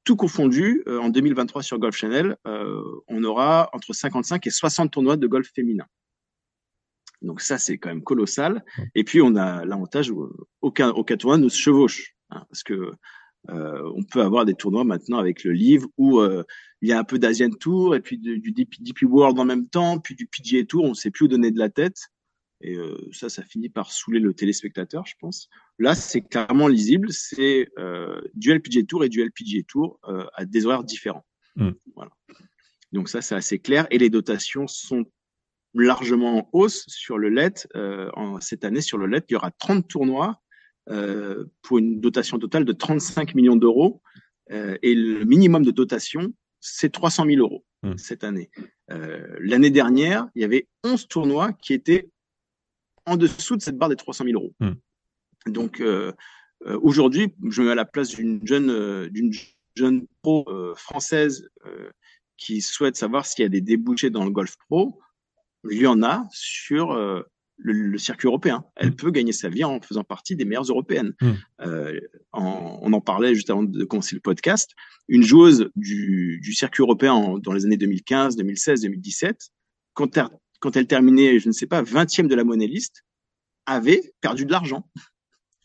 tout 0.06 0.16
confondu, 0.16 0.84
euh, 0.86 1.00
en 1.00 1.08
2023 1.08 1.62
sur 1.62 1.78
Golf 1.78 1.96
Channel, 1.96 2.36
euh, 2.46 2.80
on 3.08 3.24
aura 3.24 3.68
entre 3.72 3.92
55 3.92 4.46
et 4.46 4.50
60 4.50 4.92
tournois 4.92 5.16
de 5.16 5.26
golf 5.26 5.50
féminin. 5.52 5.84
Donc 7.26 7.40
ça, 7.40 7.58
c'est 7.58 7.78
quand 7.78 7.88
même 7.88 8.02
colossal. 8.02 8.64
Et 8.94 9.04
puis 9.04 9.20
on 9.20 9.36
a 9.36 9.64
l'avantage 9.64 10.10
où 10.10 10.30
aucun, 10.60 10.90
aucun 10.90 11.16
tournoi 11.16 11.38
ne 11.38 11.48
se 11.48 11.58
chevauche, 11.58 12.14
hein, 12.30 12.44
parce 12.48 12.62
que 12.62 12.92
euh, 13.50 13.92
on 13.94 14.02
peut 14.02 14.22
avoir 14.22 14.44
des 14.44 14.54
tournois 14.54 14.84
maintenant 14.84 15.18
avec 15.18 15.44
le 15.44 15.52
livre 15.52 15.88
où 15.98 16.20
il 16.82 16.88
y 16.88 16.92
a 16.92 16.98
un 16.98 17.04
peu 17.04 17.18
d'Asian 17.18 17.50
Tour 17.50 17.96
et 17.96 18.00
puis 18.00 18.18
du, 18.18 18.38
du 18.38 18.52
DP, 18.52 19.02
World 19.02 19.38
en 19.38 19.44
même 19.44 19.68
temps, 19.68 19.98
puis 19.98 20.14
du 20.14 20.26
PGA 20.26 20.64
Tour. 20.64 20.84
On 20.84 20.90
ne 20.90 20.94
sait 20.94 21.10
plus 21.10 21.24
où 21.24 21.28
donner 21.28 21.50
de 21.50 21.58
la 21.58 21.68
tête. 21.68 21.96
Et 22.62 22.74
euh, 22.74 22.96
ça, 23.12 23.28
ça 23.28 23.42
finit 23.42 23.68
par 23.68 23.92
saouler 23.92 24.18
le 24.18 24.32
téléspectateur, 24.32 25.04
je 25.06 25.14
pense. 25.20 25.48
Là, 25.78 25.94
c'est 25.94 26.22
clairement 26.22 26.68
lisible. 26.68 27.12
C'est 27.12 27.68
euh, 27.78 28.20
du 28.34 28.52
LPGA 28.52 28.84
Tour 28.84 29.04
et 29.04 29.08
du 29.08 29.22
LPGA 29.22 29.62
Tour 29.68 30.00
euh, 30.08 30.24
à 30.34 30.44
des 30.44 30.64
horaires 30.64 30.84
différents. 30.84 31.26
Mm. 31.56 31.70
Voilà. 31.94 32.10
Donc 32.92 33.08
ça, 33.08 33.20
c'est 33.20 33.34
assez 33.34 33.58
clair. 33.58 33.86
Et 33.90 33.98
les 33.98 34.10
dotations 34.10 34.66
sont 34.66 35.04
largement 35.84 36.38
en 36.38 36.48
hausse 36.52 36.84
sur 36.88 37.18
le 37.18 37.28
LED. 37.28 37.66
Euh, 37.74 38.10
en, 38.14 38.40
cette 38.40 38.64
année, 38.64 38.80
sur 38.80 38.98
le 38.98 39.06
LED, 39.06 39.24
il 39.28 39.32
y 39.34 39.36
aura 39.36 39.50
30 39.50 39.86
tournois 39.88 40.40
euh, 40.88 41.44
pour 41.62 41.78
une 41.78 42.00
dotation 42.00 42.38
totale 42.38 42.64
de 42.64 42.72
35 42.72 43.34
millions 43.34 43.56
d'euros. 43.56 44.02
Euh, 44.52 44.76
et 44.82 44.94
le 44.94 45.24
minimum 45.24 45.64
de 45.64 45.70
dotation, 45.70 46.32
c'est 46.60 46.90
300 46.90 47.26
000 47.26 47.40
euros 47.40 47.64
mm. 47.82 47.96
cette 47.96 48.24
année. 48.24 48.50
L'année 49.40 49.70
dernière, 49.70 50.28
il 50.36 50.42
y 50.42 50.44
avait 50.44 50.68
11 50.84 51.08
tournois 51.08 51.52
qui 51.52 51.74
étaient 51.74 52.08
en 53.06 53.16
dessous 53.16 53.56
de 53.56 53.62
cette 53.62 53.78
barre 53.78 53.88
des 53.88 53.96
300 53.96 54.24
000 54.24 54.40
euros. 54.40 54.52
Hmm. 54.60 54.74
Donc 55.46 55.80
euh, 55.80 56.12
euh, 56.66 56.78
aujourd'hui, 56.82 57.32
je 57.48 57.62
me 57.62 57.66
mets 57.66 57.72
à 57.72 57.76
la 57.76 57.84
place 57.84 58.10
d'une 58.10 58.44
jeune, 58.46 58.70
euh, 58.70 59.08
d'une 59.08 59.32
jeune 59.76 60.06
pro 60.22 60.46
française 60.74 61.48
qui 62.38 62.62
souhaite 62.62 62.96
savoir 62.96 63.26
s'il 63.26 63.42
y 63.42 63.46
a 63.46 63.50
des 63.50 63.60
débouchés 63.60 64.10
dans 64.10 64.24
le 64.24 64.30
golf 64.30 64.56
pro. 64.68 64.98
Il 65.70 65.80
y 65.80 65.86
en 65.86 66.02
a 66.02 66.26
sur 66.30 66.94
le, 67.58 67.98
circuit 67.98 68.26
européen. 68.26 68.64
Elle 68.76 68.90
hmm. 68.90 68.96
peut 68.96 69.10
gagner 69.10 69.32
sa 69.32 69.48
vie 69.48 69.64
en 69.64 69.80
faisant 69.80 70.04
partie 70.04 70.36
des 70.36 70.44
meilleures 70.44 70.64
européennes. 70.64 71.14
Hmm. 71.20 71.34
on 72.32 72.92
en 72.92 73.00
parlait 73.00 73.34
juste 73.34 73.50
avant 73.50 73.62
de 73.62 73.84
commencer 73.84 74.14
le 74.14 74.20
podcast. 74.20 74.72
Une 75.08 75.22
joueuse 75.22 75.70
du, 75.76 76.40
du 76.42 76.52
circuit 76.52 76.82
européen 76.82 77.38
dans 77.42 77.52
les 77.52 77.64
années 77.64 77.76
2015, 77.76 78.36
2016, 78.36 78.82
2017, 78.82 79.50
quand 79.94 80.16
elle, 80.16 80.28
quand 80.60 80.76
elle 80.76 80.86
terminait, 80.86 81.38
je 81.38 81.48
ne 81.48 81.52
sais 81.52 81.66
pas, 81.66 81.82
20e 81.82 82.28
de 82.28 82.34
la 82.34 82.44
monnaie 82.44 82.66
liste, 82.66 83.04
avait 83.66 84.12
perdu 84.20 84.46
de 84.46 84.52
l'argent. 84.52 84.88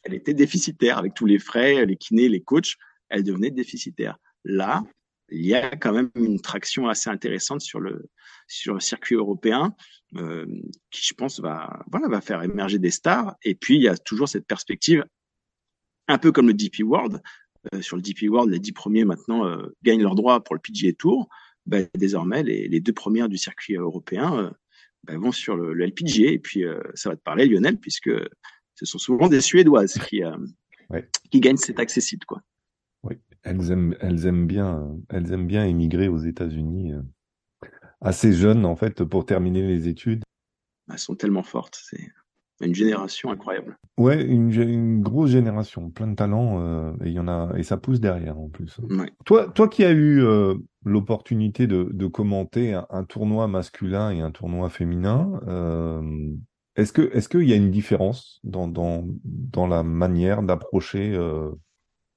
Elle 0.04 0.14
était 0.14 0.34
déficitaire 0.34 0.98
avec 0.98 1.14
tous 1.14 1.26
les 1.26 1.40
frais, 1.40 1.86
les 1.86 1.96
kinés, 1.96 2.30
les 2.30 2.42
coachs. 2.42 2.76
Elle 3.10 3.24
devenait 3.24 3.52
déficitaire. 3.52 4.18
Là, 4.44 4.84
il 5.32 5.46
y 5.46 5.56
a 5.56 5.76
quand 5.76 5.94
même 5.94 6.12
une 6.16 6.40
traction 6.40 6.88
assez 6.88 7.10
intéressante 7.10 7.62
sur 7.62 7.80
le 7.80 8.10
sur 8.48 8.74
le 8.74 8.80
circuit 8.80 9.16
européen 9.16 9.74
euh, 10.18 10.46
qui, 10.92 11.06
je 11.06 11.14
pense, 11.14 11.40
va 11.40 11.84
voilà 11.90 12.08
va 12.08 12.22
faire 12.22 12.44
émerger 12.44 12.80
des 12.80 12.92
stars. 12.92 13.36
Et 13.44 13.56
puis 13.56 13.78
il 13.78 13.82
y 13.82 13.88
a 13.88 13.98
toujours 13.98 14.28
cette 14.28 14.46
perspective, 14.46 15.06
un 16.08 16.18
peu 16.18 16.32
comme 16.32 16.48
le 16.48 16.54
DP 16.54 16.82
World. 16.84 17.22
Euh, 17.74 17.82
sur 17.82 17.96
le 17.96 18.02
DP 18.02 18.24
World, 18.24 18.52
les 18.52 18.60
dix 18.60 18.72
premiers 18.72 19.06
maintenant 19.06 19.46
euh, 19.46 19.76
gagnent 19.84 20.02
leurs 20.02 20.16
droits 20.16 20.44
pour 20.44 20.56
le 20.56 20.62
PGA 20.62 20.94
Tour. 20.94 21.30
Ben, 21.68 21.88
désormais, 21.96 22.42
les, 22.42 22.68
les, 22.68 22.80
deux 22.80 22.94
premières 22.94 23.30
du 23.30 23.38
circuit 23.38 23.76
européen 23.76 24.52
ben, 25.04 25.20
vont 25.20 25.32
sur 25.32 25.56
le, 25.56 25.74
le, 25.74 25.86
LPGA. 25.86 26.32
Et 26.32 26.40
puis, 26.40 26.64
ça 26.96 27.10
va 27.10 27.16
te 27.16 27.22
parler, 27.22 27.46
Lionel, 27.46 27.78
puisque 27.78 28.10
ce 28.74 28.86
sont 28.88 28.98
souvent 28.98 29.30
des 29.30 29.42
Suédoises 29.42 30.00
qui, 30.10 30.24
qui 31.30 31.40
gagnent 31.40 31.58
cet 31.58 31.80
accessible. 31.80 32.26
Quoi. 32.26 32.42
Elles 33.44 33.72
aiment, 33.72 33.96
elles 34.00 34.26
aiment 34.26 34.48
bien, 34.48 34.96
elles 35.10 35.32
aiment 35.32 35.48
bien 35.48 35.66
émigrer 35.66 36.08
aux 36.08 36.20
États-Unis 36.20 36.94
euh, 36.94 37.02
assez 38.02 38.34
jeunes, 38.34 38.66
en 38.66 38.76
fait, 38.76 39.04
pour 39.04 39.26
terminer 39.26 39.66
les 39.66 39.88
études. 39.88 40.24
Elles 40.92 41.00
sont 41.00 41.16
tellement 41.16 41.44
fortes. 41.44 41.80
C'est 41.84 42.12
une 42.62 42.76
génération 42.76 43.32
incroyable. 43.32 43.78
Ouais, 43.98 44.24
une, 44.24 44.52
une 44.52 45.02
grosse 45.02 45.32
génération, 45.32 45.90
plein 45.90 46.08
de 46.08 46.16
talents, 46.16 46.60
euh, 46.60 46.94
et 47.04 47.08
il 47.08 47.14
y 47.14 47.20
en 47.20 47.28
a, 47.28 47.52
et 47.58 47.64
ça 47.64 47.78
pousse 47.78 48.00
derrière 48.00 48.40
en 48.40 48.50
plus. 48.50 48.80
Ouais. 48.90 49.12
Toi, 49.26 49.50
toi 49.50 49.68
qui 49.68 49.84
as 49.84 49.92
eu 49.92 50.22
euh, 50.22 50.56
l'opportunité 50.86 51.66
de, 51.68 51.90
de, 51.92 52.08
commenter 52.08 52.74
un, 52.74 52.86
un, 52.90 53.04
tournoi 53.04 53.48
masculin 53.48 54.12
et 54.12 54.22
un 54.22 54.32
tournoi 54.32 54.70
féminin, 54.70 55.42
euh, 55.48 56.02
est-ce 56.76 56.94
que, 56.94 57.10
est-ce 57.14 57.30
qu'il 57.30 57.50
y 57.50 57.54
a 57.54 57.58
une 57.58 57.72
différence 57.72 58.40
dans, 58.44 58.68
dans, 58.68 59.06
dans 59.24 59.68
la 59.68 59.84
manière 59.84 60.44
d'approcher 60.44 61.18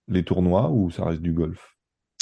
les 0.09 0.25
tournois 0.25 0.71
ou 0.71 0.91
ça 0.91 1.05
reste 1.05 1.23
du 1.23 1.33
golf? 1.33 1.75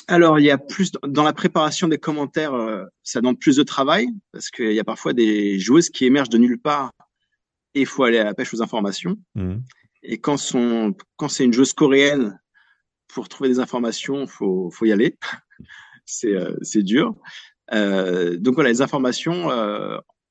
Alors, 0.08 0.38
il 0.38 0.44
y 0.44 0.50
a 0.50 0.58
plus 0.58 0.92
dans 1.06 1.22
la 1.22 1.32
préparation 1.32 1.88
des 1.88 1.98
commentaires, 1.98 2.54
euh, 2.54 2.84
ça 3.02 3.20
demande 3.20 3.38
plus 3.38 3.56
de 3.56 3.62
travail 3.62 4.08
parce 4.32 4.50
qu'il 4.50 4.72
y 4.72 4.80
a 4.80 4.84
parfois 4.84 5.12
des 5.12 5.58
joueuses 5.58 5.90
qui 5.90 6.04
émergent 6.04 6.28
de 6.28 6.38
nulle 6.38 6.60
part 6.60 6.92
et 7.74 7.80
il 7.80 7.86
faut 7.86 8.04
aller 8.04 8.18
à 8.18 8.24
la 8.24 8.34
pêche 8.34 8.52
aux 8.52 8.62
informations. 8.62 9.16
Mmh. 9.34 9.56
Et 10.02 10.18
quand, 10.18 10.36
son, 10.36 10.94
quand 11.16 11.28
c'est 11.28 11.44
une 11.44 11.52
joueuse 11.52 11.72
coréenne, 11.72 12.38
pour 13.08 13.28
trouver 13.28 13.50
des 13.50 13.60
informations, 13.60 14.26
faut, 14.26 14.70
faut 14.70 14.84
y 14.86 14.92
aller. 14.92 15.18
c'est, 16.04 16.34
euh, 16.34 16.56
c'est 16.62 16.82
dur. 16.82 17.14
Euh, 17.72 18.36
donc 18.38 18.54
voilà, 18.54 18.70
les 18.70 18.82
informations 18.82 19.48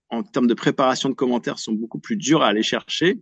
en 0.10 0.24
termes 0.24 0.48
de 0.48 0.54
préparation 0.54 1.10
de 1.10 1.16
commentaires 1.16 1.58
sont 1.58 1.72
beaucoup 1.72 2.00
plus 2.00 2.18
dures 2.18 2.44
à 2.44 2.48
aller 2.48 2.64
chercher. 2.64 3.20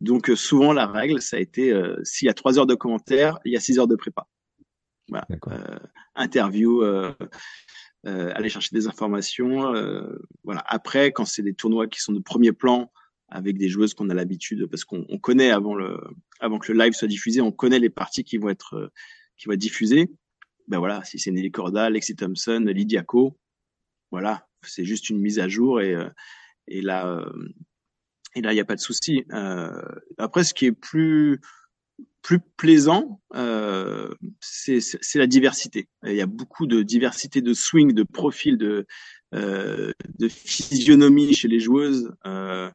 Donc 0.00 0.30
euh, 0.30 0.36
souvent 0.36 0.72
la 0.72 0.86
règle, 0.86 1.22
ça 1.22 1.36
a 1.36 1.40
été 1.40 1.72
euh, 1.72 1.96
s'il 2.04 2.26
y 2.26 2.28
a 2.28 2.34
trois 2.34 2.58
heures 2.58 2.66
de 2.66 2.74
commentaires, 2.74 3.38
il 3.44 3.52
y 3.52 3.56
a 3.56 3.60
six 3.60 3.78
heures 3.78 3.88
de 3.88 3.96
prépa. 3.96 4.26
Voilà. 5.08 5.26
interview, 6.16 6.82
aller 8.02 8.48
chercher 8.48 8.74
des 8.74 8.88
informations. 8.88 9.72
voilà. 10.42 10.64
Après, 10.66 11.12
quand 11.12 11.24
c'est 11.24 11.42
des 11.42 11.54
tournois 11.54 11.86
qui 11.86 12.00
sont 12.00 12.12
de 12.12 12.18
premier 12.18 12.52
plan, 12.52 12.90
avec 13.28 13.58
des 13.58 13.68
joueuses 13.68 13.94
qu'on 13.94 14.08
a 14.10 14.14
l'habitude, 14.14 14.66
parce 14.66 14.84
qu'on 14.84 15.04
connaît 15.18 15.50
avant 15.50 15.74
le, 15.74 15.98
avant 16.40 16.58
que 16.58 16.72
le 16.72 16.78
live 16.78 16.92
soit 16.92 17.08
diffusé, 17.08 17.40
on 17.40 17.52
connaît 17.52 17.78
les 17.78 17.90
parties 17.90 18.24
qui 18.24 18.36
vont 18.36 18.48
être, 18.48 18.74
euh, 18.74 18.92
qui 19.36 19.46
vont 19.46 19.52
être 19.52 19.60
diffusées. 19.60 20.10
Ben 20.68 20.78
voilà, 20.78 21.02
si 21.04 21.18
c'est 21.18 21.30
Nelly 21.30 21.50
Corda, 21.50 21.90
Lexi 21.90 22.14
Thompson, 22.14 22.64
Lydia 22.66 23.02
Co, 23.02 23.38
voilà, 24.10 24.48
c'est 24.62 24.84
juste 24.84 25.10
une 25.10 25.18
mise 25.18 25.38
à 25.38 25.48
jour 25.48 25.80
et, 25.80 25.94
euh, 25.94 26.08
et 26.68 26.82
là, 26.82 27.08
euh, 27.08 27.30
et 28.36 28.42
là, 28.42 28.52
il 28.52 28.56
n'y 28.56 28.60
a 28.60 28.64
pas 28.66 28.76
de 28.76 28.80
souci. 28.80 29.24
Euh, 29.32 29.82
après, 30.18 30.44
ce 30.44 30.52
qui 30.52 30.66
est 30.66 30.72
plus, 30.72 31.40
plus 32.20 32.38
plaisant, 32.58 33.22
euh, 33.34 34.14
c'est 34.40 34.78
la 35.14 35.26
diversité. 35.26 35.88
Il 36.04 36.14
y 36.14 36.20
a 36.20 36.26
beaucoup 36.26 36.66
de 36.66 36.82
diversité 36.82 37.40
de 37.40 37.54
swing, 37.54 37.92
de 37.94 38.02
profil, 38.02 38.58
de, 38.58 38.86
euh, 39.34 39.90
de 40.18 40.28
physionomie 40.28 41.32
chez 41.32 41.48
les 41.48 41.60
joueuses. 41.60 42.12
Euh, 42.26 42.70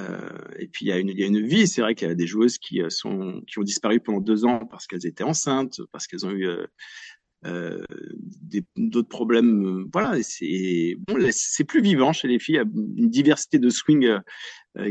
euh, 0.00 0.28
et 0.58 0.68
puis 0.68 0.84
il 0.84 0.88
y 0.88 0.92
a 0.92 0.98
une, 0.98 1.08
il 1.08 1.18
y 1.18 1.24
a 1.24 1.26
une 1.26 1.44
vie. 1.46 1.66
C'est 1.66 1.80
vrai 1.80 1.94
qu'il 1.94 2.06
y 2.06 2.10
a 2.10 2.14
des 2.14 2.26
joueuses 2.26 2.58
qui 2.58 2.82
euh, 2.82 2.90
sont 2.90 3.40
qui 3.48 3.58
ont 3.58 3.64
disparu 3.64 4.00
pendant 4.00 4.20
deux 4.20 4.44
ans 4.44 4.66
parce 4.66 4.86
qu'elles 4.86 5.06
étaient 5.06 5.24
enceintes, 5.24 5.80
parce 5.92 6.06
qu'elles 6.06 6.26
ont 6.26 6.30
eu 6.30 6.46
euh, 7.46 7.84
d'autres 8.76 9.08
problèmes. 9.08 9.86
voilà, 9.92 10.20
c'est 10.22 10.96
bon, 11.06 11.16
c'est 11.30 11.64
plus 11.64 11.80
vivant 11.80 12.12
chez 12.12 12.28
les 12.28 12.38
filles. 12.38 12.56
Il 12.56 12.58
y 12.58 12.60
a 12.60 13.02
une 13.02 13.10
diversité 13.10 13.58
de 13.58 13.70
swing 13.70 14.18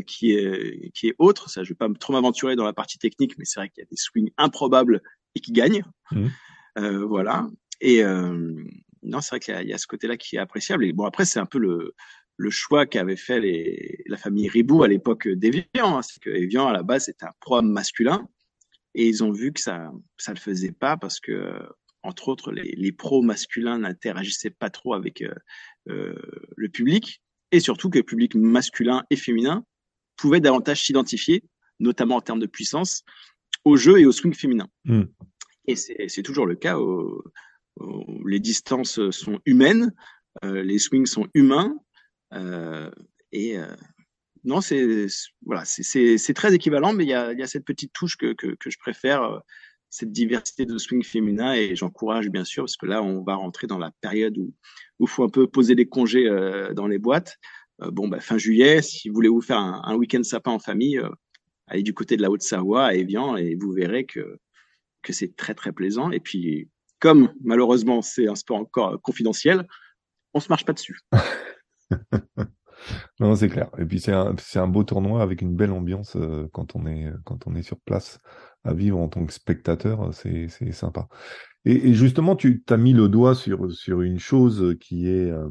qui 0.05 0.31
est 0.33 0.91
qui 0.93 1.07
est 1.07 1.15
autre. 1.17 1.49
Ça, 1.49 1.63
je 1.63 1.69
vais 1.69 1.75
pas 1.75 1.87
trop 1.99 2.13
m'aventurer 2.13 2.55
dans 2.55 2.65
la 2.65 2.73
partie 2.73 2.97
technique, 2.97 3.37
mais 3.37 3.45
c'est 3.45 3.59
vrai 3.59 3.69
qu'il 3.69 3.81
y 3.81 3.85
a 3.85 3.89
des 3.89 3.97
swings 3.97 4.31
improbables 4.37 5.01
et 5.35 5.39
qui 5.39 5.51
gagnent. 5.51 5.83
Mmh. 6.11 6.97
voilà. 7.03 7.47
Et 7.81 8.03
non, 9.03 9.21
c'est 9.21 9.29
vrai 9.29 9.39
qu'il 9.39 9.69
y, 9.69 9.73
a 9.73 9.77
ce 9.77 9.87
côté-là 9.87 10.17
qui 10.17 10.35
est 10.35 10.39
appréciable. 10.39 10.85
Et 10.85 10.93
bon, 10.93 11.05
après, 11.05 11.25
c'est 11.25 11.39
un 11.39 11.45
peu 11.45 11.59
le, 11.59 11.93
le 12.37 12.49
choix 12.49 12.85
qu'avait 12.85 13.15
fait 13.15 13.39
les, 13.39 14.03
la 14.07 14.17
famille 14.17 14.47
Ribou 14.47 14.83
à 14.83 14.87
l'époque 14.87 15.27
d'Evian. 15.27 15.65
Hein. 15.75 16.01
C'est 16.01 16.19
que 16.21 16.29
Evian, 16.29 16.67
à 16.67 16.73
la 16.73 16.83
base, 16.83 17.05
c'était 17.05 17.25
un 17.25 17.33
programme 17.39 17.71
masculin. 17.71 18.27
Et 18.95 19.07
ils 19.07 19.23
ont 19.23 19.31
vu 19.31 19.51
que 19.53 19.59
ça 19.59 19.91
ça 20.17 20.33
le 20.33 20.39
faisait 20.39 20.71
pas 20.71 20.97
parce 20.97 21.19
que, 21.19 21.53
entre 22.03 22.29
autres, 22.29 22.51
les, 22.51 22.73
les 22.75 22.91
pros 22.91 23.21
masculins 23.21 23.79
n'interagissaient 23.79 24.49
pas 24.51 24.69
trop 24.69 24.93
avec 24.93 25.21
euh, 25.21 25.33
euh, 25.89 26.15
le 26.55 26.69
public. 26.69 27.21
Et 27.51 27.59
surtout 27.59 27.89
que 27.89 27.97
le 27.97 28.03
public 28.03 28.35
masculin 28.35 29.03
et 29.09 29.15
féminin 29.15 29.65
pouvait 30.15 30.41
davantage 30.41 30.83
s'identifier, 30.83 31.43
notamment 31.79 32.17
en 32.17 32.21
termes 32.21 32.39
de 32.39 32.45
puissance, 32.45 33.03
au 33.63 33.77
jeu 33.77 33.99
et 33.99 34.05
au 34.05 34.11
swing 34.11 34.33
féminin. 34.33 34.67
Hmm. 34.85 35.03
Et 35.65 35.75
c'est 35.75 36.23
toujours 36.23 36.45
le 36.45 36.55
cas. 36.55 36.77
Au, 36.77 37.23
les 38.25 38.39
distances 38.39 39.09
sont 39.11 39.39
humaines, 39.45 39.93
euh, 40.43 40.63
les 40.63 40.79
swings 40.79 41.05
sont 41.05 41.27
humains. 41.33 41.75
Euh, 42.33 42.89
et 43.31 43.57
euh, 43.57 43.67
non, 44.43 44.61
c'est 44.61 45.07
voilà, 45.45 45.63
c'est 45.65 46.33
très 46.33 46.53
équivalent, 46.53 46.93
mais 46.93 47.05
il 47.05 47.09
y 47.09 47.13
a, 47.13 47.33
y 47.33 47.41
a, 47.41 47.47
cette 47.47 47.65
petite 47.65 47.93
touche 47.93 48.17
que, 48.17 48.33
que, 48.33 48.55
que 48.55 48.69
je 48.69 48.77
préfère, 48.79 49.41
cette 49.89 50.11
diversité 50.11 50.65
de 50.65 50.77
swing 50.77 51.03
féminin, 51.03 51.53
et 51.53 51.75
j'encourage 51.75 52.29
bien 52.29 52.43
sûr, 52.43 52.63
parce 52.63 52.77
que 52.77 52.85
là, 52.85 53.01
on 53.01 53.23
va 53.23 53.35
rentrer 53.35 53.67
dans 53.67 53.79
la 53.79 53.91
période 54.01 54.37
où 54.37 54.53
il 54.99 55.07
faut 55.07 55.23
un 55.23 55.29
peu 55.29 55.47
poser 55.47 55.75
des 55.75 55.87
congés 55.87 56.29
dans 56.75 56.87
les 56.87 56.99
boîtes. 56.99 57.37
bon, 57.79 58.07
bah, 58.07 58.19
fin 58.19 58.37
juillet, 58.37 58.81
si 58.81 59.09
vous 59.09 59.15
voulez 59.15 59.29
vous 59.29 59.41
faire 59.41 59.59
un, 59.59 59.95
week-end 59.95 60.23
sapin 60.23 60.51
en 60.51 60.59
famille, 60.59 61.01
allez 61.67 61.83
du 61.83 61.93
côté 61.93 62.17
de 62.17 62.21
la 62.21 62.29
Haute-Savoie, 62.29 62.85
à 62.85 62.93
Evian, 62.95 63.37
et 63.37 63.55
vous 63.55 63.71
verrez 63.71 64.05
que, 64.05 64.39
que 65.03 65.13
c'est 65.13 65.35
très 65.35 65.53
très 65.53 65.71
plaisant. 65.71 66.11
Et 66.11 66.19
puis, 66.19 66.69
comme 66.99 67.33
malheureusement 67.43 68.01
c'est 68.01 68.27
un 68.27 68.35
sport 68.35 68.57
encore 68.57 69.01
confidentiel, 69.01 69.67
on 70.33 70.39
se 70.39 70.49
marche 70.49 70.65
pas 70.65 70.73
dessus. 70.73 70.99
non, 73.19 73.35
c'est 73.35 73.49
clair. 73.49 73.69
Et 73.77 73.85
puis 73.85 73.99
c'est 73.99 74.13
un, 74.13 74.35
un 74.55 74.67
beau 74.67 74.83
tournoi 74.83 75.21
avec 75.21 75.41
une 75.41 75.55
belle 75.55 75.71
ambiance 75.71 76.15
euh, 76.15 76.47
quand 76.53 76.75
on 76.75 76.85
est 76.85 77.11
quand 77.23 77.47
on 77.47 77.55
est 77.55 77.63
sur 77.63 77.79
place 77.79 78.19
à 78.67 78.73
vivre 78.73 78.99
en 78.99 79.07
tant 79.07 79.25
que 79.25 79.33
spectateur, 79.33 80.13
c'est 80.13 80.47
c'est 80.49 80.71
sympa. 80.71 81.07
Et, 81.65 81.93
justement, 81.93 82.35
tu 82.35 82.63
as 82.69 82.77
mis 82.77 82.93
le 82.93 83.09
doigt 83.09 83.35
sur 83.35 83.71
sur 83.71 84.01
une 84.01 84.19
chose 84.19 84.75
qui 84.79 85.07
est 85.09 85.31
euh, 85.31 85.49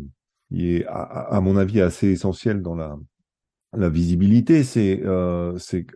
qui 0.51 0.77
est 0.77 0.87
à, 0.87 1.41
mon 1.43 1.57
avis 1.57 1.81
assez 1.81 2.09
essentielle 2.09 2.63
dans 2.63 2.77
la 2.77 2.97
la 3.77 3.89
visibilité, 3.89 4.65
c'est 4.65 5.03
euh, 5.05 5.57
c'est 5.59 5.87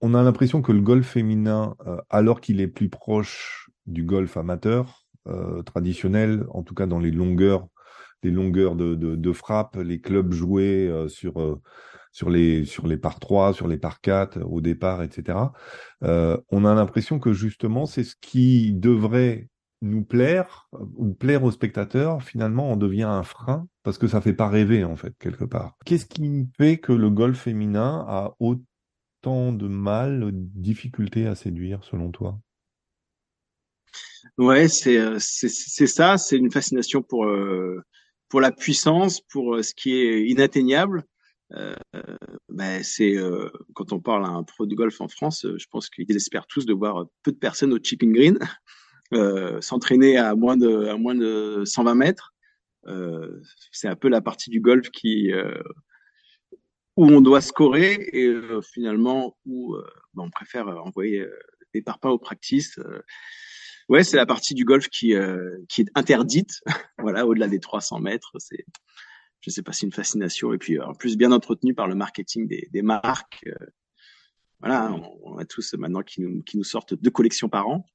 on 0.00 0.14
a 0.14 0.22
l'impression 0.22 0.62
que 0.62 0.72
le 0.72 0.80
golf 0.80 1.06
féminin, 1.06 1.76
euh, 1.86 1.98
alors 2.08 2.40
qu'il 2.40 2.60
est 2.60 2.68
plus 2.68 2.88
proche 2.88 3.68
du 3.86 4.04
golf 4.04 4.36
amateur 4.36 5.06
euh, 5.26 5.62
traditionnel, 5.62 6.46
en 6.50 6.62
tout 6.62 6.74
cas 6.74 6.86
dans 6.86 7.00
les 7.00 7.10
longueurs, 7.10 7.66
les 8.22 8.30
longueurs 8.30 8.76
de, 8.76 8.94
de, 8.94 9.32
frappe, 9.32 9.76
les 9.76 10.00
clubs 10.00 10.32
joués 10.32 10.90
sur 11.08 11.60
sur 12.18 12.30
les 12.30 12.64
sur 12.64 12.88
les 12.88 12.96
par 12.96 13.20
3, 13.20 13.54
sur 13.54 13.68
les 13.68 13.78
par 13.78 14.00
4 14.00 14.40
au 14.42 14.60
départ, 14.60 15.02
etc. 15.02 15.38
on 16.02 16.64
a 16.64 16.74
l'impression 16.74 17.20
que 17.20 17.32
justement 17.32 17.86
c'est 17.86 18.04
ce 18.04 18.16
qui 18.20 18.72
devrait 18.72 19.48
nous 19.80 20.04
plaire 20.04 20.68
ou 20.72 21.12
plaire 21.14 21.44
aux 21.44 21.50
spectateurs, 21.50 22.22
finalement, 22.22 22.72
on 22.72 22.76
devient 22.76 23.04
un 23.04 23.22
frein 23.22 23.68
parce 23.82 23.98
que 23.98 24.08
ça 24.08 24.20
fait 24.20 24.32
pas 24.32 24.48
rêver 24.48 24.84
en 24.84 24.96
fait 24.96 25.14
quelque 25.18 25.44
part. 25.44 25.76
Qu'est-ce 25.84 26.06
qui 26.06 26.48
fait 26.56 26.78
que 26.78 26.92
le 26.92 27.10
golf 27.10 27.40
féminin 27.40 28.04
a 28.08 28.34
autant 28.40 29.52
de 29.52 29.68
mal, 29.68 30.20
de 30.20 30.30
difficultés 30.32 31.26
à 31.26 31.34
séduire 31.34 31.84
selon 31.84 32.10
toi? 32.10 32.40
Ouais, 34.36 34.68
c'est 34.68 34.98
euh, 34.98 35.16
c'est 35.18 35.86
ça, 35.86 36.18
c'est 36.18 36.36
une 36.36 36.50
fascination 36.50 37.02
pour 37.02 37.24
euh, 37.24 37.82
pour 38.28 38.40
la 38.40 38.52
puissance, 38.52 39.20
pour 39.20 39.54
euh, 39.56 39.62
ce 39.62 39.74
qui 39.74 39.94
est 39.94 40.28
inatteignable. 40.28 41.04
Euh, 41.54 41.74
ben 42.50 42.82
c'est 42.82 43.16
quand 43.74 43.92
on 43.92 44.00
parle 44.00 44.26
à 44.26 44.28
un 44.28 44.42
pro 44.42 44.66
de 44.66 44.74
golf 44.74 45.00
en 45.00 45.08
France, 45.08 45.46
je 45.56 45.66
pense 45.70 45.88
qu'ils 45.88 46.14
espèrent 46.14 46.46
tous 46.46 46.66
de 46.66 46.74
voir 46.74 47.06
peu 47.22 47.32
de 47.32 47.38
personnes 47.38 47.72
au 47.72 47.78
chipping 47.82 48.12
green 48.12 48.38
s'entraîner 49.62 50.18
à 50.18 50.34
moins 50.34 50.56
de 50.56 50.86
à 50.86 50.96
moins 50.96 51.14
de 51.14 51.62
120 51.64 51.94
mètres. 51.94 52.34
c'est 53.72 53.88
un 53.88 53.96
peu 53.96 54.08
la 54.08 54.20
partie 54.20 54.50
du 54.50 54.60
golf 54.60 54.90
qui 54.90 55.32
où 56.96 57.06
on 57.06 57.20
doit 57.20 57.40
scorer 57.40 58.08
et 58.12 58.34
finalement 58.62 59.38
où 59.46 59.74
ben, 60.14 60.24
on 60.24 60.30
préfère 60.30 60.68
envoyer 60.68 61.26
des 61.72 61.80
parpaings 61.80 62.10
au 62.10 62.18
practice. 62.18 62.78
Ouais, 63.88 64.04
c'est 64.04 64.18
la 64.18 64.26
partie 64.26 64.52
du 64.52 64.64
golf 64.66 64.88
qui, 64.88 65.14
euh, 65.14 65.64
qui 65.68 65.82
est 65.82 65.90
interdite. 65.94 66.60
voilà, 66.98 67.26
au-delà 67.26 67.48
des 67.48 67.58
300 67.58 68.00
mètres, 68.00 68.32
c'est, 68.38 68.66
je 69.40 69.50
sais 69.50 69.62
pas, 69.62 69.72
c'est 69.72 69.86
une 69.86 69.92
fascination. 69.92 70.52
Et 70.52 70.58
puis, 70.58 70.80
en 70.80 70.94
plus, 70.94 71.16
bien 71.16 71.32
entretenu 71.32 71.74
par 71.74 71.86
le 71.86 71.94
marketing 71.94 72.46
des, 72.46 72.68
des 72.72 72.82
marques. 72.82 73.44
Euh, 73.46 73.66
voilà, 74.60 74.92
on, 75.22 75.38
a 75.38 75.44
tous 75.44 75.74
maintenant 75.74 76.02
qui 76.02 76.20
nous, 76.20 76.42
qui 76.42 76.56
nous 76.56 76.64
sortent 76.64 76.94
deux 76.94 77.10
collections 77.10 77.48
par 77.48 77.68
an. 77.68 77.86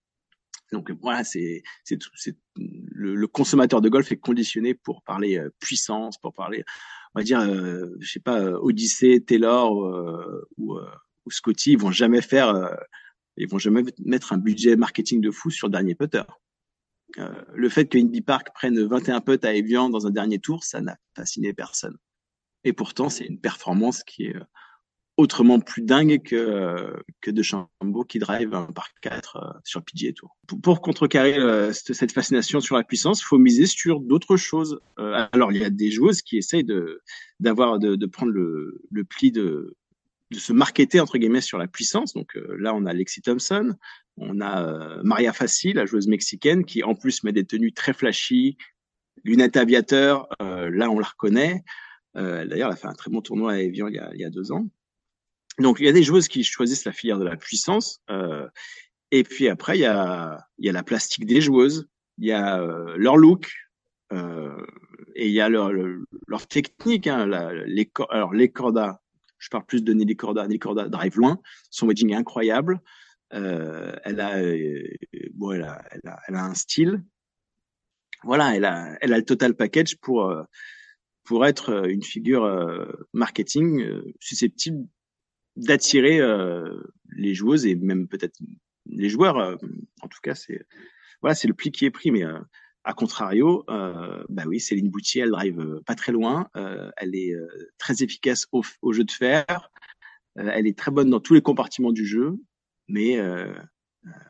Donc 0.72 0.90
voilà, 1.02 1.24
c'est 1.24 1.62
c'est 1.84 2.00
le, 2.56 3.16
le, 3.16 3.28
consommateur 3.28 3.82
de 3.82 3.90
golf 3.90 4.12
est 4.12 4.18
conditionné 4.18 4.74
pour 4.74 5.04
parler 5.04 5.38
euh, 5.38 5.50
puissance, 5.60 6.18
pour 6.18 6.34
parler, 6.34 6.64
on 7.14 7.20
va 7.20 7.24
dire, 7.24 7.42
euh, 7.42 7.90
je 8.00 8.10
sais 8.10 8.22
pas, 8.22 8.42
Odyssey, 8.54 9.20
Taylor 9.20 9.76
ou, 10.58 10.80
ou 11.26 11.32
Scotty, 11.32 11.74
ils 11.74 11.78
vont 11.78 11.92
jamais 11.92 12.22
faire 12.22 12.56
ils 13.38 13.48
vont 13.48 13.58
jamais 13.58 13.84
mettre 14.06 14.34
un 14.34 14.38
budget 14.38 14.76
marketing 14.76 15.22
de 15.22 15.32
fou 15.32 15.50
sur 15.50 15.68
le 15.68 15.72
dernier 15.72 15.96
putter. 15.96 16.24
Euh, 17.20 17.30
le 17.54 17.70
fait 17.70 17.86
que 17.86 17.98
Indy 17.98 18.22
Park 18.22 18.50
prenne 18.54 18.82
21 18.82 19.22
putts 19.22 19.46
à 19.46 19.54
Evian 19.54 19.90
dans 19.90 20.08
un 20.08 20.12
dernier 20.12 20.40
tour, 20.40 20.64
ça 20.64 20.82
n'a 20.82 20.98
fasciné 21.16 21.54
personne. 21.54 21.98
Et 22.64 22.74
pourtant, 22.74 23.10
c'est 23.10 23.26
une 23.26 23.40
performance 23.40 24.04
qui 24.04 24.26
est 24.26 24.36
euh, 24.36 24.44
autrement 25.18 25.60
plus 25.60 25.84
dingue 25.84 26.22
que 26.24 26.36
euh, 26.36 26.94
que 27.22 27.30
de 27.30 27.44
Chambeau 27.44 28.04
qui 28.04 28.20
drive 28.20 28.54
un 28.54 28.66
par 28.66 28.88
4 29.02 29.36
euh, 29.36 29.60
sur 29.64 29.84
PGA 29.84 30.14
Tour. 30.14 30.38
Pour, 30.48 30.62
pour 30.62 30.82
contrecarrer 30.82 31.74
cette 31.74 32.12
fascination 32.12 32.60
sur 32.62 32.76
la 32.78 32.84
puissance, 32.84 33.22
il 33.22 33.26
faut 33.26 33.38
miser 33.38 33.66
sur 33.66 34.00
d'autres 34.00 34.38
choses. 34.38 34.80
alors, 34.98 35.52
il 35.52 35.62
y 35.62 35.66
a 35.66 35.70
des 35.70 35.92
joueuses 35.92 36.22
qui 36.22 36.38
essayent 36.38 36.64
de 36.64 37.02
d'avoir 37.40 37.80
de, 37.80 37.96
de 37.96 38.06
prendre 38.06 38.32
le, 38.32 38.82
le 38.90 39.04
pli 39.04 39.32
de 39.32 39.76
de 40.34 40.40
se 40.40 40.54
marketer 40.54 41.00
entre 41.00 41.18
guillemets 41.18 41.42
sur 41.42 41.58
la 41.58 41.68
puissance. 41.68 42.14
Donc 42.14 42.36
euh, 42.36 42.56
là, 42.60 42.74
on 42.76 42.86
a 42.86 42.94
Lexi 42.94 43.22
Thompson, 43.22 43.76
on 44.18 44.42
a 44.42 44.64
euh, 44.64 45.02
Maria 45.04 45.34
Fassi, 45.34 45.74
la 45.74 45.86
joueuse 45.86 46.08
mexicaine, 46.08 46.66
qui 46.66 46.84
en 46.84 46.96
plus 46.96 47.24
met 47.24 47.32
des 47.32 47.46
tenues 47.46 47.74
très 47.74 47.94
flashy, 47.94 48.58
lunettes 49.24 49.58
aviateur. 49.58 50.28
Euh, 50.42 50.70
là, 50.70 50.90
on 50.90 51.00
la 51.00 51.08
reconnaît. 51.08 51.64
D'ailleurs, 52.16 52.68
elle 52.68 52.74
a 52.74 52.76
fait 52.76 52.88
un 52.88 52.94
très 52.94 53.10
bon 53.10 53.22
tournoi 53.22 53.54
à 53.54 53.58
Evian 53.58 53.88
il 53.88 53.96
y 53.96 54.00
a, 54.00 54.12
il 54.14 54.20
y 54.20 54.26
a 54.26 54.30
deux 54.30 54.52
ans. 54.52 54.68
Donc, 55.58 55.80
il 55.80 55.86
y 55.88 55.90
a 55.90 55.92
des 55.92 56.04
joueuses 56.04 56.28
qui 56.28 56.44
choisissent 56.44 56.86
la 56.86 56.92
filière 56.92 57.18
de 57.18 57.26
la 57.26 57.38
puissance. 57.38 58.02
et 59.10 59.24
puis 59.24 59.48
après, 59.50 59.78
il 59.78 59.82
y 59.82 59.86
a, 59.86 60.46
il 60.60 60.66
y 60.68 60.70
a 60.70 60.72
la 60.72 60.84
plastique 60.84 61.26
des 61.26 61.42
joueuses, 61.42 61.88
il 62.20 62.28
y 62.28 62.32
a 62.32 62.60
leur 62.98 63.18
look, 63.18 63.52
et 64.12 65.26
il 65.26 65.32
y 65.32 65.42
a 65.42 65.50
leur, 65.50 65.72
leur, 65.72 66.48
technique. 66.48 67.08
Hein, 67.08 67.26
la, 67.26 67.52
les, 67.66 67.90
alors, 68.12 68.36
les 68.36 68.52
cordas, 68.52 69.02
je 69.44 69.50
parle 69.50 69.66
plus 69.66 69.84
de 69.84 69.94
Nelly 69.94 70.16
Corda. 70.16 70.48
Nelly 70.48 70.60
Corda 70.60 70.88
drive 70.88 71.18
loin. 71.18 71.38
Son 71.70 71.88
wedging 71.88 72.12
est 72.12 72.16
incroyable. 72.16 72.80
Euh, 73.34 73.94
elle, 74.06 74.22
a, 74.22 74.38
euh, 74.38 74.88
bon, 75.34 75.52
elle, 75.52 75.64
a, 75.64 75.84
elle, 75.92 76.08
a, 76.08 76.20
elle, 76.28 76.36
a, 76.36 76.46
un 76.46 76.54
style. 76.54 77.04
Voilà, 78.24 78.56
elle 78.56 78.64
a, 78.64 78.98
elle 79.02 79.12
a 79.12 79.18
le 79.18 79.26
total 79.26 79.54
package 79.54 79.98
pour, 79.98 80.30
euh, 80.30 80.44
pour 81.26 81.46
être 81.46 81.90
une 81.90 82.04
figure 82.04 82.48
marketing 83.12 83.86
susceptible 84.22 84.88
d'attirer 85.58 86.22
les 87.16 87.34
joueuses 87.34 87.66
et 87.66 87.76
même 87.76 88.08
peut-être 88.08 88.40
les 88.86 89.10
joueurs. 89.10 89.58
en 90.02 90.08
tout 90.08 90.20
cas, 90.22 90.36
c'est 90.36 90.66
voilà, 91.22 91.36
c'est 91.36 91.48
le 91.50 91.54
pli 91.54 91.72
qui 91.72 91.86
est 91.86 91.92
pris. 91.92 92.12
Mais 92.12 92.24
a 92.86 92.94
contrario, 92.94 93.64
euh, 93.70 94.24
bah 94.30 94.44
oui, 94.46 94.60
Céline 94.60 94.90
Boutier, 94.90 95.22
elle 95.22 95.32
drive 95.32 95.60
euh, 95.60 95.82
pas 95.86 95.96
très 95.96 96.12
loin. 96.12 96.50
Euh, 96.58 96.92
elle 96.98 97.16
est 97.16 97.34
euh, 97.34 97.48
très 97.78 98.04
efficace 98.04 98.46
au, 98.52 98.92
jeu 98.92 99.04
de 99.04 99.12
fer. 99.12 99.72
Elle 100.36 100.68
est 100.68 100.78
très 100.78 100.92
bonne 100.92 101.10
dans 101.10 101.20
tous 101.20 101.34
les 101.34 101.42
compartiments 101.42 101.92
du 101.92 102.06
jeu, 102.06 102.36
mais 102.88 103.20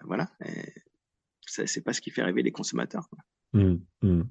voilà, 0.03 0.29
c'est 1.45 1.81
pas 1.81 1.93
ce 1.93 2.01
qui 2.01 2.09
fait 2.09 2.23
rêver 2.23 2.43
les 2.43 2.51
consommateurs. 2.51 3.07
Mmh, 3.53 3.75
mmh. 4.01 4.23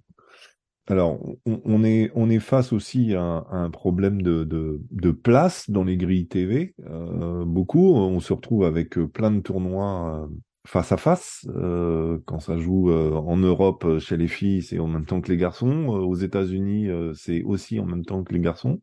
Alors, 0.89 1.19
on, 1.47 1.83
est 1.83 2.39
face 2.41 2.75
aussi 2.75 3.15
à, 3.15 3.47
un 3.51 3.71
problème 3.71 4.21
de, 4.21 4.45
de, 4.45 5.11
place 5.13 5.71
dans 5.71 5.85
les 5.85 5.97
grilles 5.97 6.29
TV. 6.29 6.75
beaucoup, 7.47 7.95
on 7.95 8.21
se 8.21 8.35
retrouve 8.35 8.65
avec 8.65 8.99
plein 8.99 9.31
de 9.31 9.41
tournois 9.41 10.29
face 10.67 10.93
à 10.93 10.97
face. 10.97 11.47
quand 12.27 12.41
ça 12.41 12.57
joue 12.57 12.93
en 12.93 13.37
Europe 13.37 13.99
chez 13.99 14.17
les 14.17 14.29
filles, 14.29 14.63
c'est 14.63 14.79
en 14.79 14.87
même 14.87 15.07
temps 15.07 15.21
que 15.21 15.31
les 15.31 15.37
garçons. 15.37 15.87
aux 15.89 16.15
États-Unis, 16.15 16.89
c'est 17.15 17.43
aussi 17.43 17.81
en 17.81 17.87
même 17.87 18.05
temps 18.05 18.23
que 18.23 18.33
les 18.33 18.41
garçons. 18.41 18.81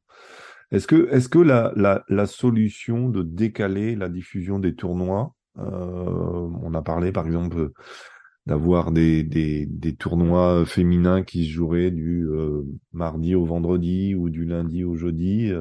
Est-ce 0.72 0.88
que, 0.88 1.10
est-ce 1.12 1.30
que 1.30 1.40
la, 1.40 1.72
la, 1.76 2.04
la, 2.10 2.26
solution 2.28 3.10
de 3.10 3.24
décaler 3.24 3.96
la 3.96 4.10
diffusion 4.10 4.60
des 4.60 4.76
tournois, 4.76 5.34
on 5.56 6.74
a 6.74 6.82
parlé 6.82 7.12
par 7.12 7.26
exemple 7.26 7.72
d'avoir 8.46 8.92
des, 8.92 9.24
des, 9.24 9.66
des, 9.66 9.96
tournois 9.96 10.66
féminins 10.66 11.24
qui 11.24 11.46
se 11.46 11.52
joueraient 11.52 11.92
du 11.92 12.28
mardi 12.92 13.36
au 13.36 13.46
vendredi 13.46 14.16
ou 14.16 14.30
du 14.30 14.46
lundi 14.46 14.84
au 14.84 14.96
jeudi 14.96 15.54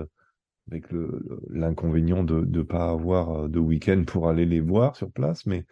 avec 0.71 0.85
l'inconvénient 1.51 2.23
de 2.23 2.45
ne 2.45 2.63
pas 2.63 2.91
avoir 2.91 3.31
euh, 3.31 3.49
de 3.49 3.59
week-end 3.59 4.05
pour 4.07 4.29
aller 4.29 4.47
les 4.47 4.61
voir 4.61 4.97
sur 4.97 5.11
place. 5.11 5.47
Mais 5.47 5.65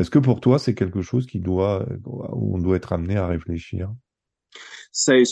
est-ce 0.00 0.10
que 0.10 0.18
pour 0.18 0.40
toi, 0.40 0.58
c'est 0.58 0.74
quelque 0.74 1.02
chose 1.02 1.26
qui 1.26 1.40
doit, 1.40 1.86
où 2.04 2.56
on 2.56 2.58
doit 2.58 2.76
être 2.76 2.92
amené 2.92 3.16
à 3.16 3.26
réfléchir? 3.26 3.92
C'est 4.92 5.22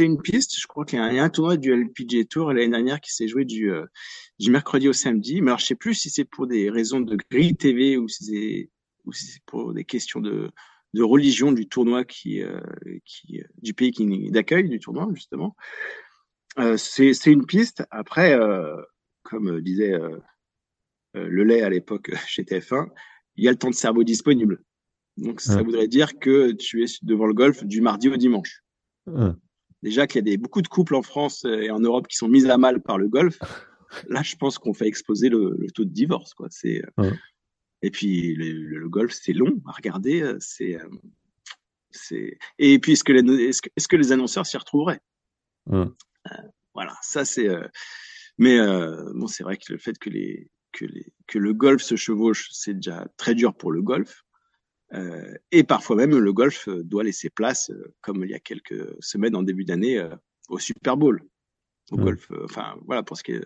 une 0.00 0.20
piste. 0.20 0.60
Je 0.60 0.66
crois 0.66 0.84
qu'il 0.84 0.98
y, 0.98 1.02
a 1.02 1.22
un 1.22 1.30
tournoi 1.30 1.56
du 1.56 1.72
LPG 1.72 2.26
Tour 2.26 2.52
l'année 2.52 2.68
dernière 2.68 3.00
qui 3.00 3.14
s'est 3.14 3.28
joué 3.28 3.44
du, 3.44 3.70
euh, 3.70 3.86
du 4.38 4.50
mercredi 4.50 4.88
au 4.88 4.92
samedi. 4.92 5.40
Mais 5.40 5.50
alors, 5.50 5.60
sais 5.60 5.74
plus 5.74 5.94
si 5.94 6.10
c'est 6.10 6.26
pour 6.26 6.46
des 6.46 6.68
raisons 6.68 7.00
de 7.00 7.16
grille 7.30 7.56
TV 7.56 7.96
ou 7.96 8.08
si 8.08 8.68
c'est 9.12 9.42
pour 9.46 9.72
des 9.72 9.84
questions 9.84 10.20
de, 10.20 10.50
de 10.94 11.02
religion 11.02 11.52
du 11.52 11.68
tournoi 11.68 12.04
qui, 12.04 12.42
euh, 12.42 12.60
qui 13.04 13.42
du 13.62 13.74
pays 13.74 13.92
qui 13.92 14.30
d'accueil 14.30 14.68
du 14.68 14.80
tournoi 14.80 15.08
justement. 15.14 15.56
Euh, 16.58 16.76
c'est 16.76 17.26
une 17.26 17.46
piste. 17.46 17.84
Après, 17.90 18.32
euh, 18.34 18.76
comme 19.22 19.60
disait 19.60 19.94
euh, 19.94 20.18
le 21.14 21.44
lait 21.44 21.62
à 21.62 21.70
l'époque 21.70 22.10
chez 22.26 22.42
TF1, 22.42 22.88
il 23.38 23.44
y 23.44 23.48
a 23.48 23.50
le 23.50 23.56
temps 23.56 23.70
de 23.70 23.74
cerveau 23.74 24.04
disponible. 24.04 24.62
Donc, 25.16 25.40
ça 25.40 25.62
voudrait 25.62 25.88
dire 25.88 26.18
que 26.18 26.52
tu 26.52 26.84
es 26.84 26.86
devant 27.02 27.26
le 27.26 27.34
golf 27.34 27.64
du 27.64 27.80
mardi 27.80 28.08
au 28.08 28.16
dimanche. 28.16 28.62
Déjà 29.82 30.06
qu'il 30.06 30.16
y 30.16 30.18
a 30.18 30.22
des, 30.22 30.36
beaucoup 30.36 30.62
de 30.62 30.68
couples 30.68 30.94
en 30.94 31.02
France 31.02 31.44
et 31.44 31.70
en 31.70 31.80
Europe 31.80 32.08
qui 32.08 32.16
sont 32.16 32.28
mis 32.28 32.48
à 32.50 32.58
mal 32.58 32.82
par 32.82 32.98
le 32.98 33.08
golf. 33.08 33.38
Là, 34.08 34.22
je 34.22 34.36
pense 34.36 34.58
qu'on 34.58 34.74
fait 34.74 34.86
exploser 34.86 35.28
le, 35.28 35.56
taux 35.74 35.84
de 35.84 35.90
divorce. 35.90 36.34
Quoi. 36.34 36.48
C'est, 36.50 36.82
Et 37.82 37.90
puis, 37.90 38.34
le, 38.34 38.88
golf, 38.88 39.12
c'est 39.12 39.32
long 39.32 39.60
à 39.66 39.72
regarder. 39.72 40.34
C'est, 40.40 40.78
c'est... 41.90 42.38
Et 42.58 42.78
puis, 42.78 42.92
est-ce 42.92 43.04
que, 43.04 43.12
les, 43.12 43.44
est-ce 43.44 43.62
que, 43.62 43.70
est-ce 43.76 43.88
que 43.88 43.96
les 43.96 44.12
annonceurs 44.12 44.46
s'y 44.46 44.56
retrouveraient? 44.56 45.00
Voilà, 46.74 46.94
ça 47.02 47.24
c'est. 47.24 47.48
Euh, 47.48 47.66
mais 48.38 48.58
euh, 48.60 49.10
bon, 49.14 49.26
c'est 49.26 49.42
vrai 49.42 49.56
que 49.56 49.72
le 49.72 49.78
fait 49.78 49.98
que 49.98 50.10
les 50.10 50.48
que 50.72 50.84
les 50.84 51.12
que 51.26 51.38
le 51.38 51.52
golf 51.52 51.82
se 51.82 51.96
chevauche, 51.96 52.48
c'est 52.52 52.74
déjà 52.74 53.06
très 53.16 53.34
dur 53.34 53.54
pour 53.54 53.72
le 53.72 53.82
golf. 53.82 54.24
Euh, 54.94 55.34
et 55.52 55.64
parfois 55.64 55.96
même, 55.96 56.16
le 56.16 56.32
golf 56.32 56.68
doit 56.68 57.04
laisser 57.04 57.28
place, 57.28 57.70
comme 58.00 58.24
il 58.24 58.30
y 58.30 58.34
a 58.34 58.40
quelques 58.40 58.96
semaines 59.00 59.36
en 59.36 59.42
début 59.42 59.64
d'année, 59.64 60.02
au 60.48 60.58
Super 60.58 60.96
Bowl. 60.96 61.22
Au 61.90 61.98
mmh. 61.98 62.04
golf, 62.04 62.32
enfin 62.44 62.76
voilà, 62.86 63.02
pour 63.02 63.16
ce 63.16 63.22
qui 63.22 63.32
est 63.32 63.44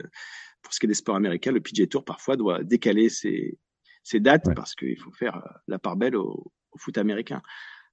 pour 0.62 0.72
ce 0.72 0.78
qui 0.78 0.86
est 0.86 0.88
des 0.88 0.94
sports 0.94 1.16
américains, 1.16 1.50
le 1.50 1.60
PGA 1.60 1.86
Tour 1.86 2.04
parfois 2.04 2.36
doit 2.36 2.62
décaler 2.62 3.08
ses, 3.08 3.58
ses 4.04 4.20
dates 4.20 4.54
parce 4.54 4.74
qu'il 4.76 4.98
faut 4.98 5.10
faire 5.10 5.42
la 5.66 5.80
part 5.80 5.96
belle 5.96 6.16
au, 6.16 6.52
au 6.70 6.78
foot 6.78 6.98
américain. 6.98 7.42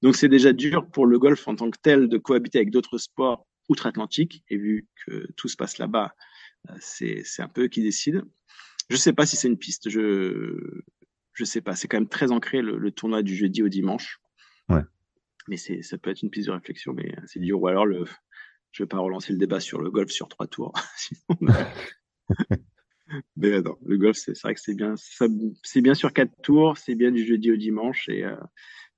Donc 0.01 0.15
c'est 0.15 0.29
déjà 0.29 0.53
dur 0.53 0.89
pour 0.89 1.05
le 1.05 1.19
golf 1.19 1.47
en 1.47 1.55
tant 1.55 1.69
que 1.69 1.77
tel 1.81 2.07
de 2.07 2.17
cohabiter 2.17 2.59
avec 2.59 2.71
d'autres 2.71 2.97
sports 2.97 3.45
outre-Atlantique. 3.67 4.43
Et 4.49 4.57
vu 4.57 4.87
que 5.05 5.31
tout 5.33 5.47
se 5.47 5.55
passe 5.55 5.77
là-bas, 5.77 6.15
euh, 6.69 6.75
c'est 6.79 7.23
un 7.39 7.47
peu 7.47 7.63
eux 7.65 7.67
qui 7.67 7.83
décident. 7.83 8.23
Je 8.89 8.95
sais 8.95 9.13
pas 9.13 9.25
si 9.25 9.35
c'est 9.35 9.47
une 9.47 9.57
piste. 9.57 9.89
Je 9.89 10.81
je 11.33 11.43
sais 11.45 11.61
pas. 11.61 11.75
C'est 11.75 11.87
quand 11.87 11.97
même 11.97 12.09
très 12.09 12.31
ancré 12.31 12.61
le, 12.61 12.91
tournoi 12.91 13.23
du 13.23 13.35
jeudi 13.35 13.63
au 13.63 13.69
dimanche. 13.69 14.19
Ouais. 14.67 14.81
Mais 15.47 15.57
c'est 15.57 15.81
ça 15.81 15.97
peut 15.97 16.09
être 16.11 16.21
une 16.21 16.29
piste 16.29 16.47
de 16.47 16.53
réflexion, 16.53 16.93
mais 16.93 17.13
c'est 17.25 17.39
dur. 17.39 17.61
Ou 17.61 17.67
alors 17.67 17.85
le 17.85 18.05
je 18.71 18.83
vais 18.83 18.87
pas 18.87 18.99
relancer 18.99 19.33
le 19.33 19.39
débat 19.39 19.59
sur 19.59 19.81
le 19.81 19.89
golf 19.89 20.11
sur 20.11 20.27
trois 20.27 20.47
tours. 20.47 20.73
mais 23.35 23.61
non, 23.61 23.75
le 23.85 23.97
golf, 23.97 24.17
c'est 24.17 24.39
vrai 24.41 24.53
que 24.53 24.61
c'est 24.61 24.75
bien, 24.75 24.93
c'est 25.63 25.81
bien 25.81 25.95
sur 25.95 26.13
quatre 26.13 26.39
tours, 26.43 26.77
c'est 26.77 26.93
bien 26.93 27.11
du 27.11 27.25
jeudi 27.25 27.51
au 27.51 27.55
dimanche 27.55 28.07
et 28.09 28.23
euh, 28.23 28.35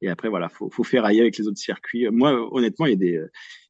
et 0.02 0.10
après, 0.10 0.30
voilà, 0.30 0.50
faut, 0.50 0.70
faut 0.70 0.84
faire 0.84 1.06
ailleurs 1.06 1.24
avec 1.24 1.38
les 1.38 1.48
autres 1.48 1.60
circuits. 1.60 2.08
Moi, 2.10 2.34
honnêtement, 2.54 2.88
il 2.88 2.92
y 2.92 2.94
a 2.94 2.98
des, 2.98 3.22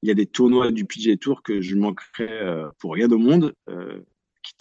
il 0.02 0.08
y 0.08 0.12
a 0.12 0.16
des 0.16 0.26
tournois 0.26 0.72
du 0.72 0.86
PGA 0.86 1.18
Tour 1.18 1.44
que 1.44 1.62
je 1.62 1.76
manquerais 1.76 2.32
euh, 2.32 2.70
pour 2.80 2.94
rien 2.94 3.12
au 3.12 3.18
monde, 3.18 3.54
euh, 3.70 4.00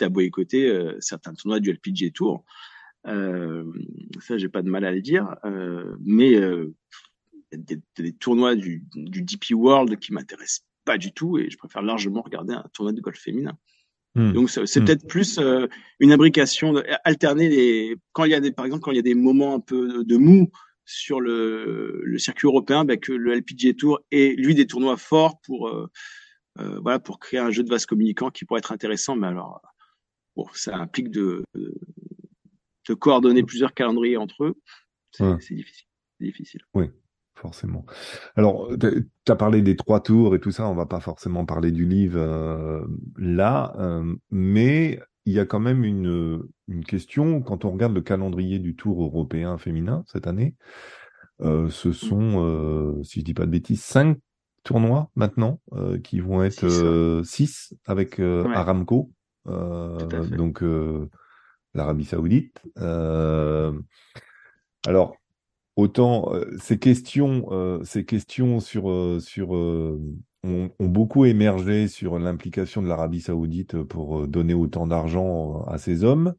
quitte 0.01 0.07
à 0.07 0.09
boycotter 0.09 0.69
euh, 0.69 0.97
certains 1.01 1.35
tournois 1.35 1.61
du 1.61 1.71
LPGA 1.71 2.11
Tour. 2.11 2.45
Euh, 3.07 3.65
ça, 4.21 4.39
j'ai 4.39 4.49
pas 4.49 4.63
de 4.63 4.71
mal 4.71 4.85
à 4.85 4.93
le 4.93 5.01
dire. 5.01 5.37
Euh, 5.45 5.95
mais 6.05 6.35
euh, 6.35 6.75
il 7.33 7.59
y 7.59 7.61
a 7.61 7.65
des, 7.65 7.81
des, 7.97 8.13
tournois 8.13 8.55
du, 8.55 8.85
du 8.95 9.23
DP 9.23 9.53
World 9.53 9.99
qui 9.99 10.13
m'intéressent 10.13 10.67
pas 10.85 10.99
du 10.99 11.13
tout 11.13 11.39
et 11.39 11.51
je 11.51 11.59
préfère 11.59 11.83
largement 11.83 12.23
regarder 12.23 12.55
un 12.55 12.65
tournoi 12.73 12.93
de 12.93 13.01
golf 13.01 13.19
féminin. 13.19 13.57
Hmm. 14.15 14.33
Donc 14.33 14.51
c'est 14.51 14.63
hmm. 14.63 14.85
peut-être 14.85 15.07
plus 15.07 15.39
une 16.01 16.13
imbrication, 16.13 16.73
de, 16.73 16.85
alterner 17.05 17.49
les 17.49 17.97
quand 18.13 18.25
il 18.25 18.33
y 18.33 18.35
a 18.35 18.41
des 18.41 18.51
par 18.51 18.65
exemple 18.65 18.83
quand 18.83 18.91
il 18.91 18.97
y 18.97 19.01
a 19.01 19.03
des 19.03 19.15
moments 19.15 19.55
un 19.55 19.61
peu 19.61 20.05
de 20.05 20.17
mou 20.17 20.51
sur 20.85 21.21
le, 21.21 22.01
le 22.03 22.19
circuit 22.19 22.47
européen, 22.47 22.85
bah, 22.85 22.97
que 22.97 23.13
le 23.13 23.35
LPGA 23.35 23.75
Tour 23.75 24.01
ait 24.11 24.35
lui 24.37 24.57
des 24.57 24.67
tournois 24.67 24.97
forts 24.97 25.41
pour 25.41 25.69
euh, 25.69 25.89
euh, 26.59 26.81
voilà 26.83 26.99
pour 26.99 27.21
créer 27.21 27.39
un 27.39 27.51
jeu 27.51 27.63
de 27.63 27.69
vase 27.69 27.87
communicant 27.87 28.31
qui 28.31 28.45
pourrait 28.45 28.59
être 28.59 28.73
intéressant. 28.73 29.15
Mais 29.17 29.29
alors 29.29 29.63
bon, 30.41 30.49
ça 30.55 30.77
implique 30.77 31.11
de, 31.11 31.45
de, 31.55 32.95
coordonner 32.95 33.45
plusieurs 33.45 33.73
calendriers 33.73 34.17
entre 34.17 34.45
eux. 34.45 34.55
C'est 35.13 35.55
difficile. 35.55 35.87
difficile. 36.19 36.61
Oui 36.75 36.91
forcément. 37.41 37.87
Alors, 38.37 38.71
tu 38.79 39.33
as 39.33 39.37
parlé 39.37 39.63
des 39.63 39.75
trois 39.75 40.01
tours 40.01 40.35
et 40.35 40.41
tout 40.41 40.51
ça, 40.51 40.69
on 40.69 40.75
va 40.75 40.87
pas 40.87 41.01
forcément 41.01 41.47
parler 41.47 41.73
du 41.73 41.87
livre 41.87 42.19
euh, 42.21 42.85
là, 43.17 43.75
euh, 43.79 44.15
mais 44.31 45.01
il 45.25 45.33
y 45.33 45.39
a 45.39 45.47
quand 45.47 45.61
même 45.61 45.85
une, 45.85 46.43
une, 46.69 46.85
question, 46.85 47.41
quand 47.41 47.65
on 47.65 47.71
regarde 47.71 47.95
le 47.95 48.03
calendrier 48.03 48.59
du 48.59 48.77
Tour 48.77 49.03
européen 49.03 49.59
féminin 49.59 50.05
cette 50.07 50.27
année, 50.27 50.55
euh, 51.41 51.71
ce 51.71 51.89
mmh. 51.89 51.93
sont, 51.95 53.01
si 53.03 53.21
je 53.21 53.25
dis 53.25 53.35
pas 53.35 53.47
de 53.47 53.51
bêtises, 53.51 53.83
cinq 53.83 54.19
tournois 54.63 55.11
maintenant 55.15 55.61
qui 56.05 56.21
vont 56.21 56.43
être 56.43 57.23
six, 57.25 57.75
avec 57.87 58.21
Aramco, 58.21 59.11
donc 59.47 60.63
l'Arabie 61.75 62.05
Saoudite. 62.05 62.63
alors, 64.87 65.17
autant 65.77 66.33
ces 66.59 66.79
questions, 66.79 67.81
ces 67.85 68.05
questions 68.05 68.61
sur 68.61 69.21
sur 69.21 69.55
ont, 70.43 70.71
ont, 70.79 70.87
beaucoup 70.87 71.25
émergé 71.25 71.89
sur 71.89 72.19
l'implication 72.19 72.83
de 72.83 72.89
l'Arabie 72.89 73.21
saoudite 73.21 73.83
pour 73.83 74.21
euh, 74.21 74.27
donner 74.27 74.55
autant 74.55 74.87
d'argent 74.87 75.63
à 75.67 75.79
ces 75.79 76.05
hommes. 76.05 76.35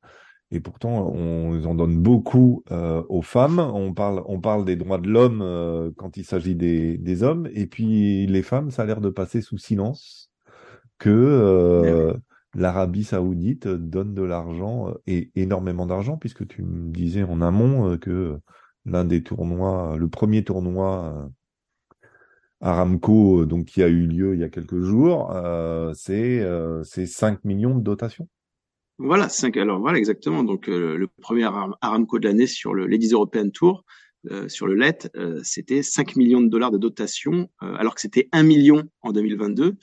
Et 0.53 0.59
pourtant, 0.59 1.13
on 1.15 1.63
en 1.63 1.75
donne 1.75 1.97
beaucoup 1.97 2.63
euh, 2.71 3.03
aux 3.07 3.21
femmes. 3.21 3.59
On 3.59 3.93
parle, 3.93 4.21
on 4.25 4.41
parle 4.41 4.65
des 4.65 4.75
droits 4.75 4.97
de 4.97 5.07
l'homme 5.07 5.41
euh, 5.41 5.91
quand 5.95 6.17
il 6.17 6.25
s'agit 6.25 6.55
des, 6.55 6.97
des, 6.97 7.23
hommes. 7.23 7.47
Et 7.53 7.67
puis 7.67 8.27
les 8.27 8.41
femmes, 8.41 8.69
ça 8.69 8.81
a 8.81 8.85
l'air 8.85 8.99
de 8.99 9.09
passer 9.09 9.41
sous 9.41 9.57
silence 9.57 10.29
que 10.97 11.09
euh, 11.09 12.13
l'Arabie 12.55 13.03
saoudite 13.03 13.67
donne 13.67 14.13
de 14.13 14.23
l'argent 14.23 14.93
et 15.07 15.31
énormément 15.35 15.85
d'argent, 15.85 16.17
puisque 16.17 16.47
tu 16.47 16.63
me 16.63 16.91
disais 16.91 17.23
en 17.23 17.41
amont 17.41 17.97
que 17.97 18.37
l'un 18.85 19.05
des 19.05 19.23
tournois, 19.23 19.95
le 19.97 20.09
premier 20.09 20.43
tournoi 20.43 21.29
Aramco, 22.61 23.45
donc 23.45 23.65
qui 23.65 23.81
a 23.83 23.87
eu 23.87 24.05
lieu 24.05 24.35
il 24.35 24.41
y 24.41 24.43
a 24.43 24.49
quelques 24.49 24.81
jours, 24.81 25.31
euh, 25.33 25.93
c'est 25.95 26.39
euh, 26.41 26.83
5 26.83 27.43
millions 27.43 27.75
de 27.75 27.81
dotations. 27.81 28.27
Voilà, 29.03 29.29
5, 29.29 29.57
alors 29.57 29.79
voilà 29.79 29.97
exactement. 29.97 30.43
Donc 30.43 30.69
euh, 30.69 30.95
le 30.95 31.07
premier 31.07 31.49
Aramco 31.81 32.19
de 32.19 32.27
l'année 32.27 32.45
sur 32.45 32.75
le 32.75 32.85
Ladies 32.85 33.13
European 33.13 33.49
Tour, 33.49 33.83
euh, 34.29 34.47
sur 34.47 34.67
le 34.67 34.75
LET, 34.75 35.09
euh, 35.15 35.41
c'était 35.43 35.81
5 35.81 36.15
millions 36.17 36.39
de 36.39 36.47
dollars 36.47 36.69
de 36.69 36.77
dotation, 36.77 37.49
alors 37.59 37.95
que 37.95 38.01
c'était 38.01 38.29
1 38.31 38.43
million 38.43 38.83
en 39.01 39.11
2022. 39.11 39.75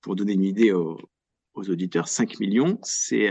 pour 0.00 0.16
donner 0.16 0.32
une 0.32 0.44
idée 0.44 0.72
aux, 0.72 0.98
aux 1.58 1.70
auditeurs, 1.70 2.08
5 2.08 2.40
millions, 2.40 2.78
c'est 2.82 3.30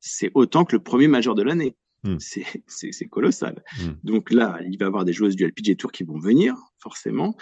c'est 0.00 0.30
autant 0.34 0.64
que 0.64 0.74
le 0.74 0.82
premier 0.82 1.08
majeur 1.08 1.34
de 1.34 1.42
l'année. 1.42 1.76
Hmm. 2.04 2.16
C'est 2.18 3.08
colossal. 3.08 3.62
Hmm. 3.78 3.92
Donc 4.02 4.32
là, 4.32 4.58
il 4.68 4.76
va 4.78 4.86
y 4.86 4.88
avoir 4.88 5.04
des 5.04 5.12
joueuses 5.12 5.36
du 5.36 5.46
LPG 5.46 5.76
Tour 5.76 5.92
qui 5.92 6.02
vont 6.02 6.18
venir, 6.18 6.56
forcément. 6.78 7.36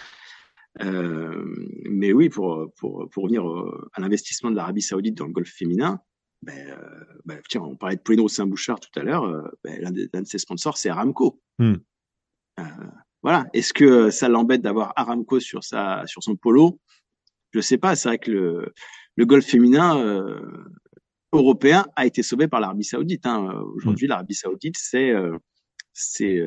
Euh, 0.81 1.43
mais 1.89 2.13
oui, 2.13 2.29
pour, 2.29 2.71
pour, 2.77 3.09
pour 3.09 3.23
revenir 3.23 3.43
à 3.93 4.01
l'investissement 4.01 4.51
de 4.51 4.55
l'Arabie 4.55 4.83
Saoudite 4.83 5.15
dans 5.15 5.25
le 5.25 5.33
golf 5.33 5.49
féminin, 5.49 5.99
ben, 6.43 6.69
euh, 6.69 7.03
ben, 7.25 7.39
tiens, 7.49 7.61
on 7.61 7.75
parlait 7.75 7.97
de 7.97 8.01
Polino 8.01 8.27
Saint-Bouchard 8.27 8.79
tout 8.79 8.99
à 8.99 9.03
l'heure, 9.03 9.25
euh, 9.25 9.43
ben, 9.63 9.79
l'un 9.79 9.91
de, 9.91 10.09
de, 10.11 10.23
ses 10.25 10.39
sponsors, 10.39 10.77
c'est 10.77 10.89
Aramco. 10.89 11.39
Hmm. 11.59 11.75
Euh, 12.59 12.63
voilà. 13.21 13.45
Est-ce 13.53 13.73
que 13.73 14.09
ça 14.09 14.27
l'embête 14.27 14.61
d'avoir 14.61 14.93
Aramco 14.95 15.39
sur 15.39 15.63
sa 15.63 16.05
sur 16.07 16.23
son 16.23 16.35
polo? 16.35 16.79
Je 17.51 17.59
sais 17.59 17.77
pas. 17.77 17.95
C'est 17.95 18.09
vrai 18.09 18.17
que 18.17 18.31
le, 18.31 18.73
le 19.15 19.25
golf 19.25 19.45
féminin 19.45 19.97
euh, 19.99 20.39
européen 21.31 21.85
a 21.95 22.05
été 22.05 22.23
sauvé 22.23 22.47
par 22.47 22.59
l'Arabie 22.59 22.83
Saoudite. 22.83 23.25
Hein. 23.25 23.61
Aujourd'hui, 23.75 24.07
hmm. 24.07 24.09
l'Arabie 24.09 24.35
Saoudite, 24.35 24.77
c'est 24.77 25.13
c'est 25.93 26.41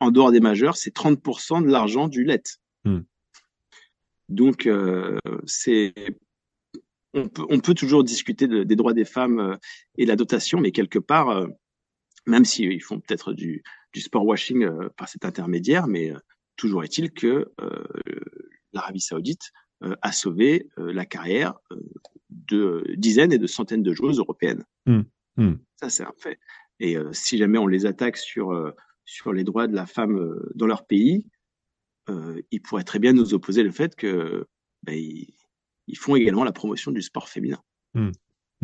en 0.00 0.10
dehors 0.10 0.32
des 0.32 0.40
majeurs, 0.40 0.76
c'est 0.76 0.94
30% 0.94 1.62
de 1.62 1.70
l'argent 1.70 2.08
du 2.08 2.24
LET. 2.24 2.42
Hmm. 2.84 3.00
Donc 4.28 4.68
c'est 5.46 5.94
on 7.14 7.28
peut, 7.28 7.46
on 7.48 7.60
peut 7.60 7.74
toujours 7.74 8.04
discuter 8.04 8.46
des 8.48 8.76
droits 8.76 8.92
des 8.92 9.04
femmes 9.04 9.58
et 9.96 10.06
la 10.06 10.16
dotation, 10.16 10.60
mais 10.60 10.72
quelque 10.72 10.98
part, 10.98 11.46
même 12.26 12.44
s'ils 12.44 12.82
font 12.82 13.00
peut-être 13.00 13.32
du, 13.32 13.62
du 13.92 14.00
sport 14.00 14.26
washing 14.26 14.68
par 14.96 15.08
cet 15.08 15.24
intermédiaire, 15.24 15.86
mais 15.86 16.12
toujours 16.56 16.84
est-il 16.84 17.12
que 17.12 17.50
l'Arabie 18.72 19.00
saoudite 19.00 19.52
a 19.80 20.12
sauvé 20.12 20.68
la 20.76 21.06
carrière 21.06 21.54
de 22.30 22.84
dizaines 22.96 23.32
et 23.32 23.38
de 23.38 23.46
centaines 23.46 23.82
de 23.82 23.92
joueuses 23.92 24.18
européennes. 24.18 24.64
Hmm. 24.86 25.02
Hmm. 25.36 25.54
Ça, 25.76 25.90
c'est 25.90 26.02
un 26.02 26.14
fait. 26.18 26.38
Et 26.80 26.96
euh, 26.96 27.12
si 27.12 27.38
jamais 27.38 27.58
on 27.58 27.66
les 27.66 27.86
attaque 27.86 28.16
sur, 28.16 28.52
euh, 28.52 28.72
sur 29.04 29.32
les 29.32 29.44
droits 29.44 29.66
de 29.66 29.74
la 29.74 29.86
femme 29.86 30.18
euh, 30.18 30.50
dans 30.54 30.66
leur 30.66 30.86
pays, 30.86 31.24
ils 32.50 32.62
pourraient 32.62 32.84
très 32.84 32.98
bien 32.98 33.12
nous 33.12 33.34
opposer 33.34 33.62
le 33.62 33.70
fait 33.70 33.94
que 33.94 34.46
ben, 34.82 34.94
ils, 34.96 35.98
font 35.98 36.16
également 36.16 36.42
la 36.42 36.52
promotion 36.52 36.90
du 36.90 37.02
sport 37.02 37.28
féminin. 37.28 37.60
Hmm. 37.92 38.12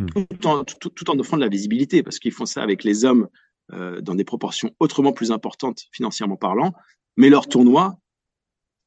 Tout, 0.07 0.47
en, 0.47 0.65
tout, 0.65 1.11
en, 1.11 1.19
offrant 1.19 1.37
de 1.37 1.43
la 1.43 1.51
visibilité, 1.51 2.03
parce 2.03 2.19
qu'ils 2.19 2.33
font 2.33 2.47
ça 2.47 2.63
avec 2.63 2.85
les 2.85 3.05
hommes 3.05 3.29
dans 3.69 4.15
des 4.15 4.25
proportions 4.25 4.75
autrement 4.81 5.13
plus 5.13 5.31
importantes 5.31 5.83
financièrement 5.93 6.39
parlant, 6.39 6.73
mais 7.19 7.29
leurs 7.29 7.47
tournois 7.47 7.99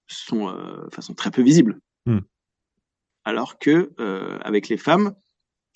sont, 0.07 0.51
façon 0.91 1.13
très 1.13 1.29
peu 1.29 1.43
visibles 1.43 1.79
alors 3.27 3.59
que 3.59 3.91
euh, 3.99 4.39
avec 4.39 4.69
les 4.69 4.77
femmes, 4.77 5.13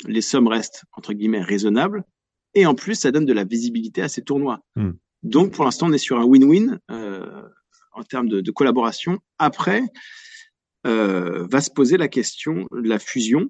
les 0.08 0.22
sommes 0.22 0.48
restent 0.48 0.86
entre 0.94 1.12
guillemets 1.12 1.42
raisonnables 1.42 2.06
et 2.54 2.66
en 2.66 2.76
plus 2.76 2.96
ça 2.96 3.12
donne 3.12 3.26
de 3.26 3.34
la 3.34 3.44
visibilité 3.44 4.02
à 4.02 4.08
ces 4.08 4.22
tournois. 4.22 4.62
Hmm. 4.78 4.92
Donc 5.24 5.52
pour 5.52 5.66
l'instant 5.66 5.88
on 5.88 5.92
est 5.92 5.98
sur 5.98 6.18
un 6.18 6.24
win-win 6.24 6.80
euh, 6.90 7.50
en 7.92 8.04
termes 8.04 8.30
de, 8.30 8.52
collaboration. 8.52 9.20
Après 9.38 9.84
euh, 10.88 11.46
va 11.52 11.60
se 11.60 11.70
poser 11.70 11.98
la 11.98 12.08
question 12.08 12.68
de 12.72 12.88
la 12.88 13.00
fusion 13.00 13.50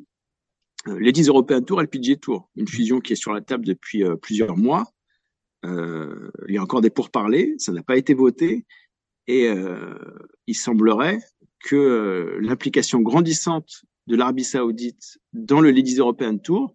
Ladies 0.87 1.27
European 1.27 1.61
Tour 1.61 1.83
LPGA 1.83 2.15
Tour, 2.15 2.49
une 2.55 2.67
fusion 2.67 3.01
qui 3.01 3.13
est 3.13 3.15
sur 3.15 3.33
la 3.33 3.41
table 3.41 3.65
depuis 3.65 4.03
plusieurs 4.19 4.57
mois. 4.57 4.91
il 5.63 6.49
y 6.49 6.57
a 6.57 6.63
encore 6.63 6.81
des 6.81 6.89
pourparlers, 6.89 7.53
ça 7.59 7.71
n'a 7.71 7.83
pas 7.83 7.97
été 7.97 8.15
voté 8.15 8.65
et 9.27 9.47
il 10.47 10.55
semblerait 10.55 11.19
que 11.63 12.37
l'implication 12.41 12.99
grandissante 12.99 13.83
de 14.07 14.15
l'Arabie 14.15 14.43
Saoudite 14.43 15.19
dans 15.33 15.61
le 15.61 15.71
Ladies 15.71 15.97
European 15.97 16.37
Tour 16.37 16.73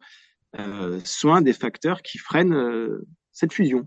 euh, 0.59 1.01
soit 1.05 1.37
un 1.37 1.43
des 1.43 1.53
facteurs 1.53 2.03
qui 2.03 2.19
freinent 2.19 2.55
euh, 2.55 3.07
cette 3.33 3.53
fusion. 3.53 3.87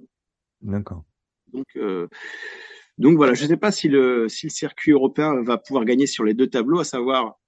D'accord. 0.61 1.03
Donc, 1.51 1.65
euh, 1.77 2.07
donc 2.97 3.15
voilà, 3.15 3.33
je 3.33 3.43
ne 3.43 3.47
sais 3.47 3.57
pas 3.57 3.71
si 3.71 3.87
le, 3.87 4.27
si 4.29 4.45
le 4.45 4.51
circuit 4.51 4.91
européen 4.91 5.41
va 5.41 5.57
pouvoir 5.57 5.85
gagner 5.85 6.05
sur 6.05 6.23
les 6.23 6.33
deux 6.33 6.47
tableaux, 6.47 6.79
à 6.79 6.83
savoir 6.83 7.39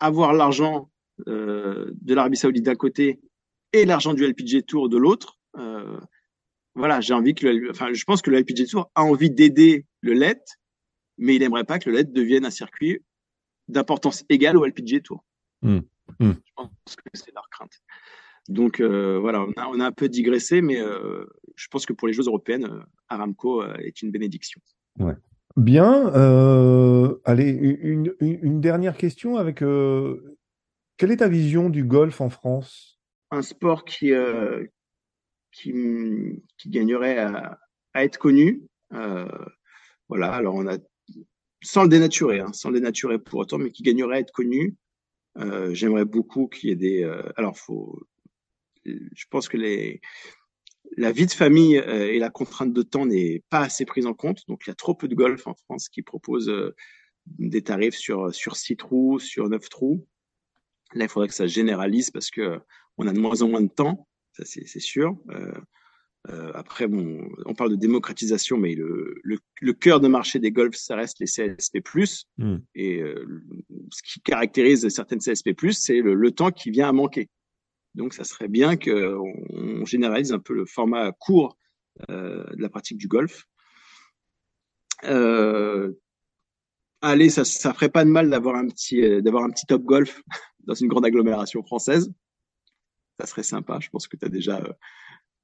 avoir 0.00 0.32
l'argent 0.32 0.90
euh, 1.28 1.92
de 2.02 2.14
l'Arabie 2.14 2.36
Saoudite 2.36 2.64
d'un 2.64 2.74
côté 2.74 3.20
et 3.72 3.84
l'argent 3.84 4.14
du 4.14 4.26
LPG 4.26 4.64
Tour 4.64 4.88
de 4.88 4.96
l'autre. 4.96 5.38
Euh, 5.58 5.98
voilà, 6.74 7.00
j'ai 7.00 7.14
envie 7.14 7.34
que 7.34 7.46
le, 7.46 7.70
enfin, 7.70 7.92
je 7.92 8.04
pense 8.04 8.20
que 8.20 8.30
le 8.30 8.38
LPG 8.38 8.66
Tour 8.66 8.90
a 8.94 9.02
envie 9.02 9.30
d'aider 9.30 9.86
le 10.00 10.12
LED, 10.12 10.40
mais 11.18 11.36
il 11.36 11.40
n'aimerait 11.40 11.64
pas 11.64 11.78
que 11.78 11.90
le 11.90 11.96
LED 11.96 12.12
devienne 12.12 12.44
un 12.44 12.50
circuit 12.50 13.02
d'importance 13.68 14.24
égale 14.28 14.56
au 14.56 14.64
LPG 14.64 15.02
Tour. 15.02 15.24
Hmm. 15.62 15.80
Hmm. 16.20 16.32
Je 16.44 16.52
pense 16.54 16.96
que 16.96 17.02
c'est 17.14 17.34
leur 17.34 17.48
crainte. 17.50 17.80
Donc 18.48 18.80
euh, 18.80 19.18
voilà, 19.18 19.44
on 19.56 19.80
a, 19.80 19.84
un 19.84 19.92
peu 19.92 20.08
digressé, 20.08 20.62
mais 20.62 20.80
euh, 20.80 21.24
je 21.56 21.66
pense 21.68 21.84
que 21.84 21.92
pour 21.92 22.06
les 22.06 22.14
Jeux 22.14 22.24
européennes, 22.24 22.66
euh, 22.66 22.80
Aramco 23.08 23.64
est 23.64 24.02
une 24.02 24.10
bénédiction. 24.10 24.60
Ouais. 24.98 25.14
Bien. 25.56 26.08
allez, 27.24 27.48
une, 27.50 28.60
dernière 28.60 28.96
question 28.96 29.36
avec. 29.36 29.58
quelle 30.96 31.10
est 31.10 31.16
ta 31.16 31.28
vision 31.28 31.70
du 31.70 31.82
golf 31.82 32.20
en 32.20 32.28
France? 32.28 33.00
Un 33.30 33.42
sport 33.42 33.84
qui, 33.84 34.12
qui, 35.52 35.72
qui, 36.58 36.68
gagnerait 36.68 37.18
à, 37.18 37.58
à 37.94 38.04
être 38.04 38.18
connu. 38.18 38.64
voilà, 38.90 40.32
alors 40.32 40.56
on 40.56 40.66
a 40.66 40.76
sans 41.62 41.82
le 41.82 41.88
dénaturer, 41.88 42.40
hein, 42.40 42.52
sans 42.52 42.70
le 42.70 42.80
dénaturer 42.80 43.18
pour 43.18 43.40
autant, 43.40 43.58
mais 43.58 43.70
qui 43.70 43.82
gagnerait 43.82 44.16
à 44.16 44.20
être 44.20 44.32
connu. 44.32 44.76
Euh, 45.38 45.72
J'aimerais 45.74 46.04
beaucoup 46.04 46.48
qu'il 46.48 46.70
y 46.70 46.72
ait 46.72 46.76
des. 46.76 47.02
Euh, 47.02 47.22
alors, 47.36 47.56
faut. 47.58 48.00
Je 48.84 49.24
pense 49.30 49.48
que 49.48 49.56
les 49.56 50.00
la 50.96 51.12
vie 51.12 51.26
de 51.26 51.32
famille 51.32 51.78
euh, 51.78 52.12
et 52.12 52.18
la 52.18 52.30
contrainte 52.30 52.72
de 52.72 52.82
temps 52.82 53.06
n'est 53.06 53.42
pas 53.50 53.60
assez 53.60 53.84
prise 53.84 54.06
en 54.06 54.14
compte. 54.14 54.46
Donc, 54.48 54.62
il 54.66 54.70
y 54.70 54.72
a 54.72 54.74
trop 54.74 54.94
peu 54.94 55.08
de 55.08 55.14
golf 55.14 55.46
en 55.46 55.54
France 55.54 55.88
qui 55.88 56.02
proposent 56.02 56.48
euh, 56.48 56.74
des 57.38 57.62
tarifs 57.62 57.96
sur 57.96 58.32
sur 58.34 58.56
six 58.56 58.76
trous, 58.76 59.18
sur 59.18 59.48
neuf 59.48 59.68
trous. 59.68 60.06
Là, 60.94 61.04
il 61.04 61.08
faudrait 61.08 61.28
que 61.28 61.34
ça 61.34 61.46
généralise 61.46 62.10
parce 62.10 62.30
que 62.30 62.60
on 62.98 63.06
a 63.06 63.12
de 63.12 63.18
moins 63.18 63.42
en 63.42 63.48
moins 63.48 63.60
de 63.60 63.68
temps, 63.68 64.08
ça 64.32 64.44
c'est 64.44 64.80
sûr. 64.80 65.18
Euh, 65.30 65.52
euh, 66.28 66.50
après, 66.54 66.88
bon, 66.88 67.28
on 67.44 67.54
parle 67.54 67.70
de 67.70 67.76
démocratisation, 67.76 68.56
mais 68.56 68.74
le, 68.74 69.20
le, 69.22 69.38
le, 69.60 69.72
cœur 69.72 70.00
de 70.00 70.08
marché 70.08 70.38
des 70.38 70.50
golfs, 70.50 70.76
ça 70.76 70.96
reste 70.96 71.20
les 71.20 71.26
CSP+. 71.26 71.80
Mm. 72.38 72.56
Et 72.74 73.00
euh, 73.00 73.44
ce 73.92 74.02
qui 74.02 74.20
caractérise 74.20 74.88
certaines 74.88 75.20
CSP+, 75.20 75.54
c'est 75.72 76.00
le, 76.00 76.14
le, 76.14 76.30
temps 76.32 76.50
qui 76.50 76.70
vient 76.70 76.88
à 76.88 76.92
manquer. 76.92 77.28
Donc, 77.94 78.12
ça 78.12 78.24
serait 78.24 78.48
bien 78.48 78.76
qu'on 78.76 79.34
on 79.50 79.84
généralise 79.84 80.32
un 80.32 80.38
peu 80.38 80.54
le 80.54 80.66
format 80.66 81.12
court 81.12 81.56
euh, 82.10 82.44
de 82.54 82.60
la 82.60 82.68
pratique 82.68 82.98
du 82.98 83.08
golf. 83.08 83.46
Euh, 85.04 85.92
allez, 87.00 87.30
ça, 87.30 87.44
ça 87.44 87.72
ferait 87.72 87.88
pas 87.88 88.04
de 88.04 88.10
mal 88.10 88.28
d'avoir 88.28 88.56
un 88.56 88.66
petit, 88.68 89.02
euh, 89.02 89.22
d'avoir 89.22 89.44
un 89.44 89.50
petit 89.50 89.64
top 89.64 89.82
golf 89.82 90.22
dans 90.66 90.74
une 90.74 90.88
grande 90.88 91.06
agglomération 91.06 91.62
française. 91.62 92.12
Ça 93.18 93.26
serait 93.26 93.44
sympa. 93.44 93.78
Je 93.80 93.88
pense 93.88 94.08
que 94.08 94.16
tu 94.16 94.26
as 94.26 94.28
déjà 94.28 94.62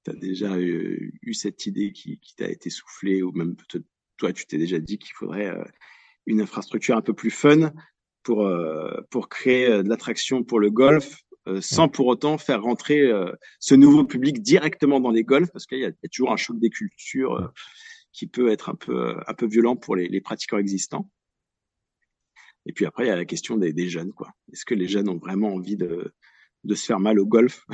tu 0.05 0.11
as 0.11 0.15
déjà 0.15 0.59
eu, 0.59 1.35
cette 1.35 1.67
idée 1.67 1.93
qui, 1.93 2.19
qui 2.19 2.35
t'a 2.35 2.49
été 2.49 2.71
soufflée, 2.71 3.23
ou 3.23 3.33
même 3.33 3.57
peut-être 3.57 3.85
toi, 4.17 4.33
tu 4.33 4.47
t'es 4.47 4.59
déjà 4.59 4.79
dit 4.79 4.99
qu'il 4.99 5.15
faudrait 5.15 5.49
euh, 5.49 5.65
une 6.27 6.41
infrastructure 6.41 6.97
un 6.97 7.03
peu 7.03 7.15
plus 7.15 7.31
fun 7.31 7.73
pour, 8.23 8.47
euh, 8.47 9.01
pour 9.11 9.29
créer 9.29 9.67
euh, 9.67 9.83
de 9.83 9.89
l'attraction 9.89 10.45
pour 10.45 10.61
le 10.61 10.71
golf, 10.71 11.23
sans 11.61 11.89
pour 11.89 12.07
autant 12.07 12.39
faire 12.39 12.63
rentrer 12.63 13.11
ce 13.59 13.75
nouveau 13.75 14.05
public 14.05 14.41
directement 14.43 15.01
dans 15.01 15.11
les 15.11 15.25
golfs, 15.25 15.51
parce 15.51 15.67
qu'il 15.67 15.81
y, 15.81 15.85
a 15.85 15.93
toujours 16.13 16.31
un 16.31 16.37
choc 16.37 16.57
des 16.61 16.71
cultures 16.71 17.53
qui 18.13 18.29
peut 18.29 18.49
être 18.53 18.71
un 18.71 18.77
peu, 18.77 19.17
un 19.27 19.35
peu 19.35 19.47
violent 19.49 19.75
pour 19.75 19.97
les, 19.97 20.07
les 20.07 20.21
pratiquants 20.21 20.59
existants. 20.59 21.11
Et 22.65 22.73
puis 22.73 22.87
après, 22.87 23.07
il 23.07 23.09
y 23.09 23.11
a 23.11 23.17
la 23.17 23.25
question 23.25 23.57
des, 23.57 23.73
des 23.73 23.89
jeunes. 23.89 24.13
quoi. 24.13 24.31
Est-ce 24.53 24.65
que 24.65 24.75
les 24.75 24.87
jeunes 24.87 25.09
ont 25.09 25.19
vraiment 25.19 25.53
envie 25.53 25.77
de, 25.77 26.15
de 26.63 26.75
se 26.77 26.87
faire 26.87 27.01
mal 27.01 27.19
au 27.19 27.27
golf? 27.27 27.67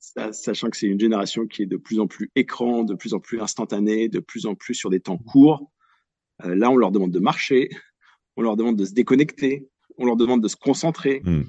Sachant 0.00 0.70
que 0.70 0.76
c'est 0.76 0.86
une 0.86 0.98
génération 0.98 1.46
qui 1.46 1.62
est 1.62 1.66
de 1.66 1.76
plus 1.76 2.00
en 2.00 2.06
plus 2.06 2.30
écran, 2.34 2.84
de 2.84 2.94
plus 2.94 3.14
en 3.14 3.20
plus 3.20 3.40
instantanée, 3.40 4.08
de 4.08 4.18
plus 4.18 4.46
en 4.46 4.54
plus 4.54 4.74
sur 4.74 4.90
des 4.90 5.00
temps 5.00 5.18
courts. 5.18 5.70
Euh, 6.44 6.54
là, 6.54 6.70
on 6.70 6.76
leur 6.76 6.90
demande 6.90 7.12
de 7.12 7.18
marcher, 7.18 7.68
on 8.36 8.42
leur 8.42 8.56
demande 8.56 8.76
de 8.76 8.84
se 8.84 8.92
déconnecter, 8.92 9.68
on 9.98 10.06
leur 10.06 10.16
demande 10.16 10.42
de 10.42 10.48
se 10.48 10.56
concentrer. 10.56 11.20
Hmm. 11.24 11.44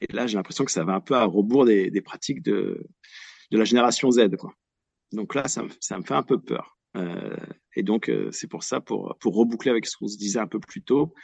Et 0.00 0.12
là, 0.12 0.26
j'ai 0.26 0.36
l'impression 0.36 0.64
que 0.64 0.70
ça 0.70 0.84
va 0.84 0.94
un 0.94 1.00
peu 1.00 1.14
à 1.14 1.24
rebours 1.24 1.64
des, 1.64 1.90
des 1.90 2.00
pratiques 2.02 2.42
de, 2.42 2.86
de 3.50 3.58
la 3.58 3.64
génération 3.64 4.10
Z. 4.10 4.36
Quoi. 4.36 4.54
Donc 5.12 5.34
là, 5.34 5.48
ça, 5.48 5.64
ça 5.80 5.98
me 5.98 6.04
fait 6.04 6.14
un 6.14 6.22
peu 6.22 6.38
peur. 6.40 6.78
Euh, 6.96 7.36
et 7.76 7.82
donc, 7.82 8.08
euh, 8.08 8.30
c'est 8.32 8.48
pour 8.48 8.62
ça, 8.62 8.80
pour, 8.80 9.16
pour 9.20 9.34
reboucler 9.34 9.70
avec 9.70 9.86
ce 9.86 9.96
qu'on 9.96 10.08
se 10.08 10.18
disait 10.18 10.40
un 10.40 10.46
peu 10.46 10.60
plus 10.60 10.82
tôt, 10.82 11.14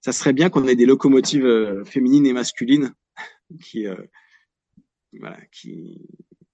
ça 0.00 0.12
serait 0.12 0.32
bien 0.32 0.48
qu'on 0.50 0.66
ait 0.66 0.76
des 0.76 0.86
locomotives 0.86 1.44
euh, 1.44 1.84
féminines 1.84 2.26
et 2.26 2.32
masculines 2.32 2.94
qui, 3.62 3.86
euh, 3.86 3.96
voilà, 5.12 5.38
qui, 5.52 6.06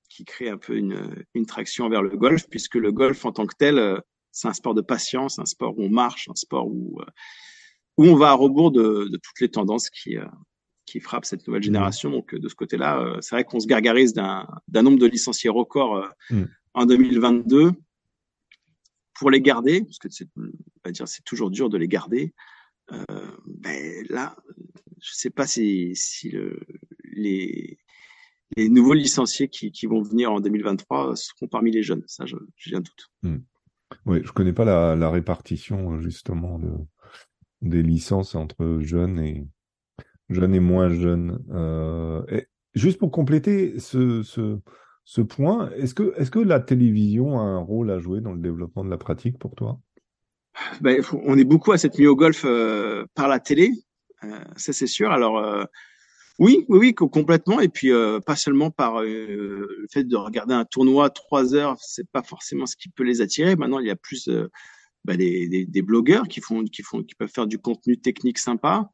qui 0.09 0.25
crée 0.25 0.49
un 0.49 0.59
peu 0.59 0.77
une, 0.77 1.25
une 1.35 1.47
traction 1.47 1.89
vers 1.89 2.03
le 2.03 2.17
golf, 2.17 2.49
puisque 2.49 2.77
le 2.77 2.93
golf 2.93 3.25
en 3.25 3.33
tant 3.33 3.47
que 3.47 3.55
tel, 3.57 3.79
euh, 3.79 3.99
c'est 4.33 4.49
un 4.49 4.53
sport 4.53 4.75
de 4.75 4.83
patience, 4.83 5.39
un 5.39 5.47
sport 5.47 5.79
où 5.79 5.83
on 5.83 5.91
marche, 5.91 6.29
un 6.29 6.35
sport 6.35 6.67
où, 6.67 7.01
euh, 7.01 7.07
où 7.97 8.05
on 8.05 8.17
va 8.17 8.31
à 8.31 8.35
rebours 8.35 8.71
de, 8.71 9.09
de 9.11 9.17
toutes 9.17 9.41
les 9.41 9.51
tendances 9.51 9.91
qui, 9.91 10.17
euh, 10.17 10.27
qui 10.87 11.01
frappent 11.01 11.25
cette 11.25 11.47
nouvelle 11.47 11.63
génération. 11.63 12.11
Donc 12.11 12.35
de 12.35 12.49
ce 12.49 12.55
côté-là, 12.55 13.19
c'est 13.21 13.35
vrai 13.35 13.45
qu'on 13.45 13.61
se 13.61 13.67
gargarise 13.67 14.13
d'un 14.13 14.47
nombre 14.69 14.99
de 14.99 15.07
licenciés 15.07 15.51
record 15.51 16.09
mmh. 16.31 16.43
en 16.75 16.87
2022 16.87 17.73
pour 19.15 19.31
les 19.31 19.41
garder, 19.41 19.83
parce 19.83 19.99
que 19.99 20.09
c'est, 20.11 20.29
va 20.85 20.91
dire, 20.91 21.09
c'est 21.09 21.25
toujours 21.25 21.51
dur 21.51 21.71
de 21.71 21.79
les 21.79 21.89
garder. 21.89 22.35
Euh, 22.93 23.37
ben 23.47 24.05
là, 24.11 24.37
je 25.01 25.13
sais 25.13 25.31
pas 25.31 25.47
si, 25.47 25.93
si 25.95 26.31
le, 26.31 26.61
les, 27.05 27.79
les 28.57 28.69
nouveaux 28.69 28.95
licenciés 28.95 29.49
qui, 29.49 29.71
qui, 29.73 29.87
vont 29.87 30.03
venir 30.03 30.33
en 30.33 30.41
2023 30.41 31.17
seront 31.17 31.49
parmi 31.49 31.71
les 31.71 31.83
jeunes. 31.83 32.05
Ça, 32.07 32.25
j'ai 32.57 32.77
un 32.77 32.81
doute. 32.81 33.11
Hmm. 33.23 33.39
Oui, 34.07 34.21
je 34.25 34.33
connais 34.33 34.53
pas 34.53 34.65
la, 34.65 34.97
la 34.97 35.11
répartition 35.11 36.01
justement 36.01 36.59
de, 36.59 36.73
des 37.63 37.83
licences 37.83 38.35
entre 38.35 38.79
jeunes 38.81 39.19
et 39.21 39.47
jeunes 40.31 40.55
et 40.55 40.61
moins 40.61 40.89
jeunes. 40.91 41.43
Euh, 41.53 42.23
et 42.29 42.47
juste 42.75 42.99
pour 42.99 43.11
compléter 43.11 43.79
ce, 43.79 44.23
ce, 44.23 44.59
ce 45.05 45.21
point. 45.21 45.71
Est-ce 45.77 45.95
que, 45.95 46.39
la 46.39 46.61
télévision 46.61 47.39
a 47.39 47.43
un 47.43 47.59
rôle 47.59 47.91
à 47.91 47.99
jouer 47.99 48.21
dans 48.21 48.33
le 48.33 48.41
développement 48.41 48.85
de 48.85 48.91
la 48.91 48.99
pratique 48.99 49.39
pour 49.39 49.55
toi? 49.55 49.79
Ben, 50.81 51.03
On 51.25 51.37
est 51.37 51.45
beaucoup 51.45 51.73
à 51.73 51.79
cette 51.79 51.99
mis 51.99 52.07
au 52.07 52.17
golf 52.17 52.45
euh, 52.45 53.05
par 53.15 53.29
la 53.29 53.41
télé, 53.41 53.71
euh, 54.23 54.39
ça 54.57 54.73
c'est 54.73 54.87
sûr. 54.87 55.11
Alors 55.11 55.67
oui, 56.39 56.65
oui, 56.69 56.79
oui, 56.79 56.95
complètement. 56.95 57.61
Et 57.61 57.69
puis 57.69 57.91
pas 58.27 58.37
seulement 58.37 58.71
par 58.71 59.03
le 59.03 59.87
fait 59.91 60.05
de 60.05 60.17
regarder 60.17 60.55
un 60.55 60.65
tournoi 60.65 61.11
trois 61.11 61.55
heures, 61.55 61.77
c'est 61.81 62.09
pas 62.11 62.23
forcément 62.23 62.67
ce 62.67 62.77
qui 62.77 62.89
peut 62.89 63.05
les 63.05 63.21
attirer. 63.21 63.57
Maintenant, 63.57 63.79
il 63.79 63.87
y 63.87 63.91
a 63.91 63.97
plus 63.97 64.29
ben, 65.05 65.17
des, 65.17 65.67
des, 65.67 65.83
blogueurs 65.83 66.27
qui 66.27 66.41
font, 66.41 66.65
qui 66.65 66.83
font, 66.83 67.03
qui 67.03 67.15
peuvent 67.15 67.31
faire 67.33 67.47
du 67.47 67.59
contenu 67.59 67.99
technique 67.99 68.39
sympa. 68.39 68.91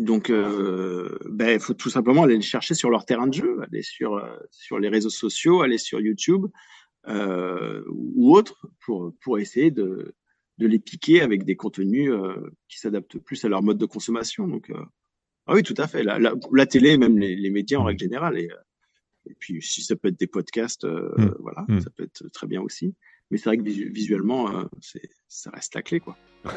Donc, 0.00 0.30
euh, 0.30 1.18
ben, 1.26 1.50
il 1.50 1.60
faut 1.60 1.74
tout 1.74 1.90
simplement 1.90 2.22
aller 2.22 2.36
le 2.36 2.40
chercher 2.40 2.74
sur 2.74 2.88
leur 2.88 3.04
terrain 3.04 3.26
de 3.26 3.34
jeu, 3.34 3.60
aller 3.62 3.82
sur 3.82 4.14
euh, 4.14 4.34
sur 4.50 4.78
les 4.78 4.88
réseaux 4.88 5.10
sociaux, 5.10 5.60
aller 5.60 5.76
sur 5.76 6.00
YouTube 6.00 6.46
euh, 7.06 7.82
ou 7.88 8.34
autres 8.34 8.66
pour 8.80 9.12
pour 9.20 9.38
essayer 9.38 9.70
de 9.70 10.14
de 10.56 10.66
les 10.66 10.78
piquer 10.78 11.20
avec 11.20 11.44
des 11.44 11.54
contenus 11.54 12.10
euh, 12.10 12.50
qui 12.68 12.78
s'adaptent 12.78 13.18
plus 13.18 13.44
à 13.44 13.48
leur 13.48 13.62
mode 13.62 13.76
de 13.76 13.84
consommation. 13.84 14.48
Donc, 14.48 14.70
euh, 14.70 14.82
ah 15.50 15.54
oui, 15.54 15.62
tout 15.62 15.74
à 15.76 15.86
fait. 15.86 16.02
La, 16.02 16.18
la, 16.18 16.34
la 16.52 16.66
télé, 16.66 16.96
même 16.96 17.18
les, 17.18 17.36
les, 17.36 17.50
médias 17.50 17.78
en 17.78 17.84
règle 17.84 18.00
générale, 18.00 18.38
et, 18.38 18.48
et 19.26 19.34
puis 19.38 19.60
si 19.60 19.82
ça 19.82 19.96
peut 19.96 20.08
être 20.08 20.18
des 20.18 20.26
podcasts, 20.26 20.84
mmh. 20.84 21.34
voilà, 21.40 21.64
mmh. 21.68 21.80
ça 21.80 21.90
peut 21.90 22.04
être 22.04 22.28
très 22.32 22.46
bien 22.46 22.60
aussi. 22.62 22.94
Mais 23.30 23.38
c'est 23.38 23.44
vrai 23.50 23.58
que 23.58 23.62
visuellement, 23.62 24.64
c'est 24.80 25.08
ça 25.28 25.50
reste 25.50 25.74
la 25.74 25.82
clé, 25.82 26.00
quoi. 26.00 26.16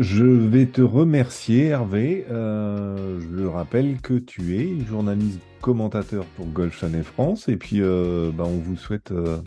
Je 0.00 0.24
vais 0.24 0.66
te 0.66 0.82
remercier, 0.82 1.66
Hervé. 1.66 2.26
Euh, 2.28 3.20
je 3.20 3.28
le 3.28 3.48
rappelle 3.48 4.00
que 4.00 4.14
tu 4.14 4.56
es 4.56 4.84
journaliste 4.84 5.38
commentateur 5.60 6.24
pour 6.36 6.46
Golf 6.46 6.76
Channel 6.76 7.04
France. 7.04 7.48
Et 7.48 7.56
puis, 7.56 7.80
euh, 7.80 8.32
bah, 8.32 8.42
on 8.44 8.58
vous 8.58 8.76
souhaite 8.76 9.12
euh, 9.12 9.38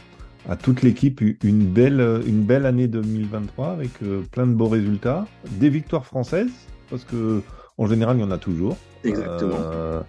à 0.47 0.55
toute 0.55 0.83
l'équipe 0.83 1.21
une 1.43 1.67
belle, 1.67 2.21
une 2.25 2.43
belle 2.43 2.65
année 2.65 2.87
2023 2.87 3.67
avec 3.67 3.89
euh, 4.03 4.21
plein 4.31 4.47
de 4.47 4.53
beaux 4.53 4.69
résultats, 4.69 5.27
des 5.59 5.69
victoires 5.69 6.05
françaises, 6.05 6.53
parce 6.89 7.03
que 7.03 7.41
en 7.77 7.87
général, 7.87 8.17
il 8.17 8.21
y 8.21 8.23
en 8.23 8.31
a 8.31 8.37
toujours. 8.37 8.77
Exactement. 9.03 9.55
Euh, 9.59 10.01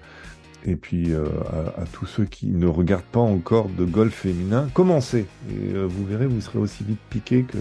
et 0.65 0.77
puis, 0.77 1.15
à, 1.15 1.81
à, 1.81 1.85
tous 1.93 2.07
ceux 2.07 2.25
qui 2.25 2.47
ne 2.49 2.67
regardent 2.67 3.03
pas 3.05 3.21
encore 3.21 3.69
de 3.69 3.85
golf 3.85 4.15
féminin, 4.15 4.69
commencez. 4.75 5.27
Et 5.51 5.73
vous 5.75 6.05
verrez, 6.05 6.27
vous 6.27 6.41
serez 6.41 6.59
aussi 6.59 6.85
vite 6.85 7.01
piqué 7.11 7.45
que, 7.45 7.59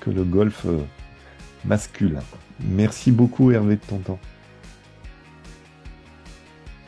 que 0.00 0.10
le 0.10 0.24
golf 0.24 0.66
masculin. 1.64 2.22
Merci 2.60 3.12
beaucoup 3.12 3.50
Hervé 3.50 3.76
de 3.76 3.80
ton 3.80 3.98
temps. 3.98 4.18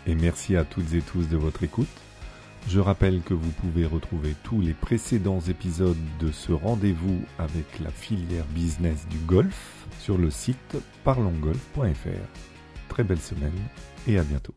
Et 0.07 0.15
merci 0.15 0.57
à 0.57 0.65
toutes 0.65 0.93
et 0.95 1.01
tous 1.01 1.29
de 1.29 1.37
votre 1.37 1.63
écoute. 1.63 1.89
Je 2.69 2.81
rappelle 2.81 3.21
que 3.21 3.35
vous 3.35 3.51
pouvez 3.51 3.85
retrouver 3.85 4.35
tous 4.43 4.61
les 4.61 4.73
précédents 4.73 5.41
épisodes 5.41 5.97
de 6.19 6.31
ce 6.33 6.53
rendez-vous 6.53 7.21
avec 7.39 7.67
la 7.83 7.91
filière 7.91 8.47
business 8.55 9.07
du 9.09 9.19
golf 9.19 9.84
sur 10.05 10.19
le 10.19 10.31
site 10.31 10.77
parlongolf.fr. 11.03 11.79
Très 12.91 13.05
belle 13.05 13.21
semaine 13.21 13.59
et 14.07 14.19
à 14.19 14.23
bientôt. 14.23 14.55